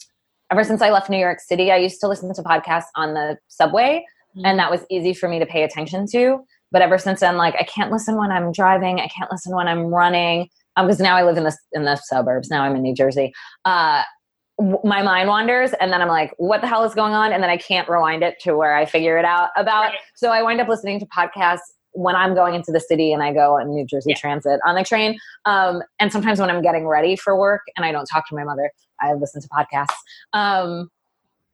ever 0.52 0.62
since 0.62 0.82
I 0.82 0.90
left 0.90 1.08
New 1.08 1.16
York 1.16 1.40
City, 1.40 1.72
I 1.72 1.76
used 1.76 2.02
to 2.02 2.06
listen 2.08 2.34
to 2.34 2.42
podcasts 2.42 2.90
on 2.96 3.14
the 3.14 3.38
subway, 3.48 4.04
and 4.44 4.58
that 4.58 4.70
was 4.70 4.84
easy 4.90 5.14
for 5.14 5.26
me 5.26 5.38
to 5.38 5.46
pay 5.46 5.62
attention 5.62 6.06
to. 6.08 6.44
But 6.72 6.82
ever 6.82 6.98
since 6.98 7.20
then, 7.20 7.36
like 7.36 7.54
I 7.58 7.64
can't 7.64 7.90
listen 7.92 8.16
when 8.16 8.30
I'm 8.30 8.52
driving. 8.52 9.00
I 9.00 9.08
can't 9.08 9.30
listen 9.30 9.54
when 9.54 9.68
I'm 9.68 9.86
running 9.86 10.48
because 10.76 11.00
now 11.00 11.16
I 11.16 11.22
live 11.22 11.36
in 11.36 11.44
the 11.44 11.56
in 11.72 11.84
the 11.84 11.96
suburbs. 11.96 12.50
Now 12.50 12.62
I'm 12.62 12.76
in 12.76 12.82
New 12.82 12.94
Jersey. 12.94 13.32
Uh, 13.64 14.02
w- 14.58 14.78
my 14.84 15.02
mind 15.02 15.28
wanders 15.28 15.72
and 15.80 15.92
then 15.92 16.00
i'm 16.00 16.08
like 16.08 16.32
what 16.38 16.60
the 16.62 16.66
hell 16.66 16.82
is 16.84 16.94
going 16.94 17.12
on 17.12 17.30
and 17.32 17.42
then 17.42 17.50
i 17.50 17.58
can't 17.58 17.88
rewind 17.90 18.22
it 18.22 18.36
to 18.40 18.56
where 18.56 18.74
i 18.74 18.86
figure 18.86 19.18
it 19.18 19.24
out 19.24 19.50
about 19.56 19.88
Right. 19.88 19.98
so 20.14 20.30
i 20.30 20.42
wind 20.42 20.60
up 20.62 20.68
listening 20.68 20.98
to 21.00 21.06
podcasts 21.06 21.60
when 21.92 22.16
i'm 22.16 22.34
going 22.34 22.54
into 22.54 22.72
the 22.72 22.80
city 22.80 23.12
and 23.12 23.22
i 23.22 23.34
go 23.34 23.58
on 23.58 23.68
new 23.68 23.84
jersey 23.84 24.10
Yeah. 24.12 24.16
transit 24.16 24.60
on 24.64 24.74
the 24.74 24.82
train 24.82 25.18
um, 25.44 25.82
and 26.00 26.10
sometimes 26.10 26.40
when 26.40 26.48
i'm 26.48 26.62
getting 26.62 26.86
ready 26.86 27.16
for 27.16 27.38
work 27.38 27.62
and 27.76 27.84
i 27.84 27.92
don't 27.92 28.06
talk 28.06 28.26
to 28.30 28.34
my 28.34 28.44
mother 28.44 28.70
i 29.00 29.12
listen 29.12 29.42
to 29.42 29.48
podcasts 29.48 29.92
um, 30.32 30.88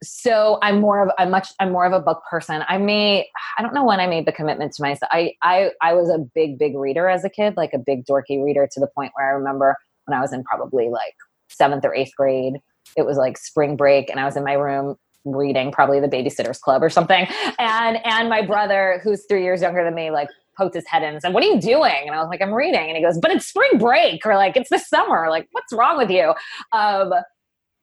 so 0.03 0.59
i'm 0.63 0.81
more 0.81 1.03
of 1.07 1.11
i'm 1.19 1.31
much 1.31 1.49
i'm 1.61 1.73
more 1.73 1.87
of 1.87 1.93
a 1.93 2.01
book 2.01 2.23
person. 2.31 2.65
I 2.69 2.79
may 2.79 3.29
i 3.59 3.63
don't 3.63 3.75
know 3.75 3.85
when 3.85 4.01
i 4.01 4.07
made 4.07 4.27
the 4.27 4.33
commitment 4.33 4.73
to 4.75 4.83
myself. 4.83 5.11
I 5.13 5.35
i 5.43 5.71
i 5.81 5.95
was 5.95 6.11
a 6.11 6.19
big 6.19 6.59
big 6.59 6.77
reader 6.77 7.09
as 7.09 7.25
a 7.25 7.31
kid 7.31 7.57
like 7.57 7.73
a 7.73 7.79
big 7.79 8.05
dorky 8.07 8.43
reader 8.43 8.69
to 8.71 8.81
the 8.81 8.89
point 8.95 9.13
where 9.15 9.29
i 9.29 9.31
remember 9.31 9.77
when 10.07 10.19
i 10.19 10.21
was 10.21 10.33
in 10.33 10.43
probably 10.45 10.89
like 10.89 11.15
seventh 11.49 11.85
or 11.85 11.95
eighth 11.95 12.13
grade 12.17 12.55
it 12.97 13.07
was 13.07 13.17
like 13.17 13.39
spring 13.39 13.77
break 13.77 14.11
and 14.11 14.19
i 14.19 14.25
was 14.25 14.37
in 14.37 14.45
my 14.45 14.55
room 14.55 14.97
reading 15.25 15.71
probably 15.71 16.01
the 16.01 16.09
babysitters 16.09 16.61
club 16.61 16.83
or 16.83 16.91
something. 16.91 17.27
And 17.59 17.99
and 18.05 18.29
my 18.29 18.43
brother 18.43 19.01
who's 19.03 19.25
three 19.29 19.43
years 19.43 19.63
younger 19.63 19.85
than 19.85 19.95
me 19.95 20.11
like 20.11 20.29
poked 20.57 20.75
his 20.75 20.87
head 20.87 21.03
in 21.03 21.15
and 21.15 21.23
said 21.23 21.33
what 21.33 21.43
are 21.43 21.47
you 21.47 21.61
doing? 21.61 22.03
And 22.07 22.11
i 22.11 22.19
was 22.19 22.29
like 22.29 22.43
i'm 22.43 22.53
reading. 22.53 22.89
And 22.89 22.97
he 22.97 23.03
goes 23.03 23.19
but 23.19 23.31
it's 23.31 23.47
spring 23.47 23.79
break 23.79 24.25
or 24.27 24.37
like 24.37 24.57
it's 24.57 24.71
the 24.71 24.79
summer. 24.79 25.29
Like 25.31 25.49
what's 25.53 25.73
wrong 25.73 25.97
with 25.97 26.11
you? 26.11 26.35
Um 26.73 27.13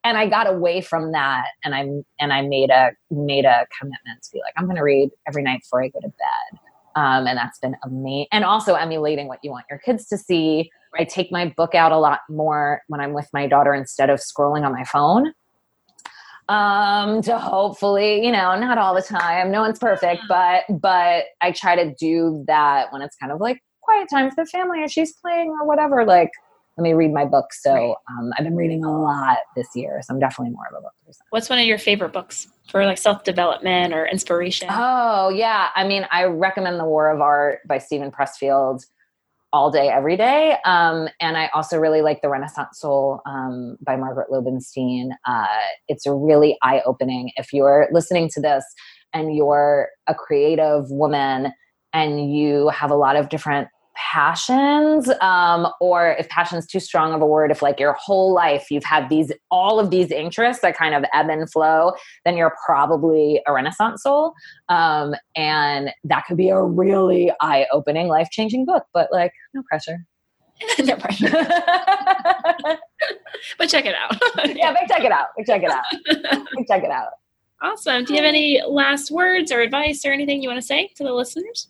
and 0.04 0.18
i 0.18 0.28
got 0.28 0.48
away 0.48 0.82
from 0.82 1.12
that 1.12 1.46
and 1.64 1.76
i 1.76 1.82
and 2.20 2.34
i 2.34 2.42
made 2.42 2.70
a 2.70 2.92
made 3.12 3.46
a 3.46 3.66
commitment 3.80 4.22
to 4.22 4.30
be 4.34 4.40
like 4.40 4.54
i'm 4.58 4.66
going 4.66 4.76
to 4.76 4.84
read 4.84 5.10
every 5.28 5.44
night 5.44 5.62
before 5.62 5.84
i 5.84 5.88
go 5.88 6.00
to 6.00 6.08
bed 6.08 6.60
um, 6.96 7.28
and 7.28 7.38
that's 7.38 7.60
been 7.60 7.76
amazing 7.84 8.28
and 8.32 8.44
also 8.44 8.74
emulating 8.74 9.28
what 9.28 9.40
you 9.44 9.52
want 9.52 9.66
your 9.70 9.80
kids 9.80 10.08
to 10.08 10.18
see 10.18 10.70
I 10.98 11.04
take 11.04 11.32
my 11.32 11.54
book 11.56 11.76
out 11.76 11.92
a 11.92 11.98
lot 11.98 12.22
more 12.30 12.82
when 12.88 13.00
I'm 13.00 13.14
with 13.14 13.28
my 13.34 13.48
daughter 13.48 13.74
instead 13.74 14.10
of 14.10 14.20
scrolling 14.20 14.66
on 14.66 14.72
my 14.72 14.84
phone. 14.84 15.34
Um, 16.48 17.22
to 17.24 17.38
hopefully, 17.38 18.26
you 18.26 18.32
know, 18.32 18.60
not 18.60 18.80
all 18.80 18.96
the 18.96 19.04
time. 19.04 19.52
No 19.52 19.62
one's 19.62 19.78
perfect, 19.78 20.24
but 20.28 20.64
but 20.82 21.26
I 21.42 21.52
try 21.52 21.76
to 21.76 21.94
do 21.94 22.44
that 22.48 22.92
when 22.92 23.04
it's 23.04 23.16
kind 23.18 23.32
of 23.32 23.40
like 23.40 23.62
quiet 23.82 24.08
time 24.10 24.32
for 24.32 24.44
the 24.44 24.50
family 24.50 24.82
or 24.82 24.88
she's 24.88 25.14
playing 25.14 25.50
or 25.50 25.68
whatever. 25.68 26.06
Like, 26.06 26.32
let 26.80 26.84
me 26.84 26.94
read 26.94 27.12
my 27.12 27.26
book. 27.26 27.52
So 27.52 27.98
um, 28.10 28.32
I've 28.38 28.46
been 28.46 28.56
reading 28.56 28.86
a 28.86 29.02
lot 29.02 29.40
this 29.54 29.68
year, 29.76 30.00
so 30.02 30.14
I'm 30.14 30.20
definitely 30.20 30.54
more 30.54 30.66
of 30.72 30.78
a 30.78 30.82
book 30.82 30.94
person. 31.06 31.26
what's 31.30 31.50
one 31.50 31.60
of 31.60 31.66
your 31.66 31.78
favorite 31.78 32.14
books 32.14 32.48
for 32.70 32.86
like 32.86 32.98
self 32.98 33.26
development 33.26 33.94
or 33.94 34.08
inspiration 34.08 34.70
Oh 34.72 35.28
yeah, 35.28 35.70
I 35.76 35.86
mean, 35.86 36.08
I 36.10 36.24
recommend 36.24 36.80
The 36.80 36.86
War 36.86 37.12
of 37.12 37.20
Art 37.20 37.60
by 37.68 37.80
Steven 37.80 38.12
Pressfield 38.12 38.86
all 39.52 39.70
day, 39.70 39.90
every 39.90 40.16
day. 40.16 40.56
Um, 40.64 41.10
and 41.20 41.36
I 41.36 41.50
also 41.54 41.78
really 41.78 42.02
like 42.02 42.22
The 42.22 42.30
Renaissance 42.30 42.80
Soul 42.80 43.20
um, 43.26 43.78
by 43.82 43.98
Margaret 43.98 44.30
Lobenstine. 44.32 45.10
Uh, 45.26 45.48
it's 45.90 46.06
a 46.06 46.14
really 46.14 46.58
eye 46.62 46.82
opening. 46.86 47.32
If 47.36 47.52
you're 47.52 47.90
listening 47.92 48.30
to 48.36 48.42
this 48.42 48.64
and 49.14 49.36
you're 49.36 49.90
a 50.08 50.16
creative 50.16 50.86
woman 50.90 51.52
and 51.92 52.34
you 52.34 52.70
have 52.70 52.90
a 52.90 52.96
lot 52.96 53.18
of 53.18 53.28
different 53.28 53.68
passions, 54.00 55.10
um, 55.22 55.68
or 55.82 56.12
if 56.18 56.28
passion's 56.30 56.66
too 56.66 56.80
strong 56.80 57.14
of 57.14 57.22
a 57.22 57.26
word, 57.26 57.52
if 57.52 57.62
like 57.62 57.80
your 57.80 57.94
whole 57.94 58.34
life 58.34 58.72
you've 58.72 58.84
had 58.84 59.10
these, 59.10 59.32
all 59.52 59.80
of 59.80 59.90
these 59.92 60.10
interests 60.10 60.62
that 60.62 60.76
kind 60.78 60.96
of 60.96 61.04
ebb 61.14 61.30
and 61.30 61.52
flow, 61.52 61.92
then 62.26 62.38
you're 62.38 62.56
probably 62.66 63.42
a 63.46 63.54
Renaissance 63.54 64.04
soul. 64.04 64.34
Um, 64.70 65.14
and 65.36 65.92
that 66.06 66.24
could 66.28 66.38
be 66.38 66.50
a 66.50 66.62
really 66.62 67.32
eye 67.42 67.66
opening, 67.72 68.08
life 68.08 68.30
changing 68.32 68.66
book, 68.66 68.86
but 68.94 69.10
like, 69.12 69.32
no 69.54 69.62
pressure. 69.70 70.06
no 70.80 70.96
pressure 70.98 71.30
but 73.58 73.70
check 73.70 73.86
it 73.86 73.96
out 73.96 74.12
Yeah, 74.58 74.74
but 74.74 74.88
check 74.90 75.06
it 75.06 75.12
out. 75.12 75.28
but 75.38 75.46
Check 75.46 75.64
it 75.64 75.72
out. 75.72 75.84
but 76.04 76.68
Check 76.68 76.84
it 76.84 76.92
out. 76.92 77.12
awesome 77.62 78.04
do 78.04 78.12
you 78.14 78.18
have 78.20 78.28
any 78.28 78.62
last 78.68 79.10
words 79.10 79.54
or 79.54 79.62
advice 79.62 80.04
or 80.04 80.12
anything 80.12 80.42
you 80.44 80.50
want 80.50 80.60
to 80.60 80.66
say 80.68 80.90
to 80.98 81.04
the 81.06 81.14
listeners 81.14 81.70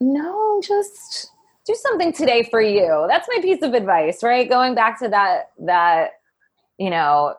No, 0.00 0.60
just 0.64 1.32
do 1.68 1.74
something 1.74 2.12
today 2.12 2.42
for 2.50 2.60
you. 2.60 3.06
That's 3.08 3.28
my 3.34 3.40
piece 3.42 3.62
of 3.62 3.74
advice, 3.74 4.22
right? 4.22 4.48
Going 4.48 4.74
back 4.74 4.98
to 5.00 5.08
that, 5.08 5.50
that, 5.66 6.12
you 6.78 6.90
know, 6.90 7.34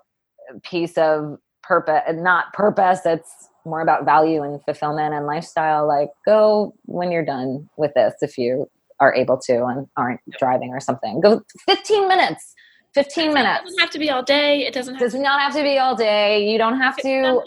piece 0.64 0.98
of 0.98 1.40
purpose, 1.64 2.02
not 2.14 2.54
purpose. 2.54 3.00
It's 3.06 3.50
more 3.66 3.82
about 3.82 4.06
value 4.06 4.44
and 4.44 4.64
fulfillment 4.64 5.14
and 5.14 5.26
lifestyle. 5.26 5.88
Like, 5.88 6.10
go 6.26 6.74
when 6.86 7.12
you're 7.12 7.26
done 7.26 7.70
with 7.78 7.94
this, 7.96 8.14
if 8.22 8.38
you 8.38 8.70
are 9.00 9.14
able 9.16 9.38
to 9.38 9.66
and 9.66 9.88
aren't 9.98 10.20
driving 10.40 10.70
or 10.70 10.80
something. 10.80 11.22
Go 11.22 11.42
15 11.68 12.08
minutes. 12.08 12.54
15 12.96 13.34
minutes 13.36 13.62
it 13.62 13.66
doesn't 13.66 13.80
have 13.80 13.90
to 13.92 14.00
be 14.00 14.10
all 14.10 14.24
day 14.24 14.66
it 14.66 14.74
doesn't 14.74 14.96
have 14.96 15.00
Does 15.00 15.14
not 15.14 15.40
have 15.40 15.54
to 15.54 15.62
be 15.62 15.78
all 15.78 15.96
day. 15.96 16.50
You 16.52 16.58
don't 16.58 16.80
have 16.80 16.98
to 16.98 17.40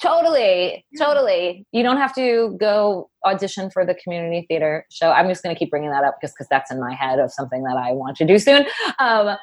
to. 0.00 0.06
be 0.06 0.10
simple. 0.10 0.22
Totally, 0.22 0.84
totally. 0.98 1.66
You 1.72 1.82
don't 1.82 1.96
have 1.96 2.14
to 2.14 2.56
go 2.58 3.10
audition 3.24 3.70
for 3.70 3.84
the 3.84 3.94
community 3.94 4.46
theater 4.48 4.86
show. 4.90 5.10
I'm 5.10 5.28
just 5.28 5.42
going 5.42 5.54
to 5.54 5.58
keep 5.58 5.70
bringing 5.70 5.90
that 5.90 6.04
up 6.04 6.18
just 6.20 6.34
because 6.34 6.48
that's 6.48 6.70
in 6.70 6.80
my 6.80 6.94
head 6.94 7.18
of 7.18 7.32
something 7.32 7.62
that 7.64 7.76
I 7.76 7.92
want 7.92 8.16
to 8.18 8.24
do 8.24 8.38
soon. 8.38 8.66
Um, 8.98 9.36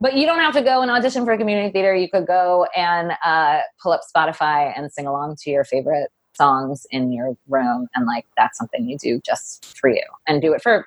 but 0.00 0.16
you 0.16 0.26
don't 0.26 0.40
have 0.40 0.54
to 0.54 0.62
go 0.62 0.82
and 0.82 0.90
audition 0.90 1.24
for 1.24 1.32
a 1.32 1.38
community 1.38 1.72
theater. 1.72 1.94
You 1.94 2.08
could 2.10 2.26
go 2.26 2.66
and 2.76 3.12
uh, 3.24 3.60
pull 3.82 3.92
up 3.92 4.00
Spotify 4.14 4.72
and 4.76 4.90
sing 4.92 5.06
along 5.06 5.36
to 5.42 5.50
your 5.50 5.64
favorite 5.64 6.10
songs 6.34 6.86
in 6.90 7.12
your 7.12 7.36
room. 7.48 7.88
And 7.94 8.06
like, 8.06 8.26
that's 8.36 8.58
something 8.58 8.88
you 8.88 8.98
do 8.98 9.20
just 9.24 9.78
for 9.78 9.90
you 9.90 10.02
and 10.26 10.42
do 10.42 10.52
it 10.52 10.62
for 10.62 10.86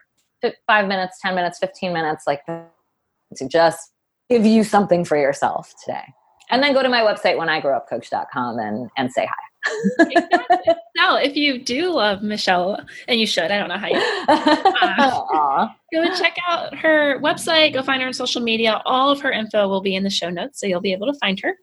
five 0.67 0.87
minutes, 0.87 1.19
10 1.21 1.35
minutes, 1.35 1.59
15 1.59 1.93
minutes, 1.93 2.25
like 2.27 2.45
to 2.45 3.47
just 3.47 3.91
give 4.29 4.45
you 4.45 4.63
something 4.63 5.05
for 5.05 5.17
yourself 5.17 5.73
today 5.83 6.13
and 6.49 6.61
then 6.61 6.73
go 6.73 6.83
to 6.83 6.89
my 6.89 7.01
website 7.01 7.37
when 7.37 7.49
I 7.49 7.59
grow 7.59 7.75
up 7.75 7.89
coach.com 7.89 8.59
and, 8.59 8.89
and 8.97 9.11
say 9.11 9.27
hi. 9.27 10.05
exactly. 10.11 10.73
Now, 10.95 11.17
if 11.17 11.35
you 11.35 11.59
do 11.59 11.91
love 11.91 12.23
Michelle, 12.23 12.79
and 13.09 13.19
you 13.19 13.27
should, 13.27 13.51
I 13.51 13.59
don't 13.59 13.67
know 13.67 13.77
how 13.77 13.87
you 13.87 13.97
uh, 14.29 15.67
go 15.91 16.01
and 16.01 16.15
check 16.15 16.37
out 16.47 16.73
her 16.77 17.19
website, 17.19 17.73
go 17.73 17.83
find 17.83 18.01
her 18.01 18.07
on 18.07 18.13
social 18.13 18.41
media. 18.41 18.81
All 18.85 19.09
of 19.09 19.19
her 19.19 19.31
info 19.31 19.67
will 19.67 19.81
be 19.81 19.95
in 19.95 20.03
the 20.03 20.09
show 20.09 20.29
notes, 20.29 20.59
so 20.59 20.67
you'll 20.67 20.81
be 20.81 20.93
able 20.93 21.11
to 21.11 21.19
find 21.19 21.39
her 21.41 21.57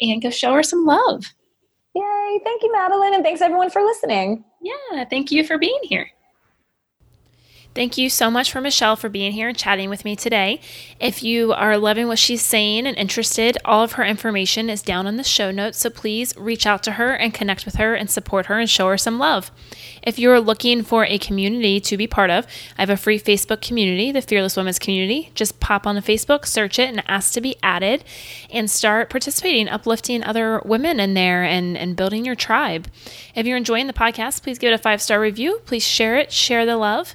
and 0.00 0.20
go 0.20 0.28
show 0.30 0.52
her 0.52 0.62
some 0.62 0.84
love. 0.84 1.24
Yay. 1.94 2.40
Thank 2.44 2.62
you, 2.62 2.70
Madeline, 2.72 3.14
and 3.14 3.24
thanks 3.24 3.40
everyone 3.40 3.70
for 3.70 3.82
listening. 3.82 4.44
Yeah, 4.60 5.04
thank 5.04 5.32
you 5.32 5.44
for 5.44 5.58
being 5.58 5.80
here. 5.82 6.10
Thank 7.78 7.96
you 7.96 8.10
so 8.10 8.28
much 8.28 8.50
for 8.50 8.60
Michelle 8.60 8.96
for 8.96 9.08
being 9.08 9.30
here 9.30 9.46
and 9.46 9.56
chatting 9.56 9.88
with 9.88 10.04
me 10.04 10.16
today. 10.16 10.60
If 10.98 11.22
you 11.22 11.52
are 11.52 11.78
loving 11.78 12.08
what 12.08 12.18
she's 12.18 12.42
saying 12.42 12.88
and 12.88 12.96
interested, 12.96 13.56
all 13.64 13.84
of 13.84 13.92
her 13.92 14.02
information 14.02 14.68
is 14.68 14.82
down 14.82 15.06
in 15.06 15.16
the 15.16 15.22
show 15.22 15.52
notes. 15.52 15.78
So 15.78 15.88
please 15.88 16.34
reach 16.36 16.66
out 16.66 16.82
to 16.82 16.92
her 16.94 17.14
and 17.14 17.32
connect 17.32 17.64
with 17.64 17.76
her 17.76 17.94
and 17.94 18.10
support 18.10 18.46
her 18.46 18.58
and 18.58 18.68
show 18.68 18.88
her 18.88 18.98
some 18.98 19.20
love. 19.20 19.52
If 20.02 20.18
you're 20.18 20.40
looking 20.40 20.82
for 20.82 21.04
a 21.04 21.18
community 21.18 21.78
to 21.82 21.96
be 21.96 22.08
part 22.08 22.30
of, 22.30 22.48
I 22.76 22.82
have 22.82 22.90
a 22.90 22.96
free 22.96 23.20
Facebook 23.20 23.60
community, 23.60 24.10
the 24.10 24.22
Fearless 24.22 24.56
Women's 24.56 24.80
Community. 24.80 25.30
Just 25.36 25.60
pop 25.60 25.86
on 25.86 25.94
the 25.94 26.02
Facebook, 26.02 26.46
search 26.46 26.80
it, 26.80 26.88
and 26.88 27.04
ask 27.06 27.32
to 27.34 27.40
be 27.40 27.54
added 27.62 28.02
and 28.50 28.68
start 28.68 29.08
participating, 29.08 29.68
uplifting 29.68 30.24
other 30.24 30.60
women 30.64 30.98
in 30.98 31.14
there 31.14 31.44
and, 31.44 31.78
and 31.78 31.94
building 31.94 32.24
your 32.24 32.34
tribe. 32.34 32.88
If 33.36 33.46
you're 33.46 33.56
enjoying 33.56 33.86
the 33.86 33.92
podcast, 33.92 34.42
please 34.42 34.58
give 34.58 34.72
it 34.72 34.74
a 34.74 34.78
five 34.78 35.00
star 35.00 35.20
review. 35.20 35.60
Please 35.64 35.86
share 35.86 36.16
it, 36.16 36.32
share 36.32 36.66
the 36.66 36.76
love. 36.76 37.14